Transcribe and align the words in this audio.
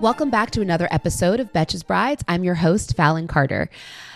Welcome 0.00 0.30
back 0.30 0.50
to 0.52 0.62
another 0.62 0.88
episode 0.90 1.40
of 1.40 1.52
Betches 1.52 1.86
Brides. 1.86 2.24
I'm 2.26 2.42
your 2.42 2.54
host, 2.54 2.96
Fallon 2.96 3.26
Carter. 3.26 3.68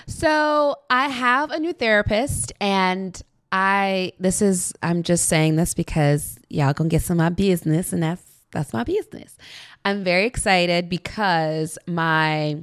So, 0.07 0.77
I 0.89 1.09
have 1.11 1.51
a 1.51 1.59
new 1.59 1.75
therapist, 1.75 2.55
and 2.59 3.21
I, 3.53 4.13
this 4.19 4.41
is, 4.41 4.73
I'm 4.83 5.03
just 5.03 5.27
saying 5.27 5.57
this 5.57 5.75
because 5.75 6.39
y'all 6.49 6.73
gonna 6.73 6.89
get 6.89 7.03
some 7.03 7.21
of 7.21 7.25
my 7.25 7.29
business, 7.29 7.93
and 7.93 8.03
that's, 8.03 8.23
that's 8.51 8.73
my 8.73 8.83
business. 8.83 9.37
I'm 9.85 10.03
very 10.03 10.25
excited 10.25 10.89
because 10.89 11.77
my, 11.87 12.63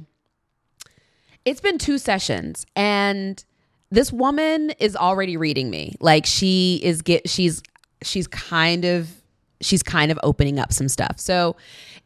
it's 1.44 1.60
been 1.60 1.78
two 1.78 1.98
sessions, 1.98 2.66
and 2.74 3.44
this 3.92 4.12
woman 4.12 4.70
is 4.80 4.96
already 4.96 5.36
reading 5.36 5.70
me. 5.70 5.94
Like, 6.00 6.26
she 6.26 6.80
is 6.82 7.02
get, 7.02 7.30
she's, 7.30 7.62
she's 8.02 8.26
kind 8.26 8.84
of, 8.84 9.21
she's 9.62 9.82
kind 9.82 10.12
of 10.12 10.18
opening 10.22 10.58
up 10.58 10.72
some 10.72 10.88
stuff. 10.88 11.18
So, 11.18 11.56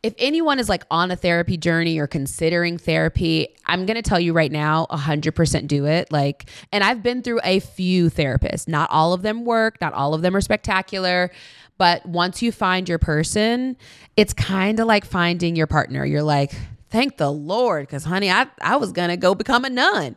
if 0.02 0.14
anyone 0.18 0.58
is 0.60 0.68
like 0.68 0.84
on 0.90 1.10
a 1.10 1.16
therapy 1.16 1.56
journey 1.56 1.98
or 1.98 2.06
considering 2.06 2.78
therapy, 2.78 3.48
I'm 3.64 3.86
going 3.86 3.96
to 3.96 4.02
tell 4.02 4.20
you 4.20 4.32
right 4.32 4.52
now 4.52 4.86
100% 4.90 5.66
do 5.66 5.86
it. 5.86 6.12
Like, 6.12 6.48
and 6.70 6.84
I've 6.84 7.02
been 7.02 7.22
through 7.22 7.40
a 7.42 7.58
few 7.60 8.08
therapists. 8.10 8.68
Not 8.68 8.88
all 8.90 9.12
of 9.14 9.22
them 9.22 9.44
work, 9.44 9.80
not 9.80 9.94
all 9.94 10.14
of 10.14 10.22
them 10.22 10.36
are 10.36 10.40
spectacular. 10.40 11.30
But 11.78 12.06
once 12.06 12.40
you 12.40 12.52
find 12.52 12.88
your 12.88 12.98
person, 12.98 13.76
it's 14.16 14.32
kind 14.32 14.78
of 14.80 14.86
like 14.86 15.04
finding 15.04 15.56
your 15.56 15.66
partner. 15.66 16.04
You're 16.04 16.22
like, 16.22 16.52
thank 16.90 17.16
the 17.16 17.30
Lord, 17.30 17.86
because 17.86 18.04
honey, 18.04 18.30
I, 18.30 18.46
I 18.62 18.76
was 18.76 18.92
gonna 18.92 19.16
go 19.16 19.34
become 19.34 19.64
a 19.64 19.70
nun. 19.70 20.16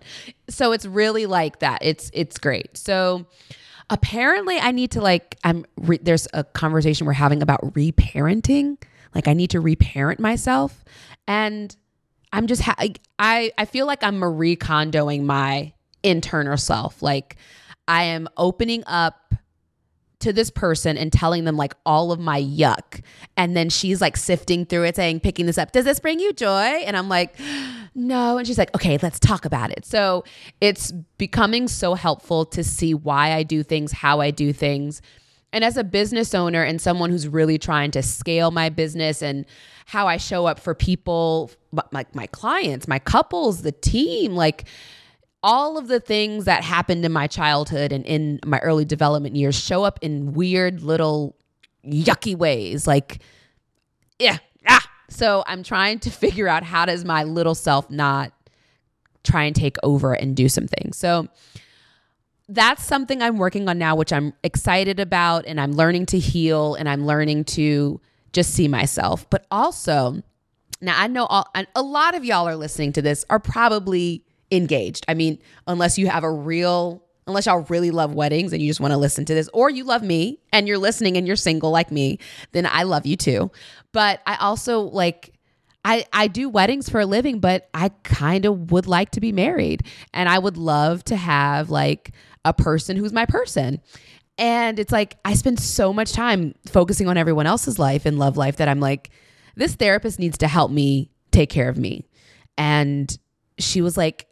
So 0.49 0.71
it's 0.71 0.85
really 0.85 1.25
like 1.25 1.59
that. 1.59 1.79
It's 1.81 2.09
it's 2.13 2.37
great. 2.37 2.77
So 2.77 3.25
apparently 3.89 4.57
I 4.57 4.71
need 4.71 4.91
to 4.91 5.01
like 5.01 5.37
I'm 5.43 5.65
re- 5.77 5.99
there's 6.01 6.27
a 6.33 6.43
conversation 6.43 7.07
we're 7.07 7.13
having 7.13 7.41
about 7.41 7.61
reparenting. 7.73 8.77
Like 9.15 9.27
I 9.27 9.33
need 9.33 9.49
to 9.51 9.59
reparent 9.59 10.19
myself. 10.19 10.83
And 11.27 11.75
I'm 12.31 12.47
just, 12.47 12.61
ha- 12.61 12.75
I, 13.17 13.51
I 13.57 13.65
feel 13.65 13.87
like 13.87 14.03
I'm 14.03 14.19
Marie 14.19 14.55
Kondoing 14.55 15.23
my 15.23 15.73
internal 16.03 16.57
self. 16.57 17.01
Like 17.01 17.37
I 17.87 18.03
am 18.03 18.27
opening 18.37 18.83
up 18.85 19.28
to 20.19 20.33
this 20.33 20.49
person 20.49 20.97
and 20.97 21.13
telling 21.13 21.45
them 21.45 21.55
like 21.55 21.73
all 21.85 22.11
of 22.11 22.19
my 22.19 22.41
yuck. 22.41 23.01
And 23.37 23.55
then 23.55 23.69
she's 23.69 24.01
like 24.01 24.17
sifting 24.17 24.65
through 24.65 24.83
it, 24.83 24.95
saying, 24.95 25.21
picking 25.21 25.45
this 25.45 25.57
up, 25.57 25.71
does 25.71 25.85
this 25.85 25.99
bring 25.99 26.19
you 26.19 26.33
joy? 26.33 26.49
And 26.49 26.97
I'm 26.97 27.07
like, 27.07 27.39
no. 27.95 28.37
And 28.37 28.45
she's 28.45 28.57
like, 28.57 28.73
okay, 28.75 28.97
let's 29.01 29.19
talk 29.19 29.45
about 29.45 29.71
it. 29.71 29.85
So 29.85 30.25
it's 30.59 30.91
becoming 31.17 31.67
so 31.67 31.93
helpful 31.93 32.45
to 32.47 32.63
see 32.63 32.93
why 32.93 33.33
I 33.33 33.43
do 33.43 33.63
things, 33.63 33.93
how 33.93 34.19
I 34.19 34.31
do 34.31 34.51
things. 34.51 35.01
And 35.51 35.63
as 35.63 35.77
a 35.77 35.83
business 35.83 36.35
owner 36.35 36.63
and 36.63 36.79
someone 36.79 37.09
who's 37.09 37.27
really 37.27 37.57
trying 37.57 37.91
to 37.91 38.03
scale 38.03 38.51
my 38.51 38.69
business 38.69 39.23
and 39.23 39.45
how 39.85 40.07
I 40.07 40.17
show 40.17 40.45
up 40.45 40.59
for 40.59 40.75
people, 40.75 41.49
like 41.91 42.13
my 42.13 42.27
clients, 42.27 42.87
my 42.87 42.99
couples, 42.99 43.63
the 43.63 43.71
team, 43.71 44.35
like 44.35 44.65
all 45.42 45.77
of 45.77 45.88
the 45.88 46.00
things 46.00 46.45
that 46.45 46.64
happened 46.64 47.05
in 47.05 47.11
my 47.11 47.27
childhood 47.27 47.92
and 47.92 48.05
in 48.05 48.39
my 48.45 48.60
early 48.60 48.86
development 48.86 49.36
years 49.36 49.58
show 49.58 49.83
up 49.83 50.00
in 50.02 50.33
weird 50.33 50.82
little 50.82 51.36
yucky 51.86 52.36
ways. 52.36 52.86
Like, 52.86 53.22
yeah, 54.17 54.38
ah. 54.67 54.86
So 55.10 55.44
I'm 55.48 55.64
trying 55.64 56.00
to 56.00 56.10
figure 56.10 56.48
out 56.48 56.64
how 56.64 56.86
does 56.86 57.05
my 57.05 57.23
little 57.23 57.55
self 57.55 57.89
not 57.89 58.33
try 59.23 59.44
and 59.44 59.55
take 59.55 59.77
over 59.83 60.14
and 60.14 60.36
do 60.36 60.50
some 60.50 60.67
things. 60.67 60.98
So, 60.98 61.27
that's 62.52 62.83
something 62.83 63.21
I'm 63.21 63.38
working 63.38 63.70
on 63.70 63.77
now, 63.77 63.95
which 63.95 64.11
I'm 64.11 64.33
excited 64.44 65.00
about, 65.00 65.45
and 65.45 65.61
I'm 65.61 65.73
learning 65.73 66.08
to 66.08 66.20
heal 66.20 66.73
and 66.73 66.89
I'm 66.89 67.06
learning 67.06 67.45
to 67.45 68.02
just 68.33 68.56
see 68.56 68.67
myself. 68.67 69.30
But 69.30 69.45
also, 69.52 70.23
now 70.82 71.00
I 71.00 71.08
know 71.08 71.27
all, 71.27 71.48
a 71.76 71.82
lot 71.82 72.16
of 72.16 72.26
y'all 72.26 72.48
are 72.48 72.56
listening 72.56 72.92
to 72.94 73.04
this 73.04 73.23
are 73.30 73.39
probably 73.39 74.23
engaged. 74.52 75.05
I 75.08 75.14
mean, 75.14 75.39
unless 75.67 75.98
you 75.98 76.08
have 76.08 76.23
a 76.23 76.32
real, 76.32 77.04
unless 77.27 77.45
y'all 77.45 77.65
really 77.70 77.92
love 77.92 78.14
weddings 78.14 78.54
and 78.54 78.61
you 78.61 78.70
just 78.70 78.80
want 78.80 78.92
to 78.92 78.98
listen 78.98 79.26
to 79.26 79.33
this, 79.33 79.49
or 79.54 79.70
you 79.70 79.83
love 79.83 80.04
me 80.04 80.39
and 80.52 80.67
you're 80.67 80.77
listening 80.77 81.17
and 81.17 81.27
you're 81.27 81.36
single 81.36 81.71
like 81.71 81.92
me, 81.92 82.20
then 82.52 82.65
I 82.65 82.83
love 82.83 83.05
you 83.05 83.15
too. 83.15 83.52
But 83.92 84.21
I 84.26 84.38
also 84.38 84.82
like, 84.82 85.33
I, 85.86 86.05
I 86.11 86.27
do 86.27 86.49
weddings 86.49 86.89
for 86.89 86.99
a 86.99 87.05
living, 87.05 87.39
but 87.39 87.70
I 87.73 87.89
kind 88.04 88.45
of 88.45 88.71
would 88.71 88.88
like 88.88 89.11
to 89.11 89.21
be 89.21 89.32
married. 89.32 89.83
And 90.14 90.27
I 90.27 90.38
would 90.38 90.58
love 90.58 91.04
to 91.05 91.15
have 91.15 91.70
like 91.70 92.11
a 92.43 92.54
person 92.54 92.98
who's 92.98 93.14
my 93.14 93.26
person. 93.26 93.82
And 94.38 94.80
it's 94.80 94.92
like 94.92 95.17
I 95.26 95.33
spend 95.33 95.59
so 95.59 95.92
much 95.93 96.14
time 96.14 96.55
focusing 96.65 97.08
on 97.08 97.17
everyone 97.17 97.45
else's 97.45 97.77
life 97.77 98.05
and 98.05 98.17
love 98.17 98.38
life 98.38 98.58
that 98.58 98.70
I'm 98.70 98.80
like, 98.80 99.09
this 99.55 99.76
therapist 99.76 100.17
needs 100.17 100.38
to 100.39 100.48
help 100.48 100.71
me 100.71 101.11
take 101.32 101.49
care 101.49 101.67
of 101.70 101.77
me. 101.77 102.05
And 102.58 103.15
she 103.58 103.82
was 103.82 103.98
like, 103.98 104.27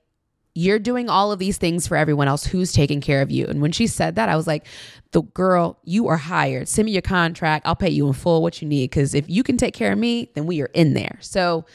You're 0.57 0.79
doing 0.79 1.07
all 1.07 1.31
of 1.31 1.37
these 1.37 1.57
things 1.57 1.85
for 1.85 1.95
everyone 1.95 2.27
else. 2.27 2.43
Who's 2.43 2.73
taking 2.73 2.99
care 2.99 3.21
of 3.21 3.29
you? 3.29 3.45
And 3.45 3.61
when 3.61 3.71
she 3.71 3.85
said 3.85 4.15
that, 4.15 4.27
I 4.27 4.35
was 4.35 4.47
like, 4.47 4.65
The 5.11 5.21
girl, 5.21 5.77
you 5.83 6.07
are 6.07 6.17
hired. 6.17 6.67
Send 6.67 6.87
me 6.87 6.93
your 6.93 7.03
contract. 7.03 7.67
I'll 7.67 7.75
pay 7.75 7.91
you 7.91 8.07
in 8.07 8.13
full 8.13 8.41
what 8.41 8.59
you 8.59 8.67
need. 8.67 8.91
Cause 8.91 9.13
if 9.13 9.29
you 9.29 9.43
can 9.43 9.57
take 9.57 9.75
care 9.75 9.91
of 9.91 9.99
me, 9.99 10.31
then 10.33 10.47
we 10.47 10.61
are 10.63 10.71
in 10.73 10.95
there. 10.95 11.19
So 11.21 11.65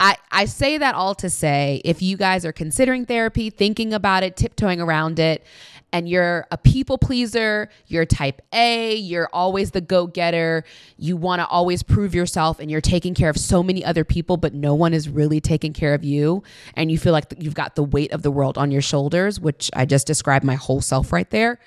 I, 0.00 0.16
I 0.30 0.46
say 0.46 0.78
that 0.78 0.94
all 0.94 1.14
to 1.16 1.28
say 1.28 1.82
if 1.84 2.00
you 2.00 2.16
guys 2.16 2.46
are 2.46 2.52
considering 2.52 3.04
therapy, 3.04 3.50
thinking 3.50 3.92
about 3.92 4.22
it, 4.22 4.36
tiptoeing 4.36 4.80
around 4.80 5.18
it, 5.18 5.44
and 5.96 6.10
you're 6.10 6.46
a 6.50 6.58
people 6.58 6.98
pleaser, 6.98 7.70
you're 7.86 8.04
type 8.04 8.42
A, 8.52 8.94
you're 8.96 9.30
always 9.32 9.70
the 9.70 9.80
go 9.80 10.06
getter, 10.06 10.62
you 10.98 11.16
want 11.16 11.40
to 11.40 11.46
always 11.46 11.82
prove 11.82 12.14
yourself, 12.14 12.60
and 12.60 12.70
you're 12.70 12.82
taking 12.82 13.14
care 13.14 13.30
of 13.30 13.38
so 13.38 13.62
many 13.62 13.82
other 13.82 14.04
people, 14.04 14.36
but 14.36 14.52
no 14.52 14.74
one 14.74 14.92
is 14.92 15.08
really 15.08 15.40
taking 15.40 15.72
care 15.72 15.94
of 15.94 16.04
you, 16.04 16.42
and 16.74 16.90
you 16.90 16.98
feel 16.98 17.14
like 17.14 17.32
you've 17.38 17.54
got 17.54 17.76
the 17.76 17.82
weight 17.82 18.12
of 18.12 18.20
the 18.20 18.30
world 18.30 18.58
on 18.58 18.70
your 18.70 18.82
shoulders, 18.82 19.40
which 19.40 19.70
I 19.74 19.86
just 19.86 20.06
described 20.06 20.44
my 20.44 20.56
whole 20.56 20.82
self 20.82 21.14
right 21.14 21.30
there. 21.30 21.58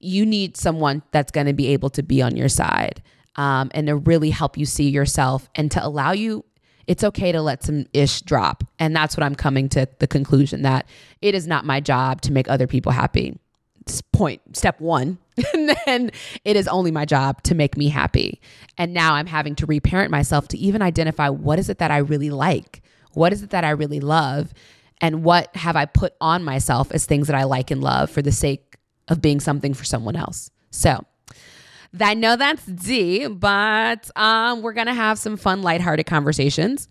You 0.00 0.24
need 0.24 0.56
someone 0.56 1.02
that's 1.10 1.30
going 1.30 1.46
to 1.46 1.52
be 1.52 1.66
able 1.66 1.90
to 1.90 2.02
be 2.02 2.22
on 2.22 2.38
your 2.38 2.48
side. 2.48 3.02
Um, 3.36 3.70
and 3.72 3.86
to 3.86 3.94
really 3.94 4.30
help 4.30 4.56
you 4.58 4.66
see 4.66 4.88
yourself 4.88 5.48
and 5.54 5.70
to 5.70 5.84
allow 5.84 6.10
you 6.10 6.44
it's 6.88 7.04
okay 7.04 7.30
to 7.32 7.42
let 7.42 7.62
some 7.62 7.86
ish 7.92 8.22
drop. 8.22 8.64
And 8.78 8.96
that's 8.96 9.16
what 9.16 9.22
I'm 9.22 9.34
coming 9.34 9.68
to 9.68 9.86
the 9.98 10.06
conclusion 10.08 10.62
that 10.62 10.88
it 11.20 11.34
is 11.34 11.46
not 11.46 11.66
my 11.66 11.80
job 11.80 12.22
to 12.22 12.32
make 12.32 12.48
other 12.48 12.66
people 12.66 12.92
happy. 12.92 13.38
Point 14.12 14.56
step 14.56 14.80
one. 14.80 15.18
and 15.54 15.76
then 15.86 16.10
it 16.44 16.56
is 16.56 16.68
only 16.68 16.90
my 16.90 17.04
job 17.04 17.42
to 17.44 17.54
make 17.54 17.76
me 17.76 17.88
happy. 17.88 18.40
And 18.76 18.92
now 18.92 19.14
I'm 19.14 19.26
having 19.26 19.54
to 19.56 19.66
reparent 19.66 20.10
myself 20.10 20.48
to 20.48 20.58
even 20.58 20.82
identify 20.82 21.28
what 21.28 21.58
is 21.58 21.68
it 21.68 21.78
that 21.78 21.90
I 21.90 21.98
really 21.98 22.30
like? 22.30 22.82
What 23.12 23.32
is 23.32 23.42
it 23.42 23.50
that 23.50 23.64
I 23.64 23.70
really 23.70 24.00
love? 24.00 24.52
And 25.00 25.22
what 25.22 25.54
have 25.56 25.76
I 25.76 25.84
put 25.84 26.14
on 26.20 26.42
myself 26.42 26.90
as 26.92 27.06
things 27.06 27.28
that 27.28 27.36
I 27.36 27.44
like 27.44 27.70
and 27.70 27.82
love 27.82 28.10
for 28.10 28.22
the 28.22 28.32
sake 28.32 28.76
of 29.06 29.22
being 29.22 29.40
something 29.40 29.74
for 29.74 29.84
someone 29.84 30.16
else? 30.16 30.50
So, 30.70 31.04
I 32.00 32.14
know 32.14 32.36
that's 32.36 32.66
D, 32.66 33.28
but 33.28 34.10
um, 34.16 34.60
we're 34.62 34.72
gonna 34.74 34.94
have 34.94 35.18
some 35.18 35.36
fun, 35.36 35.62
lighthearted 35.62 36.06
conversations 36.06 36.88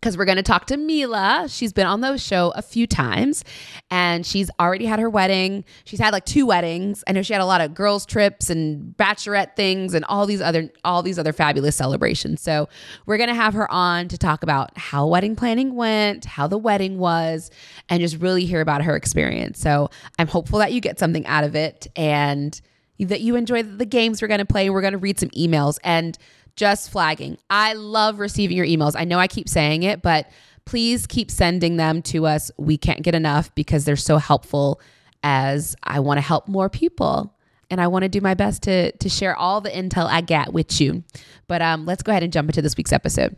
because 0.00 0.16
we're 0.16 0.24
going 0.24 0.36
to 0.36 0.42
talk 0.42 0.66
to 0.66 0.76
Mila. 0.76 1.46
She's 1.48 1.72
been 1.72 1.86
on 1.86 2.00
the 2.00 2.16
show 2.16 2.52
a 2.54 2.62
few 2.62 2.86
times 2.86 3.44
and 3.90 4.24
she's 4.24 4.50
already 4.60 4.86
had 4.86 4.98
her 4.98 5.10
wedding. 5.10 5.64
She's 5.84 5.98
had 5.98 6.12
like 6.12 6.24
two 6.24 6.46
weddings. 6.46 7.02
I 7.06 7.12
know 7.12 7.22
she 7.22 7.32
had 7.32 7.42
a 7.42 7.46
lot 7.46 7.60
of 7.60 7.74
girls 7.74 8.06
trips 8.06 8.50
and 8.50 8.96
bachelorette 8.96 9.56
things 9.56 9.94
and 9.94 10.04
all 10.04 10.26
these 10.26 10.40
other 10.40 10.70
all 10.84 11.02
these 11.02 11.18
other 11.18 11.32
fabulous 11.32 11.76
celebrations. 11.76 12.40
So, 12.40 12.68
we're 13.06 13.16
going 13.16 13.28
to 13.28 13.34
have 13.34 13.54
her 13.54 13.70
on 13.70 14.08
to 14.08 14.18
talk 14.18 14.42
about 14.42 14.76
how 14.76 15.06
wedding 15.06 15.36
planning 15.36 15.74
went, 15.74 16.24
how 16.24 16.46
the 16.46 16.58
wedding 16.58 16.98
was, 16.98 17.50
and 17.88 18.00
just 18.00 18.20
really 18.20 18.44
hear 18.44 18.60
about 18.60 18.82
her 18.82 18.96
experience. 18.96 19.58
So, 19.58 19.90
I'm 20.18 20.28
hopeful 20.28 20.58
that 20.60 20.72
you 20.72 20.80
get 20.80 20.98
something 20.98 21.26
out 21.26 21.44
of 21.44 21.56
it 21.56 21.86
and 21.96 22.60
that 22.98 23.20
you 23.20 23.36
enjoy 23.36 23.62
the 23.62 23.84
games 23.84 24.22
we're 24.22 24.28
going 24.28 24.38
to 24.38 24.46
play. 24.46 24.70
We're 24.70 24.80
going 24.80 24.92
to 24.92 24.98
read 24.98 25.18
some 25.18 25.30
emails 25.30 25.78
and 25.84 26.16
just 26.56 26.90
flagging. 26.90 27.38
I 27.48 27.74
love 27.74 28.18
receiving 28.18 28.56
your 28.56 28.66
emails. 28.66 28.94
I 28.96 29.04
know 29.04 29.18
I 29.18 29.28
keep 29.28 29.48
saying 29.48 29.82
it, 29.82 30.02
but 30.02 30.30
please 30.64 31.06
keep 31.06 31.30
sending 31.30 31.76
them 31.76 32.02
to 32.02 32.26
us. 32.26 32.50
We 32.58 32.76
can't 32.76 33.02
get 33.02 33.14
enough 33.14 33.54
because 33.54 33.84
they're 33.84 33.96
so 33.96 34.18
helpful 34.18 34.80
as 35.22 35.76
I 35.82 36.00
want 36.00 36.18
to 36.18 36.22
help 36.22 36.48
more 36.48 36.68
people 36.68 37.32
and 37.70 37.80
I 37.80 37.88
want 37.88 38.04
to 38.04 38.08
do 38.08 38.20
my 38.20 38.34
best 38.34 38.62
to 38.62 38.92
to 38.92 39.08
share 39.08 39.36
all 39.36 39.60
the 39.60 39.70
intel 39.70 40.06
I 40.06 40.20
get 40.20 40.52
with 40.52 40.80
you. 40.80 41.02
But 41.48 41.62
um, 41.62 41.84
let's 41.84 42.02
go 42.02 42.12
ahead 42.12 42.22
and 42.22 42.32
jump 42.32 42.48
into 42.48 42.62
this 42.62 42.76
week's 42.76 42.92
episode. 42.92 43.36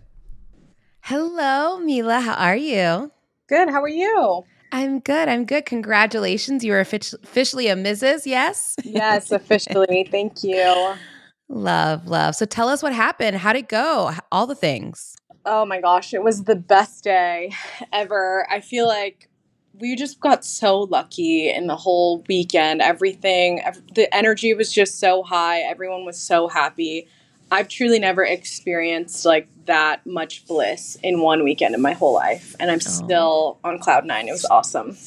Hello, 1.00 1.78
Mila. 1.78 2.20
How 2.20 2.34
are 2.34 2.56
you? 2.56 3.10
Good. 3.46 3.70
How 3.70 3.82
are 3.82 3.88
you? 3.88 4.44
I'm 4.70 5.00
good. 5.00 5.28
I'm 5.28 5.46
good. 5.46 5.64
Congratulations. 5.64 6.62
You 6.62 6.74
are 6.74 6.80
officially 6.80 7.68
a 7.68 7.74
Mrs. 7.74 8.26
Yes? 8.26 8.76
Yes, 8.84 9.32
officially. 9.32 10.06
Thank 10.10 10.44
you. 10.44 10.94
Love, 11.48 12.06
love. 12.06 12.34
So 12.34 12.44
tell 12.44 12.68
us 12.68 12.82
what 12.82 12.92
happened. 12.92 13.36
How'd 13.36 13.56
it 13.56 13.68
go? 13.68 14.12
All 14.30 14.46
the 14.46 14.54
things. 14.54 15.16
Oh 15.44 15.64
my 15.64 15.80
gosh, 15.80 16.12
it 16.12 16.22
was 16.22 16.44
the 16.44 16.56
best 16.56 17.04
day 17.04 17.52
ever. 17.92 18.46
I 18.50 18.60
feel 18.60 18.86
like 18.86 19.28
we 19.72 19.96
just 19.96 20.20
got 20.20 20.44
so 20.44 20.80
lucky 20.80 21.50
in 21.50 21.66
the 21.66 21.76
whole 21.76 22.24
weekend. 22.28 22.82
Everything, 22.82 23.62
the 23.94 24.14
energy 24.14 24.52
was 24.52 24.72
just 24.72 24.98
so 24.98 25.22
high. 25.22 25.60
Everyone 25.60 26.04
was 26.04 26.20
so 26.20 26.48
happy. 26.48 27.08
I've 27.50 27.68
truly 27.68 27.98
never 27.98 28.24
experienced 28.24 29.24
like 29.24 29.48
that 29.64 30.04
much 30.04 30.46
bliss 30.46 30.98
in 31.02 31.20
one 31.20 31.44
weekend 31.44 31.74
in 31.74 31.80
my 31.80 31.92
whole 31.92 32.12
life. 32.12 32.54
And 32.60 32.70
I'm 32.70 32.76
oh. 32.76 32.80
still 32.80 33.58
on 33.64 33.78
cloud 33.78 34.04
nine. 34.04 34.28
It 34.28 34.32
was 34.32 34.44
awesome. 34.44 34.98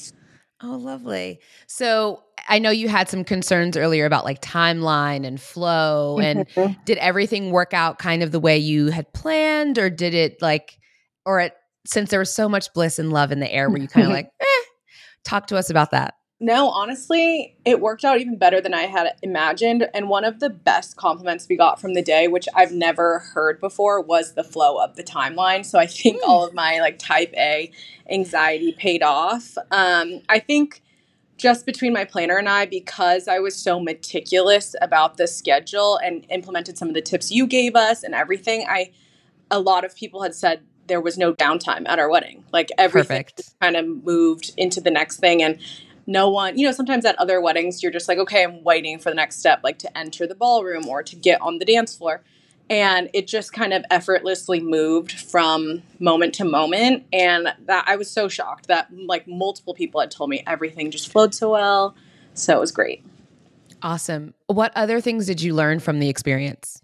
Oh, 0.63 0.75
lovely. 0.75 1.39
So 1.67 2.23
I 2.51 2.59
know 2.59 2.69
you 2.69 2.89
had 2.89 3.07
some 3.07 3.23
concerns 3.23 3.77
earlier 3.77 4.05
about 4.05 4.25
like 4.25 4.41
timeline 4.41 5.25
and 5.25 5.39
flow. 5.39 6.19
And 6.19 6.45
mm-hmm. 6.49 6.73
did 6.83 6.97
everything 6.97 7.51
work 7.51 7.73
out 7.73 7.97
kind 7.97 8.21
of 8.21 8.33
the 8.33 8.41
way 8.41 8.57
you 8.57 8.87
had 8.87 9.11
planned, 9.13 9.77
or 9.77 9.89
did 9.89 10.13
it 10.13 10.41
like, 10.41 10.77
or 11.25 11.39
it, 11.39 11.53
since 11.87 12.09
there 12.09 12.19
was 12.19 12.35
so 12.35 12.49
much 12.49 12.73
bliss 12.73 12.99
and 12.99 13.13
love 13.13 13.31
in 13.31 13.39
the 13.39 13.51
air, 13.51 13.69
were 13.69 13.77
you 13.77 13.87
kind 13.87 14.05
of 14.05 14.11
like, 14.11 14.29
eh, 14.41 14.63
talk 15.23 15.47
to 15.47 15.55
us 15.55 15.69
about 15.69 15.91
that? 15.91 16.15
No, 16.41 16.69
honestly, 16.69 17.55
it 17.63 17.79
worked 17.79 18.03
out 18.03 18.19
even 18.19 18.37
better 18.37 18.59
than 18.59 18.73
I 18.73 18.81
had 18.81 19.13
imagined. 19.21 19.87
And 19.93 20.09
one 20.09 20.25
of 20.25 20.41
the 20.41 20.49
best 20.49 20.97
compliments 20.97 21.47
we 21.47 21.55
got 21.55 21.79
from 21.79 21.93
the 21.93 22.01
day, 22.01 22.27
which 22.27 22.49
I've 22.53 22.73
never 22.73 23.19
heard 23.19 23.61
before, 23.61 24.01
was 24.01 24.33
the 24.33 24.43
flow 24.43 24.83
of 24.83 24.97
the 24.97 25.03
timeline. 25.03 25.65
So 25.65 25.79
I 25.79 25.85
think 25.85 26.21
mm. 26.21 26.27
all 26.27 26.45
of 26.45 26.53
my 26.53 26.81
like 26.81 26.99
type 26.99 27.33
A 27.37 27.71
anxiety 28.09 28.73
paid 28.73 29.03
off. 29.03 29.57
Um, 29.71 30.21
I 30.27 30.39
think 30.39 30.81
just 31.41 31.65
between 31.65 31.91
my 31.91 32.05
planner 32.05 32.37
and 32.37 32.47
I, 32.47 32.67
because 32.67 33.27
I 33.27 33.39
was 33.39 33.55
so 33.55 33.79
meticulous 33.79 34.75
about 34.79 35.17
the 35.17 35.25
schedule 35.25 35.97
and 35.97 36.23
implemented 36.29 36.77
some 36.77 36.87
of 36.87 36.93
the 36.93 37.01
tips 37.01 37.31
you 37.31 37.47
gave 37.47 37.75
us 37.75 38.03
and 38.03 38.13
everything, 38.13 38.65
I 38.69 38.91
a 39.49 39.59
lot 39.59 39.83
of 39.83 39.95
people 39.95 40.21
had 40.21 40.35
said 40.35 40.61
there 40.85 41.01
was 41.01 41.17
no 41.17 41.33
downtime 41.33 41.87
at 41.89 41.97
our 41.97 42.09
wedding. 42.09 42.43
Like 42.53 42.69
everything 42.77 43.25
kind 43.59 43.75
of 43.75 43.87
moved 43.87 44.51
into 44.55 44.79
the 44.79 44.91
next 44.91 45.17
thing 45.17 45.41
and 45.41 45.59
no 46.05 46.29
one, 46.29 46.57
you 46.59 46.65
know, 46.65 46.71
sometimes 46.71 47.05
at 47.05 47.17
other 47.17 47.41
weddings 47.41 47.81
you're 47.81 47.91
just 47.91 48.07
like, 48.07 48.19
okay, 48.19 48.43
I'm 48.43 48.63
waiting 48.63 48.99
for 48.99 49.09
the 49.09 49.15
next 49.15 49.37
step, 49.39 49.61
like 49.63 49.79
to 49.79 49.97
enter 49.97 50.27
the 50.27 50.35
ballroom 50.35 50.87
or 50.87 51.01
to 51.01 51.15
get 51.15 51.41
on 51.41 51.57
the 51.57 51.65
dance 51.65 51.95
floor 51.95 52.21
and 52.71 53.09
it 53.13 53.27
just 53.27 53.51
kind 53.51 53.73
of 53.73 53.83
effortlessly 53.91 54.61
moved 54.61 55.11
from 55.11 55.83
moment 55.99 56.33
to 56.35 56.45
moment. 56.45 57.03
And 57.13 57.53
that 57.65 57.83
i 57.85 57.97
was 57.97 58.09
so 58.09 58.27
shocked 58.29 58.67
that 58.67 58.87
like 59.05 59.27
multiple 59.27 59.75
people 59.75 59.99
had 59.99 60.09
told 60.09 60.29
me 60.29 60.41
everything 60.47 60.89
just 60.89 61.11
flowed 61.11 61.35
so 61.35 61.51
well. 61.51 61.95
So 62.33 62.55
it 62.55 62.59
was 62.61 62.71
great. 62.71 63.05
Awesome. 63.83 64.33
What 64.47 64.71
other 64.73 65.01
things 65.01 65.25
did 65.25 65.41
you 65.41 65.53
learn 65.53 65.79
from 65.79 65.99
the 65.99 66.07
experience? 66.07 66.81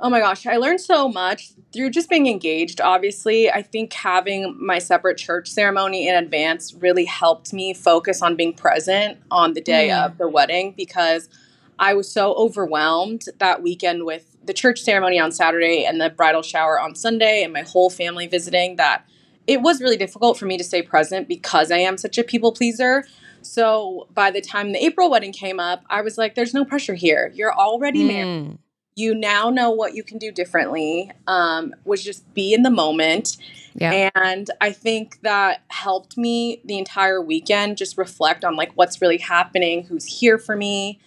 Oh 0.00 0.10
my 0.10 0.18
gosh 0.18 0.44
i 0.48 0.56
learned 0.56 0.80
so 0.80 1.08
much 1.08 1.52
through 1.72 1.90
just 1.90 2.10
being 2.10 2.26
engaged 2.26 2.80
obviously. 2.80 3.48
I 3.48 3.62
think 3.62 3.92
having 3.92 4.56
my 4.60 4.80
separate 4.80 5.18
church 5.18 5.48
ceremony 5.48 6.08
in 6.08 6.16
advance 6.16 6.74
really 6.74 7.04
helped 7.04 7.52
me 7.52 7.74
focus 7.74 8.22
on 8.22 8.34
being 8.34 8.54
present 8.54 9.18
on 9.30 9.54
the 9.54 9.60
day 9.60 9.90
mm. 9.90 10.04
of 10.04 10.18
the 10.18 10.26
wedding 10.26 10.74
because 10.76 11.28
i 11.78 11.94
was 11.94 12.10
so 12.10 12.34
overwhelmed 12.34 13.26
that 13.38 13.62
weekend 13.62 14.04
with 14.04 14.31
the 14.44 14.52
church 14.52 14.80
ceremony 14.80 15.18
on 15.18 15.32
Saturday 15.32 15.84
and 15.84 16.00
the 16.00 16.10
bridal 16.10 16.42
shower 16.42 16.80
on 16.80 16.94
Sunday 16.94 17.42
and 17.42 17.52
my 17.52 17.62
whole 17.62 17.90
family 17.90 18.26
visiting 18.26 18.76
that 18.76 19.06
it 19.46 19.60
was 19.60 19.80
really 19.80 19.96
difficult 19.96 20.38
for 20.38 20.46
me 20.46 20.56
to 20.56 20.64
stay 20.64 20.82
present 20.82 21.28
because 21.28 21.70
I 21.70 21.78
am 21.78 21.96
such 21.96 22.18
a 22.18 22.24
people 22.24 22.52
pleaser. 22.52 23.04
So 23.42 24.06
by 24.14 24.30
the 24.30 24.40
time 24.40 24.72
the 24.72 24.84
April 24.84 25.10
wedding 25.10 25.32
came 25.32 25.58
up, 25.58 25.84
I 25.90 26.02
was 26.02 26.16
like, 26.16 26.34
there's 26.34 26.54
no 26.54 26.64
pressure 26.64 26.94
here. 26.94 27.32
You're 27.34 27.54
already 27.54 28.04
mm. 28.04 28.06
married. 28.06 28.58
You 28.94 29.14
now 29.14 29.48
know 29.48 29.70
what 29.70 29.94
you 29.94 30.04
can 30.04 30.18
do 30.18 30.30
differently, 30.30 31.10
um, 31.26 31.74
was 31.84 32.04
just 32.04 32.34
be 32.34 32.52
in 32.52 32.62
the 32.62 32.70
moment. 32.70 33.38
Yeah. 33.74 34.10
And 34.14 34.50
I 34.60 34.70
think 34.70 35.18
that 35.22 35.62
helped 35.68 36.18
me 36.18 36.60
the 36.64 36.76
entire 36.76 37.20
weekend 37.22 37.78
just 37.78 37.96
reflect 37.96 38.44
on 38.44 38.54
like 38.54 38.72
what's 38.74 39.00
really 39.00 39.16
happening, 39.16 39.84
who's 39.84 40.04
here 40.04 40.36
for 40.36 40.54
me, 40.56 41.00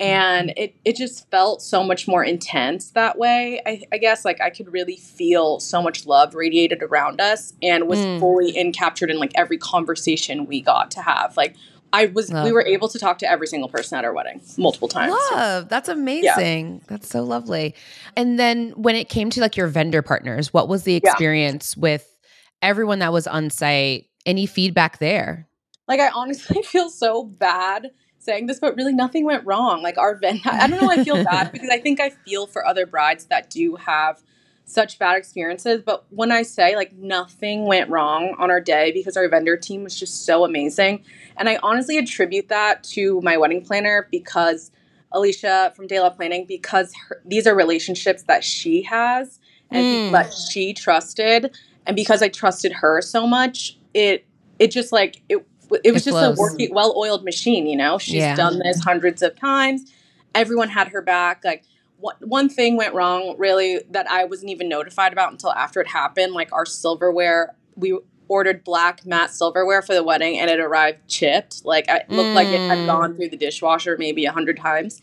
and 0.00 0.54
it, 0.56 0.74
it 0.84 0.96
just 0.96 1.30
felt 1.30 1.60
so 1.60 1.84
much 1.84 2.08
more 2.08 2.24
intense 2.24 2.90
that 2.92 3.18
way. 3.18 3.60
I, 3.66 3.82
I, 3.92 3.98
guess 3.98 4.24
like 4.24 4.40
i 4.40 4.48
could 4.48 4.72
really 4.72 4.96
feel 4.96 5.60
so 5.60 5.82
much 5.82 6.06
love 6.06 6.34
radiated 6.34 6.82
around 6.82 7.20
us 7.20 7.52
and 7.62 7.86
was 7.86 7.98
mm. 7.98 8.18
fully 8.18 8.56
in 8.56 8.72
captured 8.72 9.10
in 9.10 9.18
like 9.18 9.32
every 9.34 9.58
conversation 9.58 10.46
we 10.46 10.62
got 10.62 10.90
to 10.92 11.02
have. 11.02 11.36
Like 11.36 11.54
i 11.92 12.06
was 12.06 12.32
love. 12.32 12.44
we 12.44 12.52
were 12.52 12.64
able 12.64 12.88
to 12.88 12.98
talk 12.98 13.18
to 13.18 13.30
every 13.30 13.46
single 13.46 13.68
person 13.68 13.98
at 13.98 14.04
our 14.04 14.14
wedding 14.14 14.40
multiple 14.56 14.88
times. 14.88 15.12
Love. 15.32 15.68
That's 15.68 15.88
amazing. 15.88 16.74
Yeah. 16.74 16.80
that's 16.88 17.08
so 17.08 17.22
lovely. 17.22 17.74
And 18.16 18.38
then 18.38 18.70
when 18.70 18.96
it 18.96 19.08
came 19.08 19.28
to 19.30 19.40
like 19.40 19.56
your 19.56 19.66
vendor 19.66 20.02
partners 20.02 20.52
what 20.52 20.68
was 20.68 20.84
the 20.84 20.94
experience 20.94 21.74
yeah. 21.76 21.82
with 21.82 22.16
everyone 22.62 23.00
that 23.00 23.12
was 23.12 23.26
on 23.26 23.50
site? 23.50 24.06
Any 24.26 24.46
feedback 24.46 24.98
there? 24.98 25.46
Like 25.86 26.00
i 26.00 26.08
honestly 26.08 26.62
feel 26.64 26.88
so 26.88 27.24
bad 27.24 27.90
saying 28.20 28.46
this, 28.46 28.60
but 28.60 28.76
really 28.76 28.92
nothing 28.92 29.24
went 29.24 29.44
wrong. 29.44 29.82
Like 29.82 29.98
our 29.98 30.14
vendor, 30.14 30.50
I 30.50 30.68
don't 30.68 30.80
know, 30.80 30.90
I 30.90 31.02
feel 31.02 31.22
bad 31.24 31.50
because 31.52 31.70
I 31.70 31.78
think 31.78 32.00
I 32.00 32.10
feel 32.10 32.46
for 32.46 32.64
other 32.64 32.86
brides 32.86 33.24
that 33.26 33.50
do 33.50 33.76
have 33.76 34.22
such 34.66 34.98
bad 34.98 35.16
experiences. 35.16 35.82
But 35.84 36.04
when 36.10 36.30
I 36.30 36.42
say 36.42 36.76
like 36.76 36.92
nothing 36.92 37.66
went 37.66 37.90
wrong 37.90 38.36
on 38.38 38.50
our 38.50 38.60
day 38.60 38.92
because 38.92 39.16
our 39.16 39.28
vendor 39.28 39.56
team 39.56 39.82
was 39.82 39.98
just 39.98 40.24
so 40.24 40.44
amazing. 40.44 41.04
And 41.36 41.48
I 41.48 41.58
honestly 41.62 41.98
attribute 41.98 42.48
that 42.48 42.84
to 42.84 43.20
my 43.22 43.36
wedding 43.36 43.64
planner 43.64 44.06
because 44.10 44.70
Alicia 45.12 45.72
from 45.74 45.88
Dayla 45.88 46.14
Planning, 46.14 46.44
because 46.46 46.92
her, 47.08 47.20
these 47.24 47.46
are 47.46 47.54
relationships 47.54 48.22
that 48.24 48.44
she 48.44 48.82
has 48.82 49.40
and 49.70 49.84
mm. 49.84 50.12
that 50.12 50.32
she 50.32 50.72
trusted. 50.72 51.56
And 51.86 51.96
because 51.96 52.22
I 52.22 52.28
trusted 52.28 52.72
her 52.74 53.00
so 53.02 53.26
much, 53.26 53.76
it 53.94 54.24
it 54.58 54.70
just 54.70 54.92
like 54.92 55.22
it 55.28 55.44
it 55.84 55.92
was 55.92 56.02
it 56.02 56.10
just 56.10 56.18
flows. 56.18 56.38
a 56.38 56.40
working, 56.40 56.74
well-oiled 56.74 57.24
machine. 57.24 57.66
You 57.66 57.76
know, 57.76 57.98
she's 57.98 58.16
yeah. 58.16 58.34
done 58.34 58.58
this 58.58 58.80
hundreds 58.80 59.22
of 59.22 59.36
times. 59.36 59.90
Everyone 60.34 60.68
had 60.68 60.88
her 60.88 61.02
back. 61.02 61.44
Like 61.44 61.64
one 61.98 62.48
thing 62.48 62.76
went 62.76 62.94
wrong, 62.94 63.34
really, 63.38 63.80
that 63.90 64.10
I 64.10 64.24
wasn't 64.24 64.50
even 64.50 64.68
notified 64.68 65.12
about 65.12 65.32
until 65.32 65.52
after 65.52 65.80
it 65.80 65.88
happened. 65.88 66.32
Like 66.32 66.52
our 66.52 66.66
silverware, 66.66 67.54
we 67.76 67.98
ordered 68.28 68.62
black 68.64 69.04
matte 69.04 69.30
silverware 69.30 69.82
for 69.82 69.94
the 69.94 70.04
wedding, 70.04 70.38
and 70.38 70.50
it 70.50 70.60
arrived 70.60 71.08
chipped. 71.08 71.64
Like 71.64 71.86
it 71.88 72.08
looked 72.08 72.30
mm. 72.30 72.34
like 72.34 72.48
it 72.48 72.60
had 72.60 72.86
gone 72.86 73.16
through 73.16 73.28
the 73.28 73.36
dishwasher 73.36 73.96
maybe 73.98 74.24
a 74.24 74.32
hundred 74.32 74.56
times. 74.56 75.02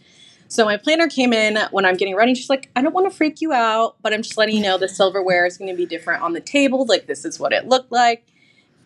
So 0.50 0.64
my 0.64 0.78
planner 0.78 1.10
came 1.10 1.34
in 1.34 1.58
when 1.72 1.86
I'm 1.86 1.98
getting 1.98 2.16
ready. 2.16 2.34
She's 2.34 2.50
like, 2.50 2.70
I 2.74 2.82
don't 2.82 2.94
want 2.94 3.12
to 3.12 3.16
freak 3.16 3.42
you 3.42 3.52
out, 3.52 3.98
but 4.02 4.14
I'm 4.14 4.22
just 4.22 4.38
letting 4.38 4.56
you 4.56 4.64
know 4.64 4.78
the 4.78 4.88
silverware 4.88 5.46
is 5.46 5.58
going 5.58 5.70
to 5.70 5.76
be 5.76 5.86
different 5.86 6.24
on 6.24 6.32
the 6.32 6.40
table. 6.40 6.86
Like 6.86 7.06
this 7.06 7.26
is 7.26 7.38
what 7.38 7.52
it 7.52 7.68
looked 7.68 7.92
like 7.92 8.26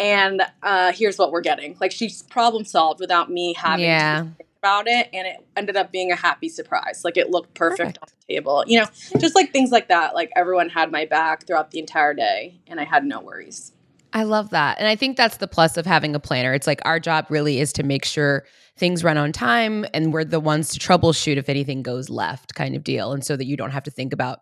and 0.01 0.41
uh, 0.63 0.91
here's 0.93 1.17
what 1.17 1.31
we're 1.31 1.41
getting. 1.41 1.77
Like 1.79 1.91
she's 1.91 2.23
problem 2.23 2.65
solved 2.65 2.99
without 2.99 3.29
me 3.29 3.53
having 3.53 3.85
yeah. 3.85 4.21
to 4.21 4.29
think 4.37 4.49
about 4.59 4.87
it, 4.87 5.09
and 5.13 5.27
it 5.27 5.45
ended 5.55 5.77
up 5.77 5.91
being 5.91 6.11
a 6.11 6.15
happy 6.15 6.49
surprise. 6.49 7.03
Like 7.05 7.17
it 7.17 7.29
looked 7.29 7.53
perfect, 7.53 7.99
perfect, 7.99 7.99
on 8.01 8.07
the 8.27 8.33
table. 8.33 8.63
You 8.65 8.79
know, 8.79 8.87
just 9.19 9.35
like 9.35 9.53
things 9.53 9.71
like 9.71 9.89
that. 9.89 10.15
Like 10.15 10.31
everyone 10.35 10.69
had 10.69 10.91
my 10.91 11.05
back 11.05 11.45
throughout 11.45 11.71
the 11.71 11.79
entire 11.79 12.15
day, 12.15 12.59
and 12.67 12.79
I 12.79 12.83
had 12.83 13.05
no 13.05 13.21
worries. 13.21 13.73
I 14.13 14.23
love 14.23 14.49
that. 14.49 14.77
And 14.79 14.87
I 14.87 14.95
think 14.95 15.15
that's 15.15 15.37
the 15.37 15.47
plus 15.47 15.77
of 15.77 15.85
having 15.85 16.15
a 16.15 16.19
planner. 16.19 16.53
It's 16.53 16.67
like 16.67 16.81
our 16.83 16.99
job 16.99 17.27
really 17.29 17.59
is 17.59 17.71
to 17.73 17.83
make 17.83 18.03
sure 18.03 18.45
things 18.75 19.05
run 19.05 19.17
on 19.17 19.31
time 19.31 19.85
and 19.93 20.11
we're 20.11 20.25
the 20.25 20.39
ones 20.39 20.69
to 20.69 20.79
troubleshoot 20.79 21.37
if 21.37 21.47
anything 21.47 21.81
goes 21.81 22.09
left, 22.09 22.53
kind 22.53 22.75
of 22.75 22.83
deal. 22.83 23.13
And 23.13 23.23
so 23.23 23.37
that 23.37 23.45
you 23.45 23.55
don't 23.55 23.71
have 23.71 23.83
to 23.83 23.91
think 23.91 24.11
about 24.11 24.39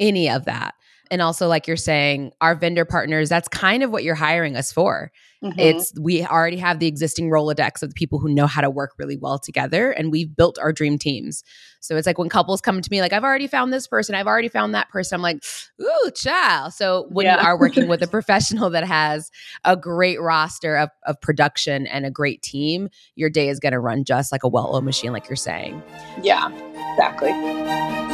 any 0.00 0.28
of 0.28 0.46
that. 0.46 0.74
And 1.10 1.20
also, 1.20 1.48
like 1.48 1.66
you're 1.66 1.76
saying, 1.76 2.32
our 2.40 2.54
vendor 2.54 2.84
partners, 2.84 3.28
that's 3.28 3.48
kind 3.48 3.82
of 3.82 3.90
what 3.90 4.04
you're 4.04 4.14
hiring 4.14 4.56
us 4.56 4.72
for. 4.72 5.12
Mm-hmm. 5.44 5.60
It's 5.60 5.92
we 6.00 6.24
already 6.24 6.56
have 6.56 6.78
the 6.78 6.86
existing 6.86 7.28
Rolodex 7.28 7.82
of 7.82 7.90
the 7.90 7.94
people 7.94 8.18
who 8.18 8.32
know 8.32 8.46
how 8.46 8.62
to 8.62 8.70
work 8.70 8.92
really 8.98 9.18
well 9.18 9.38
together, 9.38 9.90
and 9.90 10.10
we've 10.10 10.34
built 10.34 10.58
our 10.58 10.72
dream 10.72 10.98
teams. 10.98 11.44
So 11.80 11.96
it's 11.96 12.06
like 12.06 12.16
when 12.16 12.30
couples 12.30 12.62
come 12.62 12.80
to 12.80 12.90
me, 12.90 13.02
like, 13.02 13.12
I've 13.12 13.24
already 13.24 13.46
found 13.46 13.70
this 13.70 13.86
person, 13.86 14.14
I've 14.14 14.26
already 14.26 14.48
found 14.48 14.74
that 14.74 14.88
person. 14.88 15.16
I'm 15.16 15.22
like, 15.22 15.44
ooh, 15.82 16.10
child. 16.12 16.72
So 16.72 17.06
when 17.10 17.26
yeah. 17.26 17.38
you 17.38 17.46
are 17.46 17.58
working 17.58 17.88
with 17.88 18.02
a 18.02 18.06
professional 18.10 18.70
that 18.70 18.84
has 18.84 19.30
a 19.64 19.76
great 19.76 20.18
roster 20.18 20.76
of, 20.76 20.88
of 21.02 21.20
production 21.20 21.86
and 21.86 22.06
a 22.06 22.10
great 22.10 22.40
team, 22.40 22.88
your 23.16 23.28
day 23.28 23.50
is 23.50 23.60
going 23.60 23.72
to 23.72 23.80
run 23.80 24.04
just 24.04 24.32
like 24.32 24.44
a 24.44 24.48
well 24.48 24.70
oiled 24.72 24.84
machine, 24.84 25.12
like 25.12 25.28
you're 25.28 25.36
saying. 25.36 25.82
Yeah, 26.22 26.48
exactly. 26.92 28.13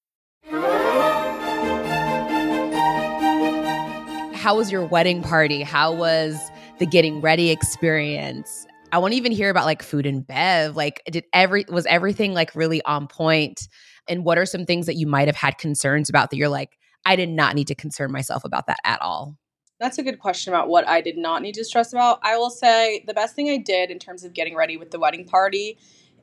How 4.41 4.55
was 4.55 4.71
your 4.71 4.83
wedding 4.83 5.21
party? 5.21 5.61
How 5.61 5.93
was 5.93 6.35
the 6.79 6.87
getting 6.87 7.21
ready 7.21 7.51
experience? 7.51 8.65
I 8.91 8.97
want 8.97 9.11
to 9.11 9.15
even 9.15 9.31
hear 9.31 9.51
about 9.51 9.65
like 9.65 9.83
food 9.83 10.07
and 10.07 10.25
bev. 10.25 10.75
Like, 10.75 11.03
did 11.05 11.25
every 11.31 11.63
was 11.69 11.85
everything 11.85 12.33
like 12.33 12.55
really 12.55 12.81
on 12.81 13.05
point? 13.05 13.69
And 14.07 14.25
what 14.25 14.39
are 14.39 14.47
some 14.47 14.65
things 14.65 14.87
that 14.87 14.95
you 14.95 15.05
might 15.05 15.27
have 15.27 15.35
had 15.35 15.59
concerns 15.59 16.09
about 16.09 16.31
that 16.31 16.37
you're 16.37 16.49
like, 16.49 16.79
I 17.05 17.15
did 17.15 17.29
not 17.29 17.53
need 17.53 17.67
to 17.67 17.75
concern 17.75 18.11
myself 18.11 18.43
about 18.43 18.65
that 18.65 18.79
at 18.83 18.99
all? 18.99 19.37
That's 19.79 19.99
a 19.99 20.03
good 20.03 20.17
question 20.17 20.51
about 20.51 20.69
what 20.69 20.87
I 20.87 21.01
did 21.01 21.19
not 21.19 21.43
need 21.43 21.53
to 21.53 21.63
stress 21.63 21.93
about. 21.93 22.17
I 22.23 22.35
will 22.35 22.49
say 22.49 23.03
the 23.05 23.13
best 23.13 23.35
thing 23.35 23.47
I 23.47 23.57
did 23.57 23.91
in 23.91 23.99
terms 23.99 24.23
of 24.23 24.33
getting 24.33 24.55
ready 24.55 24.75
with 24.75 24.89
the 24.89 24.97
wedding 24.97 25.23
party 25.23 25.77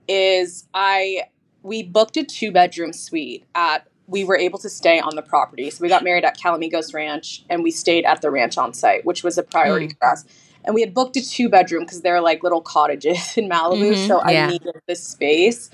is 0.08 0.66
I 0.75 1.22
we 1.62 1.84
booked 1.84 2.16
a 2.16 2.25
two 2.25 2.50
bedroom 2.50 2.92
suite 2.92 3.44
at 3.54 3.87
we 4.08 4.24
were 4.24 4.36
able 4.36 4.58
to 4.58 4.70
stay 4.70 4.98
on 4.98 5.14
the 5.14 5.22
property. 5.22 5.70
So 5.70 5.82
we 5.82 5.88
got 5.88 6.02
married 6.02 6.24
at 6.24 6.36
Calamigos 6.36 6.92
Ranch 6.94 7.44
and 7.48 7.62
we 7.62 7.70
stayed 7.70 8.04
at 8.04 8.22
the 8.22 8.30
ranch 8.30 8.58
on 8.58 8.72
site, 8.72 9.04
which 9.04 9.22
was 9.22 9.38
a 9.38 9.42
priority 9.42 9.88
mm. 9.88 9.98
for 9.98 10.08
us. 10.08 10.24
And 10.64 10.74
we 10.74 10.80
had 10.80 10.94
booked 10.94 11.16
a 11.16 11.26
two 11.26 11.48
bedroom 11.48 11.84
because 11.84 12.00
they're 12.00 12.20
like 12.20 12.42
little 12.42 12.62
cottages 12.62 13.36
in 13.36 13.48
Malibu. 13.48 13.92
Mm-hmm. 13.92 14.08
So 14.08 14.28
yeah. 14.28 14.46
I 14.46 14.50
needed 14.50 14.74
this 14.86 15.06
space. 15.06 15.70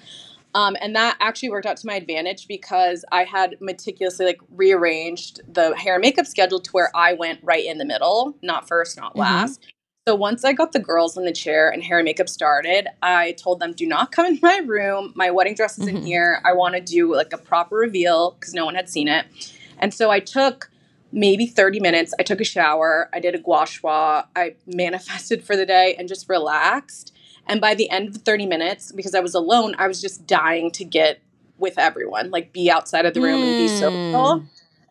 Um, 0.54 0.76
and 0.80 0.94
that 0.94 1.16
actually 1.20 1.50
worked 1.50 1.66
out 1.66 1.76
to 1.78 1.86
my 1.86 1.94
advantage 1.94 2.46
because 2.46 3.04
I 3.10 3.24
had 3.24 3.56
meticulously 3.60 4.26
like 4.26 4.40
rearranged 4.54 5.40
the 5.52 5.74
hair 5.76 5.94
and 5.94 6.02
makeup 6.02 6.26
schedule 6.26 6.60
to 6.60 6.70
where 6.70 6.90
I 6.94 7.14
went 7.14 7.40
right 7.42 7.64
in 7.64 7.78
the 7.78 7.84
middle, 7.84 8.36
not 8.40 8.68
first, 8.68 8.96
not 8.96 9.16
mm-hmm. 9.16 9.52
So 10.06 10.14
once 10.14 10.44
I 10.44 10.52
got 10.52 10.73
the 10.73 10.80
girls 10.80 11.16
in 11.16 11.25
the 11.25 11.32
chair 11.32 11.70
and 11.70 11.82
hair 11.82 11.99
and 11.99 12.04
makeup 12.04 12.28
started, 12.28 12.88
I 13.02 13.32
told 13.32 13.58
them, 13.58 13.73
do 13.73 13.87
not 13.87 14.12
come 14.12 14.26
in 14.26 14.38
my 14.42 14.58
room. 14.58 15.14
My 15.16 15.30
wedding 15.30 15.54
dress 15.54 15.78
is 15.78 15.87
mm-hmm. 15.87 15.96
in 15.96 16.02
here. 16.02 16.42
I 16.44 16.52
want 16.52 16.75
to 16.75 16.80
do 16.82 17.14
like 17.14 17.32
a 17.32 17.38
proper 17.38 17.76
reveal 17.76 18.32
because 18.32 18.52
no 18.52 18.66
one 18.66 18.75
had 18.75 18.90
seen 18.90 19.08
it. 19.08 19.25
And 19.78 19.94
so 19.94 20.11
I 20.11 20.20
took 20.20 20.70
maybe 21.11 21.46
30 21.46 21.80
minutes. 21.80 22.12
I 22.20 22.23
took 22.23 22.42
a 22.42 22.44
shower. 22.44 23.08
I 23.14 23.20
did 23.20 23.34
a 23.34 23.38
gua 23.38 23.66
sha. 23.66 24.25
I 24.37 24.56
manifested 24.66 25.42
for 25.42 25.56
the 25.56 25.64
day 25.64 25.94
and 25.99 26.06
just 26.06 26.28
relaxed. 26.28 27.14
And 27.46 27.58
by 27.58 27.75
the 27.75 27.88
end 27.88 28.08
of 28.08 28.12
the 28.12 28.20
30 28.20 28.44
minutes, 28.44 28.92
because 28.92 29.14
I 29.14 29.20
was 29.20 29.34
alone, 29.34 29.75
I 29.78 29.88
was 29.88 30.02
just 30.02 30.26
dying 30.26 30.70
to 30.73 30.84
get 30.84 31.23
with 31.56 31.78
everyone, 31.78 32.30
like 32.30 32.52
be 32.52 32.70
outside 32.70 33.06
of 33.06 33.14
the 33.14 33.23
room 33.23 33.40
mm. 33.40 33.44
and 33.44 33.58
be 33.58 33.68
social. 33.68 34.44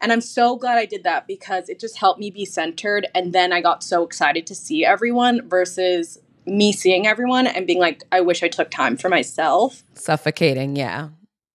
And 0.03 0.11
I'm 0.11 0.21
so 0.21 0.57
glad 0.57 0.77
I 0.77 0.85
did 0.85 1.03
that 1.03 1.27
because 1.27 1.69
it 1.69 1.79
just 1.79 1.97
helped 1.97 2.19
me 2.19 2.29
be 2.29 2.43
centered. 2.43 3.07
And 3.15 3.31
then 3.31 3.53
I 3.53 3.61
got 3.61 3.83
so 3.83 4.03
excited 4.03 4.45
to 4.47 4.53
see 4.53 4.83
everyone 4.83 5.47
versus 5.47 6.19
me 6.45 6.73
seeing 6.73 7.07
everyone 7.07 7.47
and 7.47 7.65
being 7.65 7.79
like, 7.79 8.03
I 8.11 8.19
wish 8.19 8.43
I 8.43 8.49
took 8.49 8.69
time 8.69 8.97
for 8.97 9.07
myself. 9.07 9.85
Suffocating, 9.93 10.75
yeah. 10.75 11.07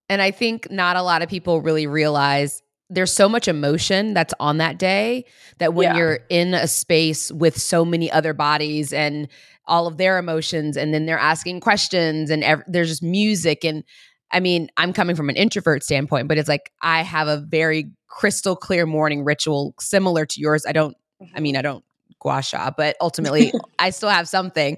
And 0.09 0.23
I 0.23 0.31
think 0.31 0.71
not 0.71 0.97
a 0.97 1.03
lot 1.03 1.21
of 1.21 1.29
people 1.29 1.61
really 1.61 1.87
realize 1.87 2.63
there's 2.89 3.13
so 3.13 3.29
much 3.29 3.49
emotion 3.49 4.15
that's 4.15 4.33
on 4.41 4.57
that 4.57 4.79
day 4.79 5.27
that 5.59 5.75
when 5.75 5.91
yeah. 5.91 5.97
you're 5.99 6.21
in 6.31 6.55
a 6.55 6.67
space 6.67 7.31
with 7.31 7.61
so 7.61 7.85
many 7.85 8.11
other 8.11 8.33
bodies 8.33 8.95
and 8.95 9.29
all 9.67 9.87
of 9.87 9.99
their 9.99 10.17
emotions 10.17 10.79
and 10.79 10.95
then 10.95 11.05
they're 11.05 11.19
asking 11.19 11.61
questions 11.61 12.31
and 12.31 12.43
ev- 12.43 12.65
there's 12.67 12.89
just 12.89 13.03
music 13.03 13.63
and 13.63 13.85
I 14.31 14.41
mean, 14.41 14.69
I'm 14.77 14.93
coming 14.93 15.17
from 15.17 15.31
an 15.31 15.37
introvert 15.37 15.83
standpoint, 15.83 16.29
but 16.29 16.37
it's 16.37 16.49
like 16.49 16.71
I 16.83 17.03
have 17.03 17.29
a 17.29 17.39
very 17.39 17.91
crystal 18.09 18.57
clear 18.57 18.87
morning 18.87 19.25
ritual 19.25 19.75
similar 19.79 20.27
to 20.27 20.41
yours. 20.41 20.65
I 20.67 20.73
don't, 20.73 20.97
I 21.35 21.41
mean, 21.41 21.55
mm-hmm. 21.55 21.59
I 21.59 21.63
don't 21.63 21.85
gua 22.21 22.43
sha, 22.43 22.71
but 22.77 22.97
ultimately 23.01 23.53
I 23.79 23.91
still 23.91 24.09
have 24.09 24.29
something. 24.29 24.77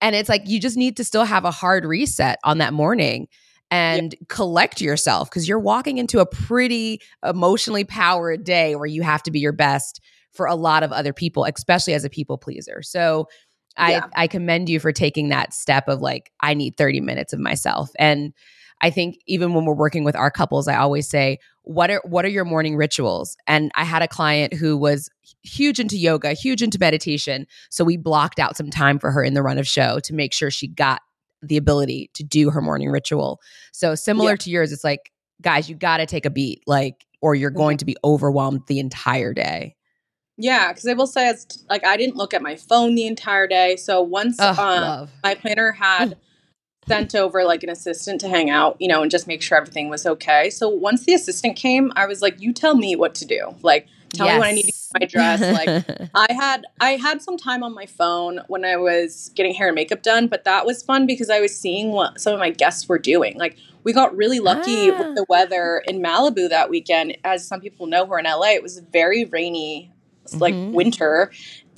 And 0.00 0.16
it's 0.16 0.28
like 0.28 0.42
you 0.46 0.60
just 0.60 0.76
need 0.76 0.96
to 0.96 1.04
still 1.04 1.24
have 1.24 1.44
a 1.44 1.50
hard 1.50 1.84
reset 1.84 2.38
on 2.44 2.58
that 2.58 2.72
morning 2.72 3.28
and 3.70 4.14
yep. 4.14 4.28
collect 4.28 4.80
yourself 4.80 5.30
because 5.30 5.48
you're 5.48 5.60
walking 5.60 5.98
into 5.98 6.18
a 6.18 6.26
pretty 6.26 7.00
emotionally 7.24 7.84
powered 7.84 8.44
day 8.44 8.74
where 8.74 8.86
you 8.86 9.02
have 9.02 9.22
to 9.22 9.30
be 9.30 9.38
your 9.38 9.52
best 9.52 10.00
for 10.32 10.46
a 10.46 10.54
lot 10.54 10.82
of 10.82 10.92
other 10.92 11.12
people, 11.12 11.44
especially 11.44 11.94
as 11.94 12.04
a 12.04 12.10
people 12.10 12.38
pleaser. 12.38 12.82
So 12.82 13.28
yeah. 13.78 14.06
I 14.14 14.24
I 14.24 14.26
commend 14.26 14.68
you 14.68 14.80
for 14.80 14.92
taking 14.92 15.28
that 15.28 15.54
step 15.54 15.88
of 15.88 16.00
like 16.00 16.32
I 16.40 16.54
need 16.54 16.76
30 16.76 17.00
minutes 17.00 17.32
of 17.32 17.38
myself. 17.38 17.90
And 17.98 18.32
I 18.80 18.90
think 18.90 19.18
even 19.26 19.54
when 19.54 19.64
we're 19.64 19.74
working 19.74 20.04
with 20.04 20.16
our 20.16 20.30
couples, 20.30 20.68
I 20.68 20.76
always 20.76 21.08
say, 21.08 21.38
what 21.62 21.90
are 21.90 22.00
what 22.04 22.24
are 22.24 22.28
your 22.28 22.44
morning 22.44 22.76
rituals? 22.76 23.36
And 23.46 23.70
I 23.74 23.84
had 23.84 24.02
a 24.02 24.08
client 24.08 24.54
who 24.54 24.76
was 24.76 25.08
huge 25.42 25.78
into 25.78 25.96
yoga, 25.96 26.32
huge 26.32 26.62
into 26.62 26.78
meditation. 26.78 27.46
So 27.70 27.84
we 27.84 27.96
blocked 27.96 28.38
out 28.38 28.56
some 28.56 28.70
time 28.70 28.98
for 28.98 29.10
her 29.10 29.22
in 29.22 29.34
the 29.34 29.42
run 29.42 29.58
of 29.58 29.68
show 29.68 30.00
to 30.00 30.14
make 30.14 30.32
sure 30.32 30.50
she 30.50 30.66
got 30.68 31.02
the 31.42 31.56
ability 31.56 32.10
to 32.14 32.22
do 32.22 32.50
her 32.50 32.60
morning 32.60 32.90
ritual. 32.90 33.40
So 33.72 33.94
similar 33.94 34.32
yeah. 34.32 34.36
to 34.36 34.50
yours, 34.50 34.72
it's 34.72 34.84
like, 34.84 35.12
guys, 35.40 35.68
you 35.68 35.76
got 35.76 35.98
to 35.98 36.06
take 36.06 36.26
a 36.26 36.30
beat, 36.30 36.62
like, 36.66 37.06
or 37.22 37.34
you're 37.34 37.50
going 37.50 37.74
mm-hmm. 37.74 37.78
to 37.78 37.84
be 37.86 37.96
overwhelmed 38.04 38.62
the 38.66 38.78
entire 38.78 39.32
day. 39.32 39.76
Yeah, 40.36 40.72
because 40.72 40.86
I 40.86 40.94
will 40.94 41.06
say, 41.06 41.28
it's 41.28 41.64
like 41.68 41.84
I 41.84 41.98
didn't 41.98 42.16
look 42.16 42.32
at 42.32 42.40
my 42.40 42.56
phone 42.56 42.94
the 42.94 43.06
entire 43.06 43.46
day. 43.46 43.76
So 43.76 44.00
once 44.00 44.40
um, 44.40 45.08
my 45.22 45.34
planner 45.34 45.72
had 45.72 46.16
sent 46.86 47.14
over 47.14 47.44
like 47.44 47.62
an 47.62 47.70
assistant 47.70 48.20
to 48.22 48.28
hang 48.28 48.50
out, 48.50 48.76
you 48.80 48.88
know, 48.88 49.02
and 49.02 49.10
just 49.10 49.26
make 49.26 49.42
sure 49.42 49.58
everything 49.58 49.88
was 49.88 50.06
okay. 50.06 50.50
So 50.50 50.68
once 50.68 51.04
the 51.04 51.14
assistant 51.14 51.56
came, 51.56 51.92
I 51.96 52.06
was 52.06 52.22
like, 52.22 52.40
you 52.40 52.52
tell 52.52 52.74
me 52.74 52.96
what 52.96 53.14
to 53.16 53.24
do. 53.24 53.54
Like, 53.62 53.86
tell 54.14 54.26
yes. 54.26 54.34
me 54.34 54.40
when 54.40 54.48
I 54.48 54.52
need 54.52 54.62
to 54.62 54.72
get 54.72 55.00
my 55.00 55.06
dress. 55.06 55.40
Like 55.40 56.10
I 56.14 56.32
had 56.32 56.66
I 56.80 56.90
had 56.92 57.22
some 57.22 57.36
time 57.36 57.62
on 57.62 57.74
my 57.74 57.86
phone 57.86 58.40
when 58.48 58.64
I 58.64 58.76
was 58.76 59.30
getting 59.34 59.54
hair 59.54 59.68
and 59.68 59.74
makeup 59.74 60.02
done, 60.02 60.26
but 60.26 60.44
that 60.44 60.66
was 60.66 60.82
fun 60.82 61.06
because 61.06 61.30
I 61.30 61.40
was 61.40 61.56
seeing 61.56 61.92
what 61.92 62.20
some 62.20 62.32
of 62.32 62.38
my 62.38 62.50
guests 62.50 62.88
were 62.88 62.98
doing. 62.98 63.38
Like 63.38 63.56
we 63.84 63.92
got 63.92 64.16
really 64.16 64.40
lucky 64.40 64.90
ah. 64.90 64.98
with 64.98 65.16
the 65.16 65.24
weather 65.28 65.82
in 65.86 66.02
Malibu 66.02 66.48
that 66.48 66.70
weekend. 66.70 67.16
As 67.24 67.46
some 67.46 67.60
people 67.60 67.86
know 67.86 68.06
who 68.06 68.12
are 68.12 68.18
in 68.18 68.24
LA, 68.24 68.50
it 68.50 68.62
was 68.62 68.78
very 68.78 69.24
rainy 69.24 69.92
like 70.34 70.54
mm-hmm. 70.54 70.72
winter 70.72 71.32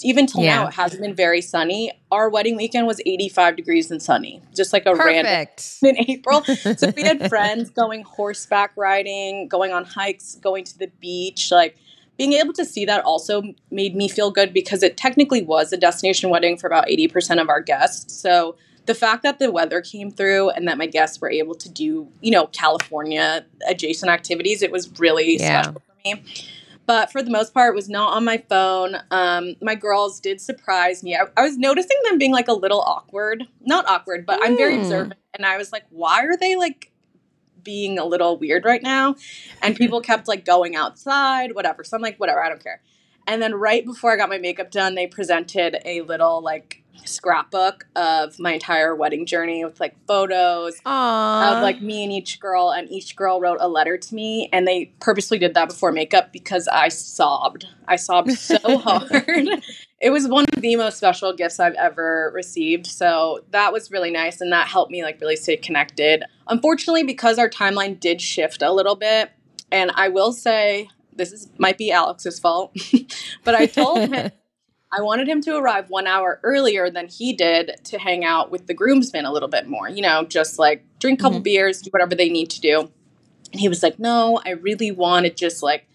even 0.04 0.26
till 0.26 0.42
yeah. 0.42 0.56
now, 0.56 0.68
it 0.68 0.74
hasn't 0.74 1.02
been 1.02 1.14
very 1.14 1.40
sunny. 1.40 1.92
Our 2.10 2.28
wedding 2.28 2.56
weekend 2.56 2.86
was 2.86 3.00
85 3.04 3.56
degrees 3.56 3.90
and 3.90 4.02
sunny, 4.02 4.42
just 4.54 4.72
like 4.72 4.86
a 4.86 4.92
Perfect. 4.92 5.78
random 5.82 5.96
in 5.96 6.10
April. 6.10 6.44
so 6.44 6.92
we 6.96 7.02
had 7.02 7.28
friends 7.28 7.70
going 7.70 8.02
horseback 8.02 8.72
riding, 8.76 9.48
going 9.48 9.72
on 9.72 9.84
hikes, 9.84 10.36
going 10.36 10.64
to 10.64 10.78
the 10.78 10.88
beach. 11.00 11.50
Like 11.50 11.76
being 12.16 12.32
able 12.34 12.52
to 12.54 12.64
see 12.64 12.84
that 12.84 13.04
also 13.04 13.42
made 13.70 13.94
me 13.94 14.08
feel 14.08 14.30
good 14.30 14.52
because 14.52 14.82
it 14.82 14.96
technically 14.96 15.42
was 15.42 15.72
a 15.72 15.76
destination 15.76 16.30
wedding 16.30 16.56
for 16.56 16.66
about 16.66 16.86
80% 16.86 17.40
of 17.40 17.48
our 17.48 17.60
guests. 17.60 18.14
So 18.14 18.56
the 18.86 18.94
fact 18.94 19.22
that 19.22 19.38
the 19.38 19.50
weather 19.50 19.80
came 19.80 20.10
through 20.10 20.50
and 20.50 20.66
that 20.68 20.78
my 20.78 20.86
guests 20.86 21.20
were 21.20 21.30
able 21.30 21.54
to 21.54 21.68
do, 21.68 22.08
you 22.20 22.30
know, 22.30 22.46
California 22.48 23.44
adjacent 23.66 24.10
activities, 24.10 24.62
it 24.62 24.72
was 24.72 24.90
really 24.98 25.38
yeah. 25.38 25.62
special 25.62 25.80
for 25.80 25.94
me 26.04 26.22
but 26.92 27.10
for 27.10 27.22
the 27.22 27.30
most 27.30 27.54
part 27.54 27.74
was 27.74 27.88
not 27.88 28.14
on 28.14 28.22
my 28.22 28.36
phone. 28.36 28.96
Um, 29.10 29.54
my 29.62 29.74
girls 29.74 30.20
did 30.20 30.42
surprise 30.42 31.02
me. 31.02 31.16
I, 31.16 31.22
I, 31.38 31.42
was 31.42 31.56
noticing 31.56 31.96
them 32.04 32.18
being 32.18 32.32
like 32.32 32.48
a 32.48 32.52
little 32.52 32.82
awkward. 32.82 33.44
Not 33.62 33.88
awkward 33.88 34.26
but 34.26 34.40
mm. 34.40 34.44
i'm 34.44 34.58
very 34.58 34.74
hmm. 34.74 34.82
observant. 34.82 35.20
And 35.32 35.46
i 35.46 35.56
was 35.56 35.72
like 35.72 35.84
why 35.88 36.22
are 36.26 36.36
they 36.36 36.54
like 36.54 36.92
being 37.64 37.98
a 37.98 38.04
little 38.04 38.36
weird 38.36 38.66
right 38.66 38.82
now? 38.82 39.16
And 39.62 39.74
people 39.74 40.02
kept 40.02 40.28
like 40.28 40.44
going 40.44 40.76
outside 40.76 41.54
whatever. 41.54 41.82
So 41.82 41.96
i'm 41.96 42.02
like 42.02 42.20
whatever 42.20 42.44
i 42.44 42.50
don't 42.50 42.62
care. 42.62 42.82
And 43.26 43.40
then 43.40 43.54
right 43.54 43.86
before 43.86 44.12
i 44.12 44.18
got 44.18 44.28
my 44.28 44.36
makeup 44.36 44.70
done 44.70 44.94
they 44.94 45.06
presented 45.06 45.78
a 45.86 46.02
little 46.02 46.42
like 46.42 46.81
scrapbook 47.04 47.86
of 47.96 48.38
my 48.38 48.52
entire 48.52 48.94
wedding 48.94 49.26
journey 49.26 49.64
with 49.64 49.80
like 49.80 49.94
photos 50.06 50.80
Aww. 50.86 51.56
of 51.56 51.62
like 51.62 51.80
me 51.80 52.04
and 52.04 52.12
each 52.12 52.40
girl, 52.40 52.70
and 52.70 52.90
each 52.90 53.16
girl 53.16 53.40
wrote 53.40 53.58
a 53.60 53.68
letter 53.68 53.96
to 53.96 54.14
me, 54.14 54.48
and 54.52 54.66
they 54.66 54.86
purposely 55.00 55.38
did 55.38 55.54
that 55.54 55.68
before 55.68 55.92
makeup 55.92 56.32
because 56.32 56.68
I 56.68 56.88
sobbed. 56.88 57.66
I 57.86 57.96
sobbed 57.96 58.32
so 58.32 58.58
hard. 58.78 59.48
it 60.00 60.10
was 60.10 60.28
one 60.28 60.46
of 60.52 60.62
the 60.62 60.76
most 60.76 60.96
special 60.96 61.32
gifts 61.32 61.60
I've 61.60 61.74
ever 61.74 62.30
received. 62.34 62.86
So 62.86 63.44
that 63.50 63.72
was 63.72 63.90
really 63.90 64.10
nice, 64.10 64.40
and 64.40 64.52
that 64.52 64.68
helped 64.68 64.90
me 64.90 65.02
like 65.02 65.20
really 65.20 65.36
stay 65.36 65.56
connected. 65.56 66.24
Unfortunately, 66.48 67.04
because 67.04 67.38
our 67.38 67.48
timeline 67.48 67.98
did 67.98 68.20
shift 68.20 68.62
a 68.62 68.72
little 68.72 68.96
bit, 68.96 69.30
and 69.70 69.90
I 69.94 70.08
will 70.08 70.32
say 70.32 70.88
this 71.14 71.32
is 71.32 71.48
might 71.58 71.78
be 71.78 71.90
Alex's 71.90 72.38
fault, 72.38 72.76
but 73.44 73.54
I 73.54 73.66
told 73.66 74.10
him 74.10 74.30
I 74.92 75.00
wanted 75.00 75.26
him 75.26 75.40
to 75.42 75.56
arrive 75.56 75.88
one 75.88 76.06
hour 76.06 76.38
earlier 76.42 76.90
than 76.90 77.08
he 77.08 77.32
did 77.32 77.80
to 77.84 77.98
hang 77.98 78.24
out 78.24 78.50
with 78.50 78.66
the 78.66 78.74
groomsmen 78.74 79.24
a 79.24 79.32
little 79.32 79.48
bit 79.48 79.66
more, 79.66 79.88
you 79.88 80.02
know, 80.02 80.24
just 80.24 80.58
like 80.58 80.84
drink 80.98 81.18
a 81.18 81.22
couple 81.22 81.38
mm-hmm. 81.38 81.44
beers, 81.44 81.80
do 81.80 81.90
whatever 81.90 82.14
they 82.14 82.28
need 82.28 82.50
to 82.50 82.60
do. 82.60 82.90
And 83.52 83.60
he 83.60 83.68
was 83.68 83.82
like, 83.82 83.98
No, 83.98 84.40
I 84.44 84.50
really 84.50 84.90
want 84.90 85.24
to 85.24 85.32
just 85.32 85.62
like 85.62 85.86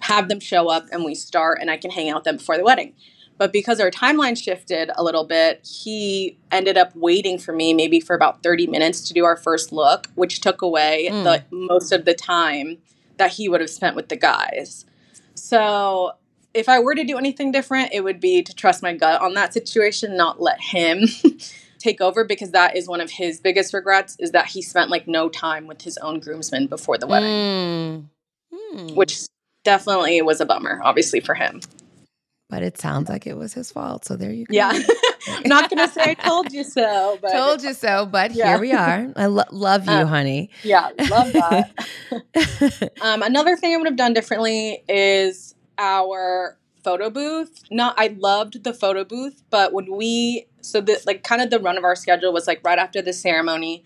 have 0.00 0.28
them 0.28 0.40
show 0.40 0.68
up 0.68 0.86
and 0.90 1.04
we 1.04 1.14
start 1.14 1.58
and 1.60 1.70
I 1.70 1.76
can 1.76 1.90
hang 1.90 2.08
out 2.08 2.16
with 2.16 2.24
them 2.24 2.36
before 2.38 2.56
the 2.56 2.64
wedding. 2.64 2.94
But 3.38 3.52
because 3.52 3.80
our 3.80 3.90
timeline 3.90 4.42
shifted 4.42 4.90
a 4.94 5.04
little 5.04 5.24
bit, 5.24 5.66
he 5.66 6.38
ended 6.50 6.78
up 6.78 6.96
waiting 6.96 7.38
for 7.38 7.52
me 7.52 7.74
maybe 7.74 8.00
for 8.00 8.16
about 8.16 8.42
30 8.42 8.66
minutes 8.66 9.06
to 9.08 9.12
do 9.12 9.26
our 9.26 9.36
first 9.36 9.72
look, 9.72 10.08
which 10.14 10.40
took 10.40 10.62
away 10.62 11.10
mm. 11.12 11.22
the 11.22 11.44
most 11.50 11.92
of 11.92 12.06
the 12.06 12.14
time 12.14 12.78
that 13.18 13.32
he 13.32 13.48
would 13.48 13.60
have 13.60 13.68
spent 13.68 13.94
with 13.94 14.08
the 14.08 14.16
guys. 14.16 14.86
So 15.34 16.12
if 16.56 16.68
I 16.68 16.80
were 16.80 16.94
to 16.94 17.04
do 17.04 17.18
anything 17.18 17.52
different, 17.52 17.90
it 17.92 18.02
would 18.02 18.20
be 18.20 18.42
to 18.42 18.54
trust 18.54 18.82
my 18.82 18.94
gut 18.94 19.20
on 19.20 19.34
that 19.34 19.52
situation, 19.52 20.16
not 20.16 20.40
let 20.40 20.60
him 20.60 21.02
take 21.78 22.00
over 22.00 22.24
because 22.24 22.52
that 22.52 22.76
is 22.76 22.88
one 22.88 23.00
of 23.00 23.10
his 23.10 23.40
biggest 23.40 23.74
regrets 23.74 24.16
is 24.18 24.32
that 24.32 24.46
he 24.46 24.62
spent 24.62 24.90
like 24.90 25.06
no 25.06 25.28
time 25.28 25.66
with 25.66 25.82
his 25.82 25.98
own 25.98 26.18
groomsmen 26.18 26.66
before 26.66 26.98
the 26.98 27.06
wedding. 27.06 27.28
Mm. 27.30 28.08
Mm. 28.74 28.94
Which 28.96 29.20
definitely 29.64 30.22
was 30.22 30.40
a 30.40 30.46
bummer, 30.46 30.80
obviously, 30.82 31.20
for 31.20 31.34
him. 31.34 31.60
But 32.48 32.62
it 32.62 32.78
sounds 32.78 33.08
like 33.08 33.26
it 33.26 33.36
was 33.36 33.52
his 33.52 33.72
fault. 33.72 34.04
So 34.04 34.16
there 34.16 34.30
you 34.30 34.46
go. 34.46 34.54
Yeah. 34.54 34.72
Not 35.46 35.68
going 35.68 35.86
to 35.86 35.92
say 35.92 36.02
I 36.02 36.14
told 36.14 36.52
you 36.52 36.62
so. 36.62 37.18
But 37.20 37.32
told 37.32 37.62
you 37.62 37.74
so, 37.74 38.06
but 38.06 38.32
yeah. 38.32 38.50
here 38.50 38.60
we 38.60 38.72
are. 38.72 39.12
I 39.16 39.26
lo- 39.26 39.42
love 39.50 39.86
you, 39.86 39.92
um, 39.92 40.06
honey. 40.06 40.50
Yeah, 40.62 40.90
love 41.10 41.32
that. 41.32 42.92
um, 43.00 43.22
another 43.22 43.56
thing 43.56 43.74
I 43.74 43.76
would 43.76 43.88
have 43.88 43.96
done 43.96 44.14
differently 44.14 44.84
is 44.88 45.55
our 45.78 46.58
photo 46.84 47.10
booth. 47.10 47.64
Not 47.70 47.94
I 47.98 48.16
loved 48.18 48.62
the 48.62 48.72
photo 48.72 49.04
booth, 49.04 49.42
but 49.50 49.72
when 49.72 49.90
we 49.96 50.46
so 50.60 50.80
the 50.80 51.00
like 51.06 51.22
kind 51.24 51.42
of 51.42 51.50
the 51.50 51.58
run 51.58 51.76
of 51.76 51.84
our 51.84 51.96
schedule 51.96 52.32
was 52.32 52.46
like 52.46 52.60
right 52.64 52.78
after 52.78 53.02
the 53.02 53.12
ceremony, 53.12 53.84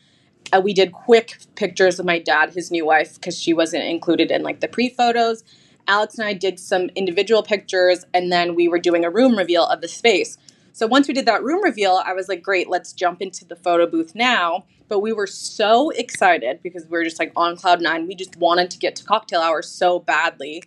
uh, 0.52 0.60
we 0.62 0.74
did 0.74 0.92
quick 0.92 1.38
pictures 1.54 1.98
of 1.98 2.06
my 2.06 2.18
dad, 2.18 2.52
his 2.52 2.70
new 2.70 2.84
wife, 2.84 3.14
because 3.14 3.38
she 3.38 3.52
wasn't 3.52 3.84
included 3.84 4.30
in 4.30 4.42
like 4.42 4.60
the 4.60 4.68
pre 4.68 4.88
photos. 4.90 5.44
Alex 5.88 6.18
and 6.18 6.28
I 6.28 6.34
did 6.34 6.60
some 6.60 6.90
individual 6.94 7.42
pictures, 7.42 8.04
and 8.12 8.30
then 8.30 8.54
we 8.54 8.68
were 8.68 8.78
doing 8.78 9.04
a 9.04 9.10
room 9.10 9.36
reveal 9.36 9.64
of 9.64 9.80
the 9.80 9.88
space. 9.88 10.36
So 10.72 10.86
once 10.86 11.08
we 11.08 11.14
did 11.14 11.26
that 11.26 11.42
room 11.42 11.64
reveal, 11.64 12.02
I 12.04 12.12
was 12.12 12.28
like, 12.28 12.42
great, 12.42 12.68
let's 12.68 12.92
jump 12.92 13.20
into 13.20 13.44
the 13.44 13.56
photo 13.56 13.86
booth 13.86 14.14
now. 14.14 14.64
But 14.88 15.00
we 15.00 15.12
were 15.12 15.26
so 15.26 15.90
excited 15.90 16.60
because 16.62 16.84
we 16.84 16.90
were 16.90 17.04
just 17.04 17.18
like 17.18 17.32
on 17.34 17.56
cloud 17.56 17.80
nine. 17.80 18.06
We 18.06 18.14
just 18.14 18.36
wanted 18.36 18.70
to 18.70 18.78
get 18.78 18.94
to 18.96 19.04
cocktail 19.04 19.40
hour 19.40 19.62
so 19.62 19.98
badly 19.98 20.62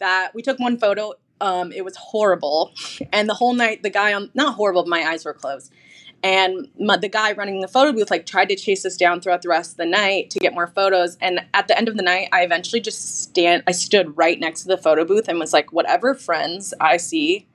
that 0.00 0.34
we 0.34 0.42
took 0.42 0.58
one 0.58 0.76
photo. 0.78 1.14
Um, 1.40 1.72
it 1.72 1.84
was 1.84 1.96
horrible, 1.96 2.72
and 3.12 3.26
the 3.28 3.34
whole 3.34 3.54
night 3.54 3.82
the 3.82 3.88
guy 3.88 4.12
on 4.12 4.30
not 4.34 4.56
horrible, 4.56 4.84
my 4.84 5.02
eyes 5.08 5.24
were 5.24 5.32
closed, 5.32 5.72
and 6.22 6.68
my, 6.78 6.98
the 6.98 7.08
guy 7.08 7.32
running 7.32 7.62
the 7.62 7.68
photo 7.68 7.92
booth 7.92 8.10
like 8.10 8.26
tried 8.26 8.50
to 8.50 8.56
chase 8.56 8.84
us 8.84 8.96
down 8.96 9.22
throughout 9.22 9.40
the 9.40 9.48
rest 9.48 9.70
of 9.70 9.76
the 9.78 9.86
night 9.86 10.28
to 10.30 10.38
get 10.38 10.52
more 10.52 10.66
photos. 10.66 11.16
And 11.22 11.40
at 11.54 11.66
the 11.66 11.78
end 11.78 11.88
of 11.88 11.96
the 11.96 12.02
night, 12.02 12.28
I 12.30 12.42
eventually 12.42 12.80
just 12.80 13.22
stand. 13.22 13.62
I 13.66 13.72
stood 13.72 14.18
right 14.18 14.38
next 14.38 14.62
to 14.62 14.68
the 14.68 14.76
photo 14.76 15.06
booth 15.06 15.28
and 15.28 15.38
was 15.38 15.54
like, 15.54 15.72
whatever 15.72 16.14
friends 16.14 16.74
I 16.78 16.98
see 16.98 17.48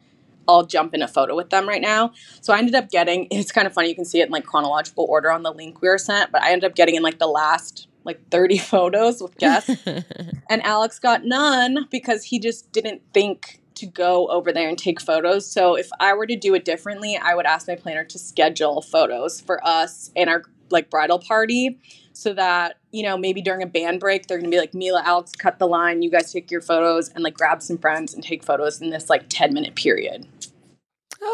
I'll 0.47 0.65
jump 0.65 0.93
in 0.93 1.01
a 1.01 1.07
photo 1.07 1.35
with 1.35 1.49
them 1.49 1.67
right 1.67 1.81
now. 1.81 2.11
So 2.41 2.53
I 2.53 2.59
ended 2.59 2.75
up 2.75 2.89
getting, 2.89 3.27
it's 3.31 3.51
kind 3.51 3.67
of 3.67 3.73
funny, 3.73 3.89
you 3.89 3.95
can 3.95 4.05
see 4.05 4.21
it 4.21 4.27
in 4.27 4.31
like 4.31 4.45
chronological 4.45 5.05
order 5.05 5.31
on 5.31 5.43
the 5.43 5.51
link 5.51 5.81
we 5.81 5.87
were 5.87 5.97
sent, 5.97 6.31
but 6.31 6.41
I 6.41 6.51
ended 6.51 6.69
up 6.69 6.75
getting 6.75 6.95
in 6.95 7.03
like 7.03 7.19
the 7.19 7.27
last 7.27 7.87
like 8.05 8.29
30 8.29 8.57
photos 8.59 9.21
with 9.21 9.37
guests. 9.37 9.85
and 10.49 10.63
Alex 10.63 10.99
got 10.99 11.25
none 11.25 11.87
because 11.91 12.23
he 12.23 12.39
just 12.39 12.71
didn't 12.71 13.01
think 13.13 13.59
to 13.75 13.85
go 13.85 14.27
over 14.27 14.53
there 14.53 14.69
and 14.69 14.77
take 14.77 15.01
photos. 15.01 15.51
So 15.51 15.75
if 15.75 15.89
I 15.99 16.13
were 16.13 16.25
to 16.27 16.35
do 16.37 16.53
it 16.55 16.63
differently, 16.63 17.17
I 17.17 17.35
would 17.35 17.45
ask 17.45 17.67
my 17.67 17.75
planner 17.75 18.05
to 18.05 18.17
schedule 18.17 18.81
photos 18.81 19.41
for 19.41 19.65
us 19.67 20.11
and 20.15 20.29
our 20.29 20.43
like 20.69 20.89
bridal 20.89 21.19
party 21.19 21.77
so 22.13 22.33
that, 22.33 22.77
you 22.91 23.03
know, 23.03 23.17
maybe 23.17 23.41
during 23.41 23.61
a 23.61 23.67
band 23.67 23.99
break, 23.99 24.27
they're 24.27 24.37
going 24.37 24.49
to 24.49 24.55
be 24.55 24.59
like, 24.59 24.73
Mila, 24.73 25.03
Alex, 25.05 25.33
cut 25.33 25.59
the 25.59 25.67
line. 25.67 26.01
You 26.01 26.09
guys 26.09 26.31
take 26.31 26.49
your 26.49 26.61
photos 26.61 27.09
and 27.09 27.23
like 27.23 27.33
grab 27.33 27.61
some 27.61 27.77
friends 27.77 28.13
and 28.13 28.23
take 28.23 28.43
photos 28.43 28.81
in 28.81 28.89
this 28.89 29.09
like 29.09 29.25
10 29.27 29.53
minute 29.53 29.75
period. 29.75 30.25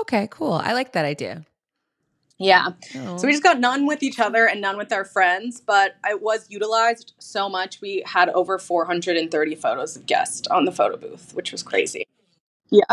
Okay, 0.01 0.27
cool. 0.31 0.53
I 0.53 0.73
like 0.73 0.93
that 0.93 1.05
idea. 1.05 1.45
Yeah. 2.41 2.69
Oh. 2.95 3.17
So 3.17 3.27
we 3.27 3.29
oh. 3.29 3.31
just 3.31 3.43
got 3.43 3.59
none 3.59 3.85
with 3.85 4.03
each 4.03 4.19
other 4.19 4.47
and 4.47 4.61
none 4.61 4.77
with 4.77 4.91
our 4.91 5.05
friends, 5.05 5.61
but 5.61 5.95
it 6.07 6.21
was 6.21 6.45
utilized 6.49 7.13
so 7.19 7.49
much. 7.49 7.81
We 7.81 8.03
had 8.05 8.29
over 8.29 8.57
430 8.57 9.55
photos 9.55 9.95
of 9.95 10.05
guests 10.05 10.47
on 10.47 10.65
the 10.65 10.71
photo 10.71 10.97
booth, 10.97 11.33
which 11.33 11.51
was 11.51 11.63
crazy. 11.63 12.05
Yeah. 12.69 12.83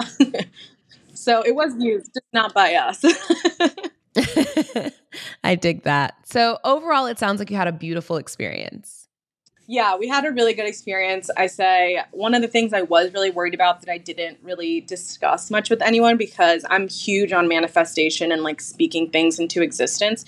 so 1.14 1.42
it 1.42 1.54
was 1.54 1.74
used, 1.78 2.12
just 2.14 2.26
not 2.32 2.52
by 2.54 2.74
us. 2.74 3.04
I 5.44 5.54
dig 5.54 5.82
that. 5.84 6.14
So 6.26 6.58
overall, 6.64 7.06
it 7.06 7.18
sounds 7.18 7.38
like 7.38 7.50
you 7.50 7.56
had 7.56 7.68
a 7.68 7.72
beautiful 7.72 8.16
experience. 8.16 9.07
Yeah, 9.70 9.96
we 9.96 10.08
had 10.08 10.24
a 10.24 10.30
really 10.30 10.54
good 10.54 10.66
experience. 10.66 11.28
I 11.36 11.46
say 11.46 12.00
one 12.12 12.32
of 12.32 12.40
the 12.40 12.48
things 12.48 12.72
I 12.72 12.80
was 12.80 13.12
really 13.12 13.30
worried 13.30 13.52
about 13.52 13.82
that 13.82 13.92
I 13.92 13.98
didn't 13.98 14.38
really 14.42 14.80
discuss 14.80 15.50
much 15.50 15.68
with 15.68 15.82
anyone 15.82 16.16
because 16.16 16.64
I'm 16.70 16.88
huge 16.88 17.32
on 17.32 17.48
manifestation 17.48 18.32
and 18.32 18.42
like 18.42 18.62
speaking 18.62 19.10
things 19.10 19.38
into 19.38 19.60
existence. 19.60 20.24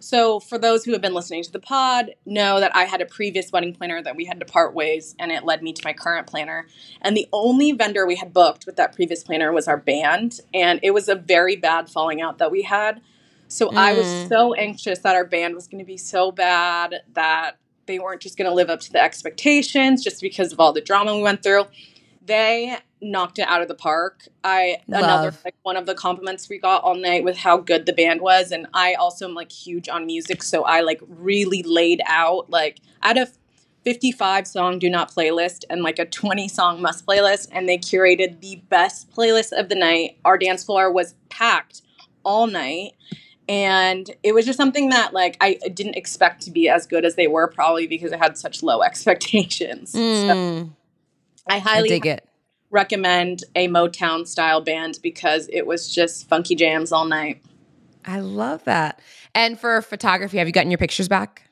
So, 0.00 0.38
for 0.38 0.58
those 0.58 0.84
who 0.84 0.92
have 0.92 1.00
been 1.00 1.14
listening 1.14 1.42
to 1.44 1.50
the 1.50 1.60
pod, 1.60 2.10
know 2.26 2.60
that 2.60 2.76
I 2.76 2.84
had 2.84 3.00
a 3.00 3.06
previous 3.06 3.50
wedding 3.50 3.74
planner 3.74 4.02
that 4.02 4.16
we 4.16 4.26
had 4.26 4.38
to 4.40 4.44
part 4.44 4.74
ways, 4.74 5.16
and 5.18 5.32
it 5.32 5.44
led 5.44 5.62
me 5.62 5.72
to 5.72 5.82
my 5.82 5.94
current 5.94 6.26
planner. 6.26 6.66
And 7.00 7.16
the 7.16 7.26
only 7.32 7.72
vendor 7.72 8.06
we 8.06 8.16
had 8.16 8.34
booked 8.34 8.66
with 8.66 8.76
that 8.76 8.94
previous 8.94 9.24
planner 9.24 9.50
was 9.50 9.66
our 9.66 9.78
band, 9.78 10.40
and 10.52 10.78
it 10.82 10.90
was 10.90 11.08
a 11.08 11.14
very 11.14 11.56
bad 11.56 11.88
falling 11.88 12.20
out 12.20 12.36
that 12.36 12.50
we 12.50 12.60
had. 12.60 13.00
So, 13.48 13.70
mm. 13.70 13.78
I 13.78 13.94
was 13.94 14.04
mm. 14.04 14.28
so 14.28 14.52
anxious 14.52 14.98
that 14.98 15.14
our 15.14 15.24
band 15.24 15.54
was 15.54 15.68
going 15.68 15.82
to 15.82 15.86
be 15.86 15.96
so 15.96 16.30
bad 16.30 16.96
that 17.14 17.56
they 17.86 17.98
weren't 17.98 18.20
just 18.20 18.36
going 18.36 18.48
to 18.48 18.54
live 18.54 18.70
up 18.70 18.80
to 18.80 18.92
the 18.92 19.02
expectations 19.02 20.02
just 20.02 20.20
because 20.20 20.52
of 20.52 20.60
all 20.60 20.72
the 20.72 20.80
drama 20.80 21.14
we 21.16 21.22
went 21.22 21.42
through. 21.42 21.64
They 22.24 22.78
knocked 23.00 23.38
it 23.38 23.46
out 23.48 23.60
of 23.60 23.68
the 23.68 23.74
park. 23.74 24.26
I 24.42 24.78
Love. 24.88 25.04
another 25.04 25.34
like 25.44 25.56
one 25.62 25.76
of 25.76 25.86
the 25.86 25.94
compliments 25.94 26.48
we 26.48 26.58
got 26.58 26.82
all 26.82 26.94
night 26.94 27.22
with 27.22 27.36
how 27.36 27.58
good 27.58 27.86
the 27.86 27.92
band 27.92 28.20
was, 28.20 28.50
and 28.50 28.66
I 28.72 28.94
also 28.94 29.28
am 29.28 29.34
like 29.34 29.52
huge 29.52 29.88
on 29.88 30.06
music, 30.06 30.42
so 30.42 30.64
I 30.64 30.80
like 30.80 31.00
really 31.06 31.62
laid 31.62 32.00
out 32.06 32.50
like 32.50 32.80
out 33.02 33.18
of 33.18 33.36
55 33.84 34.46
song 34.46 34.78
do 34.78 34.88
not 34.88 35.12
playlist 35.14 35.64
and 35.68 35.82
like 35.82 35.98
a 35.98 36.06
20 36.06 36.48
song 36.48 36.80
must 36.80 37.04
playlist, 37.06 37.48
and 37.52 37.68
they 37.68 37.76
curated 37.76 38.40
the 38.40 38.56
best 38.68 39.10
playlist 39.10 39.52
of 39.52 39.68
the 39.68 39.74
night. 39.74 40.18
Our 40.24 40.38
dance 40.38 40.64
floor 40.64 40.90
was 40.90 41.14
packed 41.28 41.82
all 42.24 42.46
night 42.46 42.94
and 43.48 44.10
it 44.22 44.32
was 44.32 44.46
just 44.46 44.56
something 44.56 44.90
that 44.90 45.12
like 45.12 45.36
I 45.40 45.58
didn't 45.72 45.96
expect 45.96 46.42
to 46.42 46.50
be 46.50 46.68
as 46.68 46.86
good 46.86 47.04
as 47.04 47.14
they 47.14 47.26
were, 47.26 47.48
probably 47.48 47.86
because 47.86 48.12
I 48.12 48.16
had 48.16 48.38
such 48.38 48.62
low 48.62 48.82
expectations. 48.82 49.92
Mm. 49.92 50.26
So 50.26 50.72
I 51.46 51.58
highly 51.58 51.90
I 51.90 51.94
dig 51.94 52.06
it. 52.06 52.28
recommend 52.70 53.44
a 53.54 53.68
Motown 53.68 54.26
style 54.26 54.60
band 54.60 54.98
because 55.02 55.48
it 55.52 55.66
was 55.66 55.92
just 55.92 56.28
funky 56.28 56.54
jams 56.54 56.92
all 56.92 57.04
night. 57.04 57.42
I 58.04 58.20
love 58.20 58.64
that. 58.64 59.00
And 59.34 59.58
for 59.58 59.80
photography, 59.82 60.38
have 60.38 60.46
you 60.46 60.52
gotten 60.52 60.70
your 60.70 60.78
pictures 60.78 61.08
back? 61.08 61.42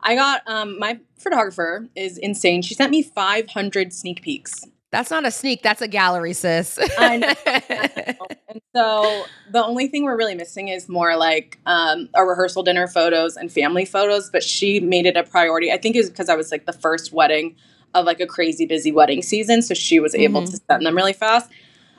I 0.00 0.14
got 0.14 0.42
um 0.46 0.78
my 0.78 0.98
photographer 1.18 1.88
is 1.94 2.18
insane. 2.18 2.62
She 2.62 2.74
sent 2.74 2.90
me 2.90 3.02
500 3.02 3.92
sneak 3.92 4.22
peeks 4.22 4.64
that's 4.90 5.10
not 5.10 5.26
a 5.26 5.30
sneak. 5.30 5.62
That's 5.62 5.82
a 5.82 5.88
gallery, 5.88 6.32
sis. 6.32 6.78
I 6.98 7.16
know. 7.18 7.34
I 7.46 8.16
know. 8.20 8.26
And 8.48 8.60
so 8.74 9.24
the 9.50 9.64
only 9.64 9.88
thing 9.88 10.04
we're 10.04 10.16
really 10.16 10.34
missing 10.34 10.68
is 10.68 10.88
more 10.88 11.16
like 11.16 11.58
um, 11.66 12.08
a 12.14 12.24
rehearsal 12.24 12.62
dinner 12.62 12.86
photos 12.86 13.36
and 13.36 13.52
family 13.52 13.84
photos. 13.84 14.30
But 14.30 14.42
she 14.42 14.80
made 14.80 15.06
it 15.06 15.16
a 15.16 15.24
priority. 15.24 15.70
I 15.70 15.76
think 15.76 15.94
it 15.94 16.00
was 16.00 16.10
because 16.10 16.28
I 16.28 16.36
was 16.36 16.50
like 16.50 16.64
the 16.64 16.72
first 16.72 17.12
wedding 17.12 17.56
of 17.94 18.06
like 18.06 18.20
a 18.20 18.26
crazy 18.26 18.66
busy 18.66 18.92
wedding 18.92 19.22
season, 19.22 19.62
so 19.62 19.74
she 19.74 20.00
was 20.00 20.14
able 20.14 20.42
mm-hmm. 20.42 20.52
to 20.52 20.60
send 20.70 20.86
them 20.86 20.96
really 20.96 21.12
fast. 21.12 21.50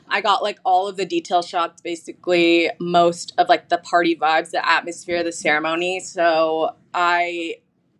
I 0.07 0.21
got 0.21 0.41
like 0.41 0.59
all 0.63 0.87
of 0.87 0.97
the 0.97 1.05
detail 1.05 1.41
shots, 1.41 1.81
basically 1.81 2.71
most 2.79 3.33
of 3.37 3.47
like 3.47 3.69
the 3.69 3.77
party 3.77 4.15
vibes, 4.15 4.51
the 4.51 4.67
atmosphere, 4.67 5.23
the 5.23 5.31
ceremony. 5.31 5.99
So 5.99 6.75
I 6.93 7.57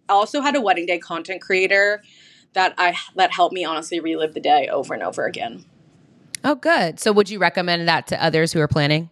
also 0.07 0.41
had 0.41 0.55
a 0.55 0.61
wedding 0.61 0.87
day 0.87 0.97
content 0.97 1.41
creator 1.41 2.01
that 2.53 2.73
I 2.77 2.95
that 3.15 3.31
helped 3.31 3.53
me 3.53 3.65
honestly 3.65 3.99
relive 3.99 4.33
the 4.33 4.39
day 4.39 4.67
over 4.67 4.93
and 4.93 5.03
over 5.03 5.25
again. 5.25 5.65
Oh, 6.43 6.55
good. 6.55 6.99
So, 6.99 7.11
would 7.11 7.29
you 7.29 7.39
recommend 7.39 7.87
that 7.87 8.07
to 8.07 8.23
others 8.23 8.53
who 8.53 8.59
are 8.61 8.67
planning? 8.67 9.09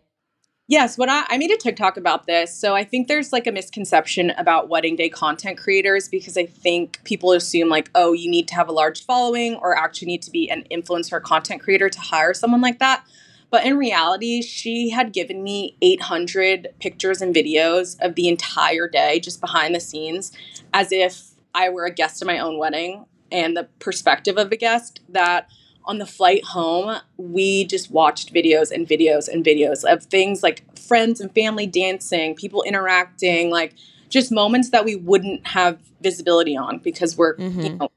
Yes, 0.70 0.98
what 0.98 1.08
I, 1.08 1.24
I 1.30 1.38
made 1.38 1.52
a 1.52 1.56
TikTok 1.56 1.96
about 1.96 2.28
this. 2.28 2.54
So 2.54 2.76
I 2.76 2.84
think 2.84 3.08
there's 3.08 3.32
like 3.32 3.48
a 3.48 3.54
misconception 3.54 4.32
about 4.32 4.68
wedding 4.68 4.98
day 4.98 5.08
content 5.08 5.58
creators 5.58 6.10
because 6.10 6.38
I 6.38 6.46
think 6.46 7.02
people 7.06 7.32
assume 7.32 7.70
like, 7.70 7.90
oh, 7.96 8.12
you 8.12 8.30
need 8.30 8.50
to 8.50 8.56
have 8.56 8.68
a 8.68 8.74
large 8.74 9.06
following 9.06 9.56
or 9.56 9.78
actually 9.78 10.08
need 10.08 10.24
to 10.24 10.32
be 10.32 10.50
an 10.50 10.66
influencer 10.70 11.22
content 11.22 11.62
creator 11.62 11.88
to 11.88 12.00
hire 12.02 12.34
someone 12.34 12.60
like 12.60 12.80
that. 12.80 13.06
But 13.50 13.66
in 13.66 13.78
reality, 13.78 14.42
she 14.42 14.90
had 14.90 15.14
given 15.14 15.42
me 15.42 15.78
800 15.82 16.74
pictures 16.82 17.22
and 17.22 17.34
videos 17.34 17.98
of 18.02 18.16
the 18.16 18.28
entire 18.28 18.90
day 18.90 19.22
just 19.22 19.40
behind 19.40 19.74
the 19.74 19.80
scenes 19.80 20.34
as 20.74 20.92
if 20.92 21.30
I 21.56 21.70
were 21.70 21.86
a 21.86 21.92
guest 21.92 22.22
at 22.22 22.26
my 22.26 22.40
own 22.40 22.58
wedding 22.58 23.06
and 23.32 23.56
the 23.56 23.66
perspective 23.80 24.38
of 24.38 24.52
a 24.52 24.58
guest 24.58 25.02
that 25.10 25.50
on 25.86 26.00
the 26.00 26.06
flight 26.06 26.44
home, 26.44 26.98
we 27.16 27.66
just 27.66 27.90
watched 27.90 28.34
videos 28.34 28.72
and 28.72 28.88
videos 28.88 29.30
and 29.30 29.44
videos 29.44 29.84
of 29.84 30.04
things 30.04 30.44
like 30.44 30.78
friends 30.78 31.22
and 31.22 31.34
family 31.34 31.66
dancing, 31.66 32.36
people 32.36 32.62
interacting, 32.64 33.50
like 33.50 33.74
just 34.10 34.32
moments 34.32 34.70
that 34.72 34.84
we 34.84 34.96
wouldn't 34.96 35.48
have 35.48 35.80
visibility 36.02 36.58
on 36.58 36.80
because 36.80 37.18
we're 37.18 37.36
mm-hmm. 37.38 37.62
you 37.62 37.70
know, 37.76 37.90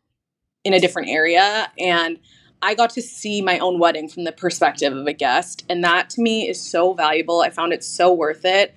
in 0.64 0.72
a 0.72 0.80
different 0.80 1.08
area. 1.08 1.70
And 1.78 2.18
I 2.62 2.74
got 2.74 2.90
to 2.90 3.02
see 3.02 3.42
my 3.42 3.58
own 3.58 3.78
wedding 3.78 4.08
from 4.08 4.24
the 4.24 4.32
perspective 4.32 4.96
of 4.96 5.06
a 5.06 5.12
guest. 5.12 5.64
And 5.68 5.82
that 5.82 6.10
to 6.10 6.22
me 6.22 6.48
is 6.48 6.60
so 6.60 6.92
valuable. 6.92 7.40
I 7.40 7.50
found 7.50 7.72
it 7.72 7.82
so 7.82 8.12
worth 8.12 8.44
it. 8.44 8.74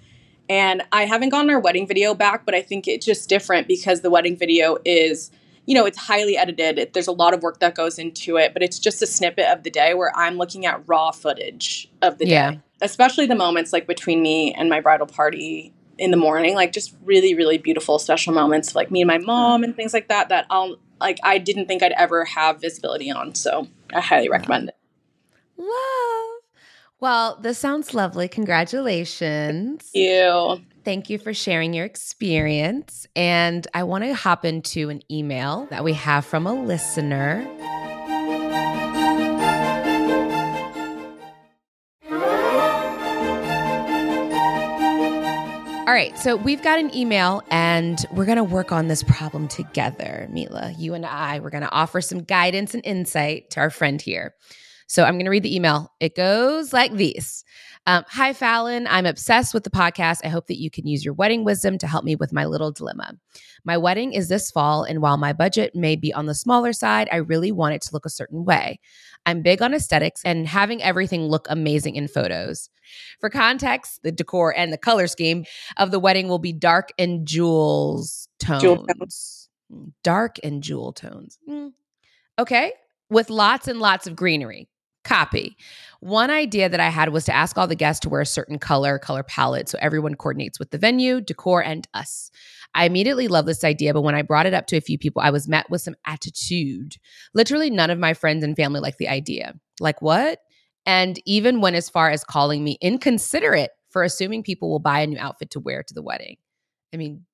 And 0.49 0.83
I 0.91 1.05
haven't 1.05 1.29
gotten 1.29 1.49
our 1.49 1.59
wedding 1.59 1.87
video 1.87 2.13
back, 2.13 2.45
but 2.45 2.55
I 2.55 2.61
think 2.61 2.87
it's 2.87 3.05
just 3.05 3.29
different 3.29 3.67
because 3.67 4.01
the 4.01 4.09
wedding 4.09 4.37
video 4.37 4.77
is, 4.85 5.31
you 5.65 5.75
know, 5.75 5.85
it's 5.85 5.97
highly 5.97 6.37
edited. 6.37 6.93
There's 6.93 7.07
a 7.07 7.11
lot 7.11 7.33
of 7.33 7.41
work 7.41 7.59
that 7.59 7.75
goes 7.75 7.97
into 7.97 8.37
it, 8.37 8.53
but 8.53 8.61
it's 8.61 8.79
just 8.79 9.01
a 9.01 9.07
snippet 9.07 9.45
of 9.45 9.63
the 9.63 9.69
day 9.69 9.93
where 9.93 10.11
I'm 10.15 10.37
looking 10.37 10.65
at 10.65 10.81
raw 10.87 11.11
footage 11.11 11.89
of 12.01 12.17
the 12.17 12.27
yeah. 12.27 12.51
day, 12.51 12.59
especially 12.81 13.27
the 13.27 13.35
moments 13.35 13.71
like 13.71 13.87
between 13.87 14.21
me 14.21 14.53
and 14.53 14.69
my 14.69 14.81
bridal 14.81 15.07
party 15.07 15.73
in 15.97 16.11
the 16.11 16.17
morning, 16.17 16.55
like 16.55 16.71
just 16.71 16.95
really, 17.03 17.33
really 17.33 17.57
beautiful, 17.57 17.99
special 17.99 18.33
moments, 18.33 18.75
like 18.75 18.91
me 18.91 19.01
and 19.01 19.07
my 19.07 19.19
mom 19.19 19.63
and 19.63 19.75
things 19.75 19.93
like 19.93 20.09
that, 20.09 20.29
that 20.29 20.45
I'll 20.49 20.77
like 20.99 21.19
I 21.23 21.37
didn't 21.37 21.67
think 21.67 21.83
I'd 21.83 21.93
ever 21.93 22.25
have 22.25 22.59
visibility 22.59 23.11
on. 23.11 23.35
So 23.35 23.67
I 23.93 24.01
highly 24.01 24.29
recommend 24.29 24.69
it. 24.69 24.77
Love. 25.57 25.69
Well, 26.99 27.37
this 27.41 27.57
sounds 27.57 27.93
lovely. 27.93 28.27
Congratulations. 28.27 29.89
Thank 29.93 30.05
you. 30.05 30.61
Thank 30.83 31.09
you 31.09 31.17
for 31.17 31.33
sharing 31.33 31.73
your 31.73 31.85
experience. 31.85 33.07
And 33.15 33.65
I 33.73 33.83
want 33.83 34.03
to 34.03 34.13
hop 34.13 34.43
into 34.43 34.89
an 34.89 35.01
email 35.09 35.65
that 35.69 35.83
we 35.83 35.93
have 35.93 36.25
from 36.25 36.45
a 36.45 36.53
listener. 36.53 37.47
All 45.85 45.93
right, 45.93 46.17
so 46.17 46.35
we've 46.35 46.63
got 46.63 46.79
an 46.79 46.93
email 46.95 47.43
and 47.49 48.03
we're 48.11 48.25
going 48.25 48.37
to 48.37 48.43
work 48.43 48.71
on 48.71 48.87
this 48.87 49.03
problem 49.03 49.47
together. 49.47 50.27
Mila, 50.31 50.73
you 50.77 50.95
and 50.95 51.05
I, 51.05 51.39
we're 51.39 51.49
going 51.49 51.63
to 51.63 51.71
offer 51.71 52.01
some 52.01 52.23
guidance 52.23 52.73
and 52.73 52.83
insight 52.85 53.51
to 53.51 53.59
our 53.59 53.69
friend 53.69 54.01
here. 54.01 54.33
So 54.87 55.03
I'm 55.03 55.15
going 55.15 55.25
to 55.25 55.31
read 55.31 55.43
the 55.43 55.55
email. 55.55 55.91
It 55.99 56.15
goes 56.15 56.73
like 56.73 56.93
this 56.93 57.43
um, 57.85 58.05
Hi, 58.07 58.31
Fallon. 58.31 58.87
I'm 58.87 59.05
obsessed 59.05 59.53
with 59.53 59.65
the 59.65 59.69
podcast. 59.69 60.21
I 60.23 60.29
hope 60.29 60.47
that 60.47 60.59
you 60.59 60.69
can 60.69 60.87
use 60.87 61.03
your 61.03 61.13
wedding 61.13 61.43
wisdom 61.43 61.77
to 61.79 61.87
help 61.87 62.05
me 62.05 62.15
with 62.15 62.31
my 62.31 62.45
little 62.45 62.71
dilemma. 62.71 63.13
My 63.65 63.77
wedding 63.77 64.13
is 64.13 64.29
this 64.29 64.51
fall, 64.51 64.83
and 64.83 65.01
while 65.01 65.17
my 65.17 65.33
budget 65.33 65.75
may 65.75 65.97
be 65.97 66.13
on 66.13 66.25
the 66.25 66.35
smaller 66.35 66.71
side, 66.71 67.09
I 67.11 67.17
really 67.17 67.51
want 67.51 67.75
it 67.75 67.81
to 67.83 67.89
look 67.93 68.05
a 68.05 68.09
certain 68.09 68.45
way. 68.45 68.79
I'm 69.25 69.41
big 69.41 69.61
on 69.61 69.73
aesthetics 69.73 70.21
and 70.23 70.47
having 70.47 70.81
everything 70.81 71.23
look 71.23 71.45
amazing 71.49 71.95
in 71.95 72.07
photos. 72.07 72.69
For 73.19 73.29
context, 73.29 74.01
the 74.03 74.11
decor 74.11 74.53
and 74.55 74.71
the 74.71 74.77
color 74.77 75.07
scheme 75.07 75.45
of 75.77 75.91
the 75.91 75.99
wedding 75.99 76.27
will 76.29 76.39
be 76.39 76.53
dark 76.53 76.89
and 76.97 77.25
jewels 77.25 78.27
tones. 78.39 78.61
Jewel 78.61 78.85
tones. 78.85 79.49
Dark 80.03 80.37
and 80.43 80.61
jewel 80.63 80.93
tones. 80.93 81.37
Mm. 81.49 81.71
Okay. 82.39 82.73
With 83.09 83.29
lots 83.29 83.67
and 83.67 83.79
lots 83.79 84.07
of 84.07 84.15
greenery. 84.15 84.69
Copy. 85.03 85.57
One 85.99 86.29
idea 86.29 86.69
that 86.69 86.79
I 86.79 86.89
had 86.89 87.09
was 87.09 87.25
to 87.25 87.35
ask 87.35 87.57
all 87.57 87.67
the 87.67 87.75
guests 87.75 87.99
to 88.01 88.09
wear 88.09 88.21
a 88.21 88.25
certain 88.25 88.59
color, 88.59 88.99
color 88.99 89.23
palette, 89.23 89.69
so 89.69 89.77
everyone 89.81 90.15
coordinates 90.15 90.59
with 90.59 90.71
the 90.71 90.77
venue, 90.77 91.21
decor, 91.21 91.63
and 91.63 91.87
us. 91.93 92.31
I 92.75 92.85
immediately 92.85 93.27
love 93.27 93.45
this 93.45 93.63
idea, 93.63 93.93
but 93.93 94.01
when 94.01 94.15
I 94.15 94.21
brought 94.21 94.45
it 94.45 94.53
up 94.53 94.67
to 94.67 94.77
a 94.77 94.81
few 94.81 94.97
people, 94.97 95.21
I 95.21 95.29
was 95.29 95.47
met 95.47 95.69
with 95.69 95.81
some 95.81 95.95
attitude. 96.05 96.97
Literally, 97.33 97.69
none 97.69 97.89
of 97.89 97.99
my 97.99 98.13
friends 98.13 98.43
and 98.43 98.55
family 98.55 98.79
liked 98.79 98.97
the 98.97 99.09
idea. 99.09 99.53
Like, 99.79 100.01
what? 100.01 100.39
And 100.85 101.19
even 101.25 101.61
went 101.61 101.75
as 101.75 101.89
far 101.89 102.09
as 102.09 102.23
calling 102.23 102.63
me 102.63 102.77
inconsiderate 102.81 103.71
for 103.89 104.03
assuming 104.03 104.43
people 104.43 104.69
will 104.69 104.79
buy 104.79 105.01
a 105.01 105.07
new 105.07 105.19
outfit 105.19 105.51
to 105.51 105.59
wear 105.59 105.83
to 105.83 105.93
the 105.93 106.01
wedding. 106.01 106.37
I 106.93 106.97
mean, 106.97 107.25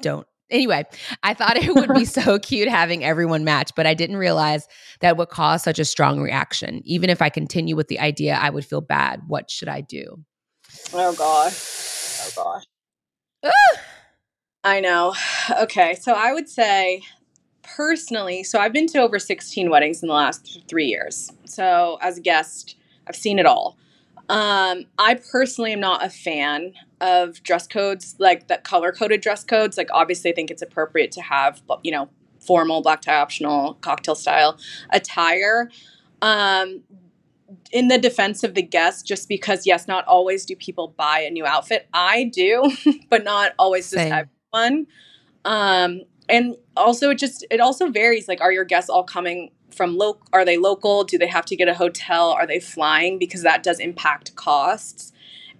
don't. 0.00 0.26
Anyway, 0.50 0.84
I 1.22 1.34
thought 1.34 1.56
it 1.56 1.74
would 1.74 1.94
be 1.94 2.04
so 2.04 2.38
cute 2.38 2.68
having 2.68 3.04
everyone 3.04 3.44
match, 3.44 3.72
but 3.74 3.86
I 3.86 3.94
didn't 3.94 4.16
realize 4.16 4.68
that 5.00 5.16
would 5.16 5.28
cause 5.30 5.62
such 5.62 5.78
a 5.78 5.84
strong 5.84 6.20
reaction. 6.20 6.82
Even 6.84 7.10
if 7.10 7.22
I 7.22 7.30
continue 7.30 7.76
with 7.76 7.88
the 7.88 7.98
idea, 8.00 8.34
I 8.34 8.50
would 8.50 8.64
feel 8.64 8.80
bad. 8.80 9.22
What 9.26 9.50
should 9.50 9.68
I 9.68 9.80
do? 9.80 10.22
Oh 10.92 11.14
gosh. 11.14 12.20
Oh 12.22 12.30
gosh. 13.42 13.50
I 14.64 14.80
know. 14.80 15.14
Okay. 15.60 15.94
So 15.94 16.14
I 16.14 16.32
would 16.32 16.48
say 16.48 17.02
personally, 17.62 18.42
so 18.42 18.58
I've 18.58 18.72
been 18.72 18.86
to 18.88 18.98
over 18.98 19.18
16 19.18 19.68
weddings 19.68 20.02
in 20.02 20.08
the 20.08 20.14
last 20.14 20.62
three 20.70 20.86
years. 20.86 21.30
So 21.44 21.98
as 22.00 22.16
a 22.16 22.22
guest, 22.22 22.76
I've 23.06 23.14
seen 23.14 23.38
it 23.38 23.44
all. 23.44 23.76
Um, 24.28 24.86
I 24.98 25.14
personally 25.30 25.72
am 25.72 25.80
not 25.80 26.04
a 26.04 26.10
fan 26.10 26.74
of 27.00 27.42
dress 27.42 27.66
codes, 27.66 28.16
like 28.18 28.48
that 28.48 28.64
color 28.64 28.92
coded 28.92 29.20
dress 29.20 29.44
codes. 29.44 29.76
Like, 29.76 29.88
obviously, 29.92 30.30
I 30.30 30.34
think 30.34 30.50
it's 30.50 30.62
appropriate 30.62 31.12
to 31.12 31.22
have, 31.22 31.62
you 31.82 31.92
know, 31.92 32.08
formal, 32.40 32.82
black 32.82 33.02
tie 33.02 33.16
optional, 33.16 33.74
cocktail 33.74 34.14
style 34.14 34.58
attire. 34.90 35.70
Um, 36.22 36.82
in 37.70 37.88
the 37.88 37.98
defense 37.98 38.42
of 38.42 38.54
the 38.54 38.62
guest, 38.62 39.06
just 39.06 39.28
because, 39.28 39.66
yes, 39.66 39.86
not 39.86 40.04
always 40.06 40.44
do 40.44 40.56
people 40.56 40.88
buy 40.96 41.20
a 41.20 41.30
new 41.30 41.44
outfit. 41.44 41.86
I 41.92 42.24
do, 42.24 42.72
but 43.10 43.24
not 43.24 43.52
always 43.58 43.90
does 43.90 44.00
everyone. 44.00 44.86
Um, 45.44 46.02
and 46.28 46.56
also 46.76 47.10
it 47.10 47.18
just 47.18 47.44
it 47.50 47.60
also 47.60 47.90
varies 47.90 48.28
like 48.28 48.40
are 48.40 48.52
your 48.52 48.64
guests 48.64 48.88
all 48.88 49.04
coming 49.04 49.50
from 49.74 49.96
local 49.96 50.26
are 50.32 50.44
they 50.44 50.56
local? 50.56 51.04
Do 51.04 51.18
they 51.18 51.26
have 51.26 51.44
to 51.46 51.56
get 51.56 51.68
a 51.68 51.74
hotel? 51.74 52.30
Are 52.30 52.46
they 52.46 52.60
flying? 52.60 53.18
Because 53.18 53.42
that 53.42 53.62
does 53.62 53.80
impact 53.80 54.34
costs. 54.36 55.12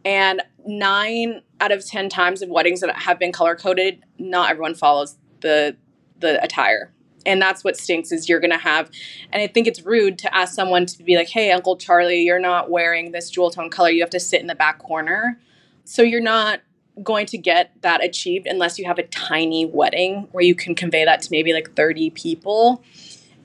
And 0.05 0.42
nine 0.66 1.42
out 1.61 1.72
of 1.72 1.87
ten 1.87 2.09
times 2.09 2.42
of 2.42 2.48
weddings 2.48 2.81
that 2.81 2.94
have 2.96 3.18
been 3.18 3.33
color 3.33 3.57
coded 3.57 4.03
not 4.18 4.50
everyone 4.50 4.74
follows 4.74 5.16
the 5.40 5.77
the 6.20 6.42
attire. 6.42 6.92
And 7.27 7.40
that's 7.40 7.64
what 7.64 7.77
stinks 7.77 8.12
is 8.12 8.29
you're 8.29 8.40
gonna 8.40 8.59
have 8.59 8.90
and 9.33 9.42
i 9.42 9.46
think 9.46 9.66
it's 9.66 9.83
rude 9.83 10.18
to 10.18 10.37
ask 10.37 10.55
someone 10.55 10.85
to 10.85 11.03
be 11.03 11.16
like 11.16 11.29
hey 11.29 11.50
uncle 11.53 11.77
charlie 11.77 12.20
you're 12.20 12.38
not 12.38 12.70
wearing 12.70 13.12
this 13.12 13.31
jewel 13.31 13.50
tone 13.50 13.70
color. 13.70 13.90
You 13.90 14.03
have 14.03 14.11
to 14.11 14.20
sit 14.20 14.40
in 14.40 14.46
the 14.46 14.55
back 14.55 14.79
corner. 14.79 15.40
So 15.85 16.03
you're 16.03 16.20
not 16.20 16.61
going 17.03 17.27
to 17.27 17.38
get 17.38 17.72
that 17.83 18.05
achieved 18.05 18.46
unless 18.46 18.79
you 18.79 18.85
have 18.85 18.98
a 18.98 19.03
tiny 19.05 19.66
wedding 19.66 20.29
where 20.33 20.44
you 20.44 20.55
can 20.55 20.74
convey 20.74 21.05
that 21.05 21.22
to 21.22 21.29
maybe 21.31 21.53
like 21.53 21.74
30 21.74 22.11
people. 22.11 22.83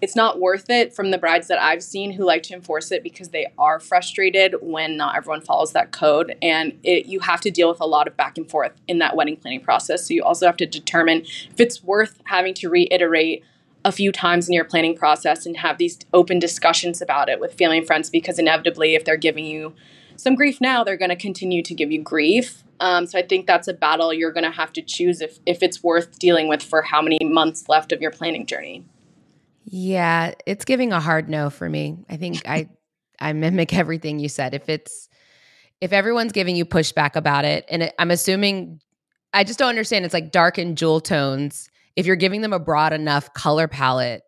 It's 0.02 0.16
not 0.16 0.40
worth 0.40 0.70
it 0.70 0.94
from 0.94 1.12
the 1.12 1.18
brides 1.18 1.48
that 1.48 1.62
I've 1.62 1.84
seen 1.84 2.12
who 2.12 2.24
like 2.24 2.44
to 2.44 2.54
enforce 2.54 2.92
it 2.92 3.04
because 3.04 3.30
they 3.30 3.48
are 3.58 3.80
frustrated 3.80 4.56
when 4.62 4.96
not 4.96 5.16
everyone 5.16 5.42
follows 5.42 5.74
that 5.74 5.92
code. 5.92 6.36
And 6.42 6.80
it, 6.84 7.08
you 7.08 7.20
have 7.20 7.42
to 7.42 7.52
deal 7.52 7.70
with 7.70 7.82
a 7.82 7.86
lot 7.86 8.08
of 8.08 8.16
back 8.16 8.38
and 8.38 8.50
forth 8.50 8.72
in 8.88 9.00
that 9.00 9.16
wedding 9.16 9.36
planning 9.36 9.62
process. 9.62 10.08
So 10.08 10.14
you 10.14 10.24
also 10.24 10.46
have 10.46 10.58
to 10.58 10.66
determine 10.66 11.22
if 11.22 11.60
it's 11.60 11.84
worth 11.84 12.22
having 12.26 12.54
to 12.56 12.70
reiterate 12.70 13.44
a 13.86 13.92
few 13.92 14.12
times 14.12 14.48
in 14.48 14.54
your 14.54 14.66
planning 14.66 14.96
process 14.96 15.46
and 15.46 15.58
have 15.58 15.78
these 15.78 16.00
open 16.14 16.40
discussions 16.40 17.02
about 17.02 17.30
it 17.30 17.40
with 17.40 17.54
family 17.54 17.78
and 17.78 17.88
friends 17.88 18.10
because 18.10 18.38
inevitably, 18.40 18.96
if 18.96 19.06
they're 19.06 19.18
giving 19.18 19.46
you 19.46 19.74
some 20.16 20.36
grief 20.36 20.60
now, 20.60 20.84
they're 20.84 20.98
going 20.98 21.10
to 21.10 21.16
continue 21.16 21.64
to 21.64 21.74
give 21.74 21.92
you 21.92 22.02
grief. 22.02 22.64
Um, 22.82 23.06
so 23.06 23.18
I 23.18 23.22
think 23.22 23.48
that's 23.48 23.68
a 23.68 23.74
battle 23.74 24.14
you're 24.14 24.32
going 24.32 24.44
to 24.44 24.52
have 24.52 24.74
to 24.74 24.82
choose 24.82 25.22
if 25.22 25.40
if 25.46 25.62
it's 25.64 25.84
worth 25.84 26.20
dealing 26.20 26.48
with 26.48 26.62
for 26.62 26.82
how 26.82 27.02
many 27.02 27.20
months 27.22 27.68
left 27.68 27.92
of 27.92 28.02
your 28.02 28.12
planning 28.12 28.46
journey. 28.46 28.84
Yeah, 29.72 30.34
it's 30.48 30.66
giving 30.66 30.94
a 30.94 31.00
hard 31.00 31.30
no 31.30 31.52
for 31.52 31.70
me. 31.70 32.00
I 32.10 32.18
think 32.18 32.48
I 32.48 32.70
I 33.20 33.34
mimic 33.34 33.74
everything 33.74 34.20
you 34.20 34.30
said. 34.30 34.54
If 34.54 34.68
it's 34.68 35.10
if 35.80 35.94
everyone's 35.94 36.32
giving 36.32 36.56
you 36.56 36.66
pushback 36.66 37.16
about 37.16 37.46
it, 37.46 37.66
and 37.70 37.84
it, 37.84 37.94
I'm 38.00 38.12
assuming 38.12 38.82
I 39.32 39.44
just 39.44 39.60
don't 39.60 39.70
understand. 39.70 40.06
It's 40.06 40.14
like 40.14 40.32
dark 40.32 40.58
and 40.58 40.78
jewel 40.78 41.00
tones. 41.00 41.70
If 41.96 42.06
you're 42.06 42.16
giving 42.16 42.42
them 42.42 42.54
a 42.54 42.60
broad 42.60 42.94
enough 42.94 43.34
color 43.34 43.68
palette, 43.68 44.24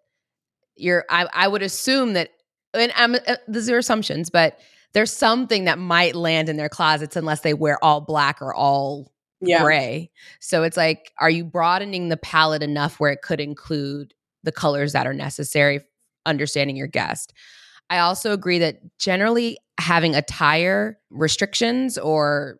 you're 0.75 1.05
I, 1.09 1.27
I 1.33 1.47
would 1.47 1.63
assume 1.63 2.13
that, 2.13 2.29
and 2.73 2.91
I'm 2.95 3.15
uh, 3.15 3.37
these 3.47 3.69
are 3.69 3.79
assumptions, 3.79 4.29
but 4.29 4.59
there's 4.93 5.11
something 5.11 5.65
that 5.65 5.79
might 5.79 6.15
land 6.15 6.49
in 6.49 6.57
their 6.57 6.69
closets 6.69 7.15
unless 7.15 7.41
they 7.41 7.53
wear 7.53 7.83
all 7.83 8.01
black 8.01 8.41
or 8.41 8.53
all 8.53 9.11
yeah. 9.39 9.63
gray. 9.63 10.11
So 10.39 10.63
it's 10.63 10.77
like, 10.77 11.11
are 11.17 11.29
you 11.29 11.45
broadening 11.45 12.09
the 12.09 12.17
palette 12.17 12.61
enough 12.61 12.99
where 12.99 13.11
it 13.11 13.21
could 13.21 13.39
include 13.39 14.13
the 14.43 14.51
colors 14.51 14.93
that 14.93 15.07
are 15.07 15.13
necessary, 15.13 15.81
understanding 16.25 16.75
your 16.75 16.87
guest? 16.87 17.33
I 17.89 17.99
also 17.99 18.31
agree 18.31 18.59
that 18.59 18.79
generally 18.97 19.57
having 19.77 20.15
attire 20.15 20.97
restrictions 21.09 21.97
or 21.97 22.59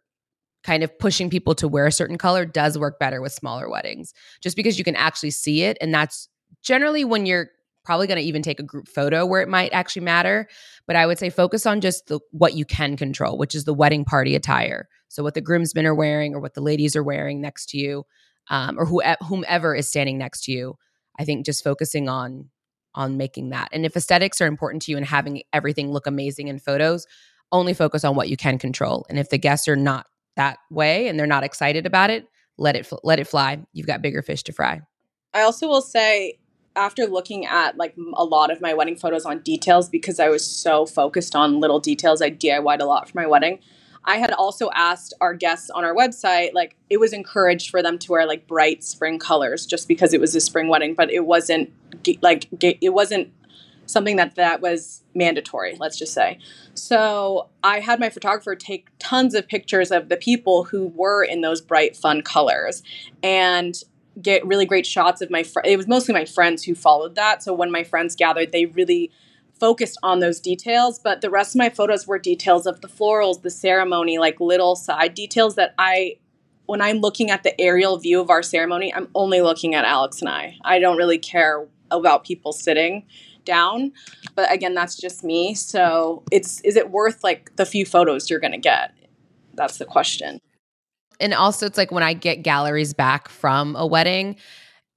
kind 0.64 0.84
of 0.84 0.98
pushing 1.00 1.30
people 1.30 1.56
to 1.56 1.68
wear 1.68 1.88
a 1.88 1.92
certain 1.92 2.18
color 2.18 2.46
does 2.46 2.78
work 2.78 3.00
better 3.00 3.22
with 3.22 3.32
smaller 3.32 3.70
weddings 3.70 4.14
just 4.42 4.56
because 4.56 4.78
you 4.78 4.84
can 4.84 4.96
actually 4.96 5.32
see 5.32 5.64
it 5.64 5.78
and 5.82 5.94
that's 5.94 6.28
generally 6.62 7.04
when 7.04 7.26
you're 7.26 7.50
probably 7.84 8.06
going 8.06 8.18
to 8.18 8.24
even 8.24 8.44
take 8.44 8.60
a 8.60 8.64
group 8.64 8.88
photo 8.88 9.26
where 9.26 9.42
it 9.42 9.48
might 9.48 9.74
actually 9.74 10.04
matter 10.04 10.48
but 10.86 10.96
i 10.96 11.06
would 11.06 11.18
say 11.18 11.30
focus 11.30 11.66
on 11.66 11.82
just 11.82 12.08
the 12.08 12.20
what 12.32 12.54
you 12.54 12.66
can 12.66 12.96
control 12.96 13.38
which 13.38 13.56
is 13.56 13.66
the 13.66 13.74
wedding 13.74 14.06
party 14.06 14.36
attire 14.36 14.88
so 15.08 15.24
what 15.24 15.34
the 15.34 15.42
groomsmen 15.42 15.86
are 15.86 15.96
wearing 15.96 16.36
or 16.36 16.40
what 16.40 16.54
the 16.54 16.62
ladies 16.62 16.96
are 16.96 17.04
wearing 17.04 17.42
next 17.42 17.70
to 17.70 17.78
you 17.78 18.04
um, 18.50 18.78
or 18.78 18.86
who, 18.86 19.02
whomever 19.28 19.76
is 19.76 19.88
standing 19.88 20.18
next 20.18 20.44
to 20.44 20.52
you 20.52 20.78
i 21.22 21.26
think 21.26 21.46
just 21.46 21.64
focusing 21.64 22.10
on 22.10 22.50
on 22.94 23.16
making 23.16 23.52
that. 23.52 23.70
And 23.72 23.86
if 23.86 23.96
aesthetics 23.96 24.42
are 24.42 24.48
important 24.48 24.82
to 24.82 24.92
you 24.92 24.98
and 24.98 25.06
having 25.06 25.44
everything 25.54 25.94
look 25.94 26.08
amazing 26.08 26.50
in 26.50 26.60
photos 26.60 27.08
only 27.54 27.74
focus 27.74 28.04
on 28.04 28.18
what 28.18 28.28
you 28.28 28.36
can 28.36 28.58
control. 28.58 29.06
And 29.10 29.18
if 29.18 29.30
the 29.30 29.38
guests 29.38 29.70
are 29.70 29.78
not 29.78 30.08
that 30.36 30.58
way 30.70 31.08
and 31.08 31.18
they're 31.18 31.26
not 31.26 31.46
excited 31.46 31.86
about 31.86 32.10
it 32.10 32.28
let 32.62 32.76
it 32.76 32.90
let 33.04 33.20
it 33.20 33.28
fly. 33.28 33.60
You've 33.74 33.88
got 33.88 34.02
bigger 34.02 34.22
fish 34.22 34.44
to 34.44 34.54
fry. 34.54 34.82
I 35.34 35.42
also 35.42 35.68
will 35.68 35.82
say 35.82 36.40
after 36.76 37.06
looking 37.06 37.46
at 37.46 37.76
like 37.76 37.96
a 38.14 38.24
lot 38.24 38.52
of 38.52 38.62
my 38.62 38.74
wedding 38.74 38.96
photos 38.96 39.26
on 39.26 39.40
details 39.40 39.90
because 39.90 40.20
I 40.20 40.30
was 40.30 40.46
so 40.46 40.86
focused 40.86 41.36
on 41.36 41.60
little 41.60 41.80
details, 41.80 42.22
I 42.22 42.30
DIY'd 42.30 42.82
a 42.82 42.86
lot 42.86 43.10
for 43.10 43.18
my 43.20 43.26
wedding. 43.26 43.60
I 44.04 44.18
had 44.18 44.32
also 44.32 44.70
asked 44.74 45.14
our 45.22 45.34
guests 45.34 45.70
on 45.70 45.84
our 45.84 45.94
website, 45.94 46.54
like 46.54 46.76
it 46.90 47.00
was 47.00 47.14
encouraged 47.14 47.70
for 47.70 47.84
them 47.84 48.00
to 48.00 48.12
wear 48.12 48.26
like 48.26 48.48
bright 48.48 48.84
spring 48.84 49.20
colors 49.20 49.66
just 49.66 49.88
because 49.88 50.14
it 50.14 50.20
was 50.20 50.36
a 50.36 50.42
spring 50.42 50.68
wedding, 50.68 50.96
but 50.96 51.12
it 51.12 51.26
wasn't 51.26 51.72
like 52.22 52.48
it 52.62 52.94
wasn't 52.94 53.32
something 53.86 54.16
that 54.16 54.36
that 54.36 54.62
was 54.62 55.04
mandatory, 55.14 55.76
let's 55.80 55.98
just 55.98 56.14
say. 56.14 56.40
So 56.74 57.50
I 57.64 57.80
had 57.80 58.00
my 58.00 58.10
photographer 58.10 58.56
take 58.56 58.88
tons 59.00 59.36
of 59.36 59.48
pictures 59.48 59.92
of 59.92 60.10
the 60.10 60.18
people 60.18 60.66
who 60.66 60.88
were 60.88 61.24
in 61.24 61.42
those 61.42 61.62
bright, 61.62 61.96
fun 61.96 62.22
colors. 62.22 62.82
And 63.22 63.76
get 64.22 64.46
really 64.46 64.66
great 64.66 64.86
shots 64.86 65.22
of 65.22 65.30
my 65.30 65.46
it 65.64 65.78
was 65.78 65.88
mostly 65.88 66.14
my 66.14 66.26
friends 66.26 66.64
who 66.64 66.76
followed 66.76 67.16
that 67.16 67.42
so 67.42 67.54
when 67.54 67.72
my 67.72 67.82
friends 67.82 68.14
gathered 68.14 68.52
they 68.52 68.66
really 68.66 69.10
focused 69.62 69.98
on 70.02 70.20
those 70.20 70.40
details 70.40 71.00
but 71.00 71.22
the 71.22 71.30
rest 71.30 71.56
of 71.56 71.60
my 71.60 71.70
photos 71.70 72.08
were 72.08 72.20
details 72.20 72.66
of 72.66 72.82
the 72.82 72.88
florals 72.88 73.42
the 73.44 73.50
ceremony 73.50 74.18
like 74.18 74.40
little 74.42 74.76
side 74.76 75.14
details 75.14 75.56
that 75.56 75.74
i 75.78 76.18
when 76.66 76.82
i'm 76.82 76.98
looking 76.98 77.30
at 77.30 77.44
the 77.44 77.62
aerial 77.62 77.98
view 77.98 78.20
of 78.20 78.30
our 78.30 78.44
ceremony 78.44 78.94
i'm 78.94 79.08
only 79.16 79.42
looking 79.42 79.76
at 79.76 79.86
alex 79.86 80.20
and 80.20 80.30
i. 80.30 80.58
I 80.64 80.80
don't 80.80 80.98
really 80.98 81.20
care 81.20 81.68
about 81.92 82.26
people 82.26 82.52
sitting 82.52 83.06
down 83.46 83.92
but 84.36 84.52
again 84.52 84.74
that's 84.74 84.96
just 84.96 85.24
me. 85.24 85.54
So 85.54 86.24
it's 86.32 86.62
is 86.62 86.76
it 86.76 86.92
worth 86.92 87.24
like 87.24 87.56
the 87.56 87.66
few 87.66 87.86
photos 87.86 88.30
you're 88.30 88.40
going 88.40 88.52
to 88.54 88.58
get? 88.58 88.94
That's 89.54 89.78
the 89.78 89.86
question. 89.86 90.40
And 91.20 91.34
also 91.34 91.66
it's 91.66 91.78
like 91.78 91.92
when 91.92 92.04
I 92.04 92.14
get 92.14 92.38
galleries 92.38 92.94
back 92.94 93.30
from 93.30 93.76
a 93.76 93.86
wedding, 93.86 94.38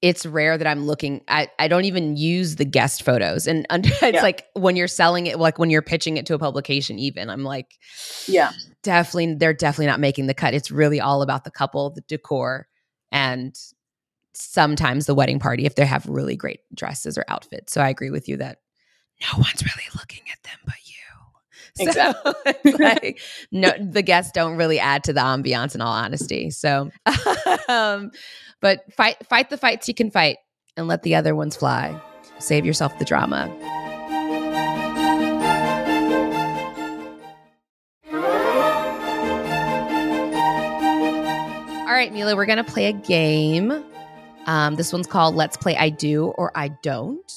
it's 0.05 0.27
rare 0.27 0.59
that 0.59 0.67
I'm 0.67 0.85
looking 0.85 1.23
I 1.29 1.49
I 1.59 1.67
don't 1.67 1.87
even 1.87 2.19
use 2.19 2.57
the 2.57 2.67
guest 2.67 3.03
photos. 3.03 3.47
And 3.47 3.67
it's 3.71 4.03
yeah. 4.03 4.21
like 4.21 4.45
when 4.53 4.77
you're 4.77 4.87
selling 4.87 5.27
it, 5.27 5.39
like 5.39 5.59
when 5.59 5.71
you're 5.71 5.81
pitching 5.81 6.19
it 6.19 6.27
to 6.27 6.35
a 6.35 6.39
publication, 6.39 6.99
even 6.99 7.31
I'm 7.31 7.43
like, 7.43 7.79
yeah, 8.29 8.53
definitely, 8.83 9.37
they're 9.37 9.55
definitely 9.55 9.87
not 9.87 10.01
making 10.01 10.27
the 10.27 10.35
cut. 10.35 10.53
It's 10.53 10.71
really 10.71 11.01
all 11.01 11.23
about 11.23 11.45
the 11.45 11.51
couple, 11.51 11.89
the 11.89 12.03
decor, 12.03 12.69
and 13.11 13.59
sometimes 14.35 15.07
the 15.07 15.15
wedding 15.15 15.39
party 15.39 15.65
if 15.65 15.75
they 15.75 15.87
have 15.87 16.07
really 16.07 16.37
great 16.37 16.61
dresses 16.75 17.17
or 17.17 17.25
outfits. 17.29 17.73
So 17.73 17.81
I 17.81 17.89
agree 17.89 18.11
with 18.11 18.29
you 18.29 18.37
that 18.37 18.59
no 19.23 19.39
one's 19.39 19.63
really 19.63 19.89
looking 19.95 20.25
at 20.31 20.43
them 20.43 20.59
but 20.67 20.75
you. 20.85 20.93
Exactly. 21.81 22.33
So 22.71 22.77
like, 22.79 23.21
no, 23.51 23.73
the 23.81 24.03
guests 24.03 24.33
don't 24.33 24.57
really 24.57 24.79
add 24.79 25.03
to 25.05 25.13
the 25.13 25.21
ambiance 25.21 25.75
in 25.75 25.81
all 25.81 25.93
honesty. 25.93 26.51
So, 26.51 26.91
um, 27.69 28.11
but 28.65 28.91
fight, 28.95 29.19
fight 29.27 29.51
the 29.51 29.59
fights 29.59 29.89
you 29.89 29.95
can 29.95 30.11
fight 30.11 30.39
and 30.79 30.89
let 30.89 31.03
the 31.03 31.15
other 31.15 31.35
ones 31.35 31.55
fly. 31.55 32.01
Save 32.39 32.65
yourself 32.65 32.99
the 32.99 33.05
drama. 33.05 33.47
All 41.81 41.93
right, 41.93 42.11
Mila, 42.11 42.35
we're 42.35 42.47
going 42.47 42.57
to 42.57 42.65
play 42.65 42.87
a 42.87 42.95
game. 42.95 43.71
Um, 44.47 44.77
this 44.77 44.95
one's 44.95 45.07
called 45.07 45.35
Let's 45.35 45.59
Play 45.59 45.77
I 45.77 45.91
Do 45.91 46.29
or 46.29 46.51
I 46.55 46.69
Don't. 46.83 47.31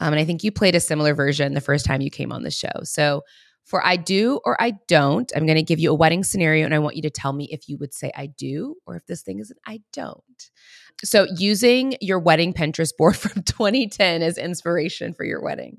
Um, 0.00 0.12
and 0.12 0.18
I 0.18 0.24
think 0.24 0.42
you 0.42 0.50
played 0.50 0.74
a 0.74 0.80
similar 0.80 1.14
version 1.14 1.54
the 1.54 1.60
first 1.60 1.86
time 1.86 2.00
you 2.00 2.10
came 2.10 2.32
on 2.32 2.42
the 2.42 2.50
show. 2.50 2.82
So 2.82 3.22
for 3.64 3.84
I 3.84 3.96
do 3.96 4.40
or 4.44 4.60
I 4.60 4.74
don't, 4.88 5.30
I'm 5.34 5.46
going 5.46 5.56
to 5.56 5.62
give 5.62 5.80
you 5.80 5.90
a 5.90 5.94
wedding 5.94 6.22
scenario 6.22 6.64
and 6.64 6.74
I 6.74 6.78
want 6.78 6.96
you 6.96 7.02
to 7.02 7.10
tell 7.10 7.32
me 7.32 7.48
if 7.50 7.68
you 7.68 7.78
would 7.78 7.94
say 7.94 8.12
I 8.14 8.26
do 8.26 8.76
or 8.86 8.96
if 8.96 9.06
this 9.06 9.22
thing 9.22 9.40
is 9.40 9.50
an 9.50 9.56
I 9.66 9.80
don't. 9.92 10.50
So, 11.02 11.26
using 11.36 11.96
your 12.00 12.18
wedding 12.18 12.52
Pinterest 12.52 12.96
board 12.96 13.16
from 13.16 13.42
2010 13.42 14.22
as 14.22 14.38
inspiration 14.38 15.14
for 15.14 15.24
your 15.24 15.42
wedding. 15.42 15.78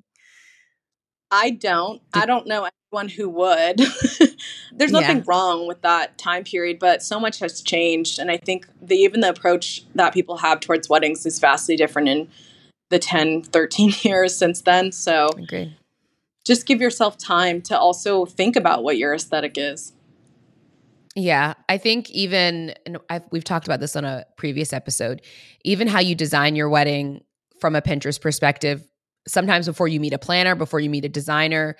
I 1.32 1.52
don't. 1.52 2.02
I 2.14 2.26
don't 2.26 2.48
know 2.48 2.68
anyone 2.94 3.10
who 3.10 3.28
would. 3.30 3.80
There's 4.72 4.92
nothing 4.92 5.18
yeah. 5.18 5.24
wrong 5.28 5.68
with 5.68 5.82
that 5.82 6.18
time 6.18 6.44
period, 6.44 6.80
but 6.80 7.02
so 7.02 7.20
much 7.20 7.40
has 7.40 7.62
changed. 7.62 8.20
And 8.20 8.30
I 8.30 8.38
think 8.38 8.68
the, 8.82 8.96
even 8.96 9.22
the 9.22 9.30
approach 9.30 9.84
that 9.96 10.14
people 10.14 10.38
have 10.38 10.60
towards 10.60 10.88
weddings 10.88 11.26
is 11.26 11.40
vastly 11.40 11.76
different 11.76 12.08
in 12.10 12.30
the 12.90 13.00
10, 13.00 13.44
13 13.44 13.94
years 14.04 14.38
since 14.38 14.62
then. 14.62 14.92
So, 14.92 15.30
Agreed 15.30 15.76
just 16.46 16.66
give 16.66 16.80
yourself 16.80 17.18
time 17.18 17.62
to 17.64 17.78
also 17.78 18.26
think 18.26 18.56
about 18.56 18.84
what 18.84 18.98
your 18.98 19.14
aesthetic 19.14 19.58
is. 19.58 19.94
Yeah, 21.16 21.54
I 21.70 21.78
think 21.78 22.10
even 22.12 22.74
I've, 23.10 23.24
we've 23.32 23.44
talked 23.44 23.68
about 23.68 23.80
this 23.80 23.96
on 23.96 24.04
a 24.04 24.26
previous 24.38 24.74
episode. 24.74 25.22
Even 25.64 25.88
how 25.88 26.00
you 26.00 26.14
design 26.14 26.56
your 26.56 26.70
wedding 26.70 27.24
from 27.60 27.76
a 27.76 27.82
Pinterest 27.82 28.20
perspective, 28.20 28.86
sometimes 29.28 29.66
before 29.66 29.88
you 29.88 30.00
meet 30.00 30.14
a 30.14 30.20
planner, 30.20 30.56
before 30.56 30.82
you 30.82 30.90
meet 30.90 31.06
a 31.06 31.10
designer, 31.10 31.78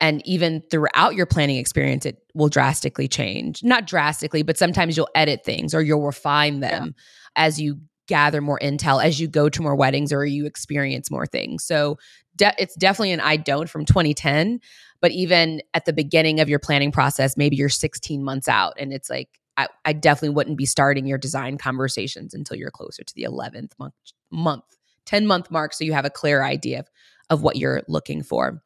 and 0.00 0.26
even 0.26 0.62
throughout 0.70 1.14
your 1.14 1.26
planning 1.26 1.56
experience, 1.56 2.06
it 2.06 2.18
will 2.34 2.48
drastically 2.48 3.08
change. 3.08 3.62
Not 3.62 3.86
drastically, 3.86 4.42
but 4.42 4.56
sometimes 4.56 4.96
you'll 4.96 5.10
edit 5.14 5.44
things 5.44 5.74
or 5.74 5.82
you'll 5.82 6.06
refine 6.06 6.60
them 6.60 6.94
yeah. 6.96 7.44
as 7.44 7.60
you 7.60 7.80
gather 8.06 8.40
more 8.40 8.58
intel, 8.60 9.04
as 9.04 9.20
you 9.20 9.28
go 9.28 9.48
to 9.48 9.60
more 9.60 9.74
weddings 9.74 10.12
or 10.12 10.24
you 10.24 10.46
experience 10.46 11.10
more 11.10 11.26
things. 11.26 11.64
So 11.64 11.98
de- 12.38 12.54
it's 12.58 12.74
definitely 12.74 13.12
an 13.12 13.20
I 13.20 13.36
don't 13.36 13.68
from 13.68 13.84
2010. 13.84 14.60
But 15.00 15.12
even 15.12 15.60
at 15.74 15.84
the 15.84 15.92
beginning 15.92 16.40
of 16.40 16.48
your 16.48 16.58
planning 16.58 16.90
process, 16.90 17.36
maybe 17.36 17.54
you're 17.54 17.68
16 17.68 18.24
months 18.24 18.48
out, 18.48 18.74
and 18.78 18.92
it's 18.92 19.08
like 19.08 19.28
I, 19.56 19.68
I 19.84 19.92
definitely 19.92 20.34
wouldn't 20.34 20.56
be 20.56 20.66
starting 20.66 21.06
your 21.06 21.18
design 21.18 21.58
conversations 21.58 22.32
until 22.32 22.56
you're 22.56 22.70
closer 22.70 23.04
to 23.04 23.14
the 23.14 23.24
11th 23.24 23.72
month, 23.78 23.94
month 24.30 24.64
10 25.06 25.26
month 25.26 25.50
mark, 25.50 25.72
so 25.72 25.84
you 25.84 25.92
have 25.92 26.04
a 26.04 26.10
clear 26.10 26.42
idea 26.42 26.80
of, 26.80 26.90
of 27.30 27.42
what 27.42 27.56
you're 27.56 27.82
looking 27.88 28.22
for. 28.22 28.62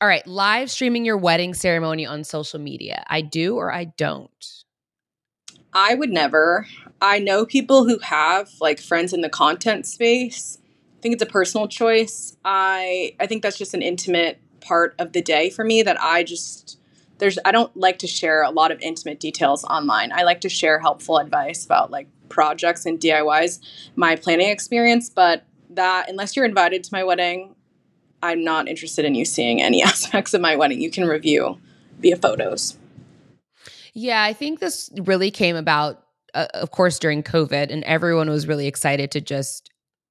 All 0.00 0.08
right, 0.08 0.26
live 0.26 0.70
streaming 0.70 1.04
your 1.04 1.18
wedding 1.18 1.52
ceremony 1.52 2.06
on 2.06 2.24
social 2.24 2.58
media. 2.58 3.04
I 3.08 3.20
do 3.20 3.56
or 3.56 3.72
I 3.72 3.84
don't. 3.84 4.64
I 5.72 5.94
would 5.94 6.10
never. 6.10 6.66
I 7.02 7.18
know 7.18 7.44
people 7.44 7.86
who 7.86 7.98
have 7.98 8.50
like 8.60 8.80
friends 8.80 9.12
in 9.12 9.20
the 9.20 9.28
content 9.28 9.86
space 9.86 10.58
think 11.00 11.14
it's 11.14 11.22
a 11.22 11.26
personal 11.26 11.68
choice. 11.68 12.36
I 12.44 13.14
I 13.18 13.26
think 13.26 13.42
that's 13.42 13.58
just 13.58 13.74
an 13.74 13.82
intimate 13.82 14.38
part 14.60 14.94
of 14.98 15.12
the 15.12 15.22
day 15.22 15.50
for 15.50 15.64
me 15.64 15.82
that 15.82 16.00
I 16.00 16.22
just 16.22 16.78
there's 17.18 17.38
I 17.44 17.52
don't 17.52 17.74
like 17.76 17.98
to 18.00 18.06
share 18.06 18.42
a 18.42 18.50
lot 18.50 18.70
of 18.70 18.80
intimate 18.80 19.20
details 19.20 19.64
online. 19.64 20.12
I 20.12 20.22
like 20.22 20.40
to 20.42 20.48
share 20.48 20.78
helpful 20.78 21.18
advice 21.18 21.64
about 21.64 21.90
like 21.90 22.08
projects 22.28 22.86
and 22.86 22.98
DIYs, 22.98 23.60
my 23.96 24.16
planning 24.16 24.48
experience, 24.48 25.10
but 25.10 25.44
that 25.70 26.08
unless 26.08 26.36
you're 26.36 26.44
invited 26.44 26.82
to 26.84 26.90
my 26.92 27.04
wedding, 27.04 27.54
I'm 28.22 28.42
not 28.44 28.68
interested 28.68 29.04
in 29.04 29.14
you 29.14 29.24
seeing 29.24 29.62
any 29.62 29.82
aspects 29.84 30.34
of 30.34 30.40
my 30.40 30.56
wedding. 30.56 30.80
You 30.80 30.90
can 30.90 31.06
review 31.06 31.58
via 32.00 32.16
photos. 32.16 32.76
Yeah, 33.92 34.22
I 34.22 34.32
think 34.32 34.60
this 34.60 34.90
really 35.02 35.30
came 35.30 35.56
about 35.56 36.02
uh, 36.34 36.46
of 36.54 36.70
course 36.70 36.98
during 36.98 37.22
COVID 37.22 37.72
and 37.72 37.84
everyone 37.84 38.30
was 38.30 38.46
really 38.46 38.66
excited 38.66 39.10
to 39.12 39.20
just 39.20 39.69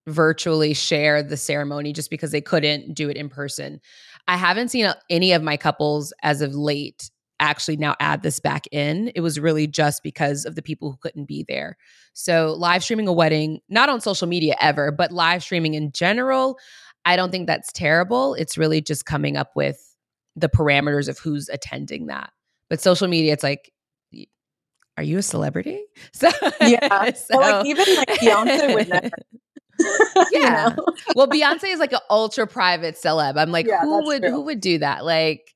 virtually 0.09 0.73
share 0.73 1.23
the 1.23 1.37
ceremony 1.37 1.93
just 1.93 2.09
because 2.09 2.31
they 2.31 2.41
couldn't 2.41 2.93
do 2.93 3.09
it 3.09 3.17
in 3.17 3.29
person. 3.29 3.79
I 4.27 4.37
haven't 4.37 4.69
seen 4.69 4.91
any 5.09 5.31
of 5.31 5.41
my 5.41 5.57
couples 5.57 6.13
as 6.21 6.41
of 6.41 6.53
late 6.53 7.09
actually 7.39 7.77
now 7.77 7.95
add 7.99 8.21
this 8.21 8.39
back 8.39 8.65
in. 8.71 9.11
It 9.15 9.21
was 9.21 9.39
really 9.39 9.65
just 9.65 10.03
because 10.03 10.45
of 10.45 10.55
the 10.55 10.61
people 10.61 10.91
who 10.91 10.97
couldn't 10.97 11.25
be 11.25 11.45
there. 11.47 11.77
So, 12.13 12.53
live 12.57 12.83
streaming 12.83 13.07
a 13.07 13.13
wedding, 13.13 13.59
not 13.69 13.89
on 13.89 14.01
social 14.01 14.27
media 14.27 14.55
ever, 14.59 14.91
but 14.91 15.11
live 15.11 15.41
streaming 15.41 15.73
in 15.73 15.91
general, 15.91 16.57
I 17.05 17.15
don't 17.15 17.31
think 17.31 17.47
that's 17.47 17.71
terrible. 17.71 18.33
It's 18.33 18.57
really 18.57 18.81
just 18.81 19.05
coming 19.05 19.37
up 19.37 19.51
with 19.55 19.79
the 20.35 20.49
parameters 20.49 21.07
of 21.07 21.17
who's 21.17 21.49
attending 21.49 22.07
that. 22.07 22.31
But 22.69 22.81
social 22.81 23.07
media, 23.07 23.33
it's 23.33 23.43
like, 23.43 23.71
are 24.97 25.03
you 25.03 25.17
a 25.17 25.21
celebrity? 25.21 25.81
So 26.11 26.29
yeah, 26.61 27.13
so, 27.13 27.37
well, 27.37 27.57
like 27.59 27.67
even 27.67 27.95
like 27.95 28.09
Beyonce 28.19 28.75
would 28.75 28.89
never 28.89 29.09
yeah. 30.31 30.75
well, 31.15 31.27
Beyonce 31.27 31.65
is 31.65 31.79
like 31.79 31.93
an 31.93 31.99
ultra 32.09 32.45
private 32.47 32.95
celeb. 32.95 33.37
I'm 33.37 33.51
like, 33.51 33.67
yeah, 33.67 33.81
who 33.81 34.05
would 34.05 34.21
true. 34.21 34.31
who 34.31 34.41
would 34.41 34.61
do 34.61 34.77
that? 34.79 35.05
Like, 35.05 35.53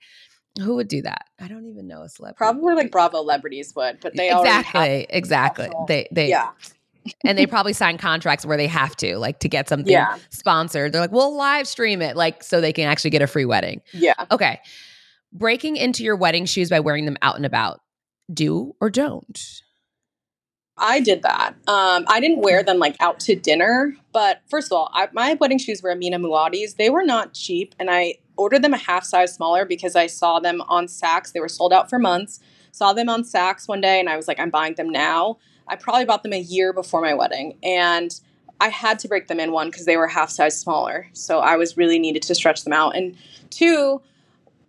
Who 0.59 0.75
would 0.75 0.87
do 0.87 1.01
that? 1.01 1.25
I 1.41 1.47
don't 1.47 1.65
even 1.67 1.87
know 1.87 2.03
a 2.03 2.09
celebrity. 2.09 2.37
Probably 2.37 2.75
like 2.75 2.91
Bravo 2.91 3.17
celebrities 3.19 3.73
would, 3.75 3.99
but 4.01 4.15
they 4.15 4.29
exactly, 4.31 5.05
exactly. 5.09 5.65
special- 5.65 5.85
They 5.87 6.07
they 6.11 6.29
yeah, 6.29 6.51
and 7.25 7.37
they 7.37 7.45
probably 7.47 7.73
sign 7.73 7.97
contracts 7.97 8.45
where 8.45 8.55
they 8.57 8.67
have 8.67 8.95
to 8.97 9.17
like 9.17 9.39
to 9.39 9.49
get 9.49 9.67
something 9.67 9.91
Yeah. 9.91 10.17
sponsored. 10.29 10.91
They're 10.93 11.01
like, 11.01 11.11
we'll 11.11 11.35
live 11.35 11.67
stream 11.67 12.01
it, 12.01 12.15
like 12.15 12.43
so 12.43 12.61
they 12.61 12.71
can 12.73 12.87
actually 12.87 13.09
get 13.11 13.21
a 13.21 13.27
free 13.27 13.45
wedding. 13.45 13.81
yeah. 13.93 14.13
Okay, 14.31 14.59
breaking 15.33 15.75
into 15.77 16.03
your 16.03 16.15
wedding 16.15 16.45
shoes 16.45 16.69
by 16.69 16.79
wearing 16.79 17.05
them 17.05 17.17
out 17.21 17.35
and 17.35 17.45
about. 17.45 17.79
Do 18.33 18.73
or 18.79 18.89
don't. 18.89 19.37
I 20.77 20.99
did 20.99 21.21
that. 21.21 21.55
Um, 21.67 22.05
I 22.07 22.19
didn't 22.19 22.41
wear 22.41 22.63
them 22.63 22.79
like 22.79 22.95
out 22.99 23.19
to 23.21 23.35
dinner, 23.35 23.95
but 24.11 24.41
first 24.47 24.71
of 24.71 24.75
all, 24.75 24.89
I, 24.93 25.07
my 25.13 25.35
wedding 25.35 25.59
shoes 25.59 25.83
were 25.83 25.91
Amina 25.91 26.19
Muaddi's. 26.19 26.75
They 26.75 26.89
were 26.89 27.03
not 27.03 27.33
cheap, 27.33 27.75
and 27.79 27.91
I 27.91 28.15
ordered 28.37 28.63
them 28.63 28.73
a 28.73 28.77
half 28.77 29.03
size 29.03 29.35
smaller 29.35 29.65
because 29.65 29.95
I 29.95 30.07
saw 30.07 30.39
them 30.39 30.61
on 30.61 30.87
Saks. 30.87 31.31
They 31.31 31.39
were 31.39 31.49
sold 31.49 31.73
out 31.73 31.89
for 31.89 31.99
months. 31.99 32.39
Saw 32.71 32.91
them 32.93 33.07
on 33.07 33.23
Saks 33.23 33.67
one 33.67 33.81
day, 33.81 33.99
and 33.99 34.09
I 34.09 34.17
was 34.17 34.27
like, 34.27 34.39
I'm 34.39 34.49
buying 34.49 34.73
them 34.73 34.89
now. 34.89 35.37
I 35.67 35.75
probably 35.75 36.05
bought 36.05 36.23
them 36.23 36.33
a 36.33 36.39
year 36.39 36.73
before 36.73 37.01
my 37.01 37.13
wedding, 37.13 37.57
and 37.61 38.19
I 38.59 38.69
had 38.69 38.97
to 38.99 39.07
break 39.07 39.27
them 39.27 39.39
in 39.39 39.51
one 39.51 39.69
because 39.69 39.85
they 39.85 39.97
were 39.97 40.07
half 40.07 40.31
size 40.31 40.59
smaller. 40.59 41.07
So 41.13 41.39
I 41.39 41.55
was 41.55 41.77
really 41.77 41.99
needed 41.99 42.23
to 42.23 42.35
stretch 42.35 42.63
them 42.63 42.73
out, 42.73 42.95
and 42.95 43.15
two. 43.51 44.01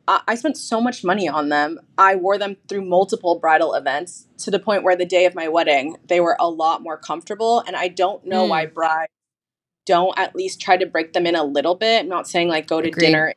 I 0.09 0.21
I 0.29 0.35
spent 0.35 0.57
so 0.57 0.81
much 0.81 1.05
money 1.05 1.29
on 1.29 1.49
them. 1.49 1.79
I 1.99 2.15
wore 2.17 2.39
them 2.39 2.57
through 2.69 2.85
multiple 2.85 3.39
bridal 3.39 3.75
events 3.75 4.27
to 4.39 4.51
the 4.51 4.59
point 4.59 4.83
where 4.83 4.97
the 4.97 5.05
day 5.07 5.25
of 5.27 5.35
my 5.35 5.49
wedding, 5.49 5.97
they 6.09 6.21
were 6.21 6.37
a 6.41 6.49
lot 6.49 6.83
more 6.83 6.97
comfortable. 6.97 7.61
And 7.67 7.77
I 7.77 7.89
don't 7.89 8.25
know 8.27 8.45
Mm. 8.47 8.49
why 8.51 8.67
brides 8.67 9.13
don't 9.87 10.19
at 10.19 10.35
least 10.35 10.61
try 10.61 10.77
to 10.77 10.87
break 10.87 11.13
them 11.13 11.27
in 11.27 11.35
a 11.37 11.45
little 11.45 11.75
bit. 11.75 12.01
I'm 12.03 12.09
not 12.09 12.27
saying 12.29 12.49
like 12.49 12.67
go 12.67 12.81
to 12.81 12.89
Agreed. 12.89 13.07
dinner, 13.07 13.29
in 13.29 13.35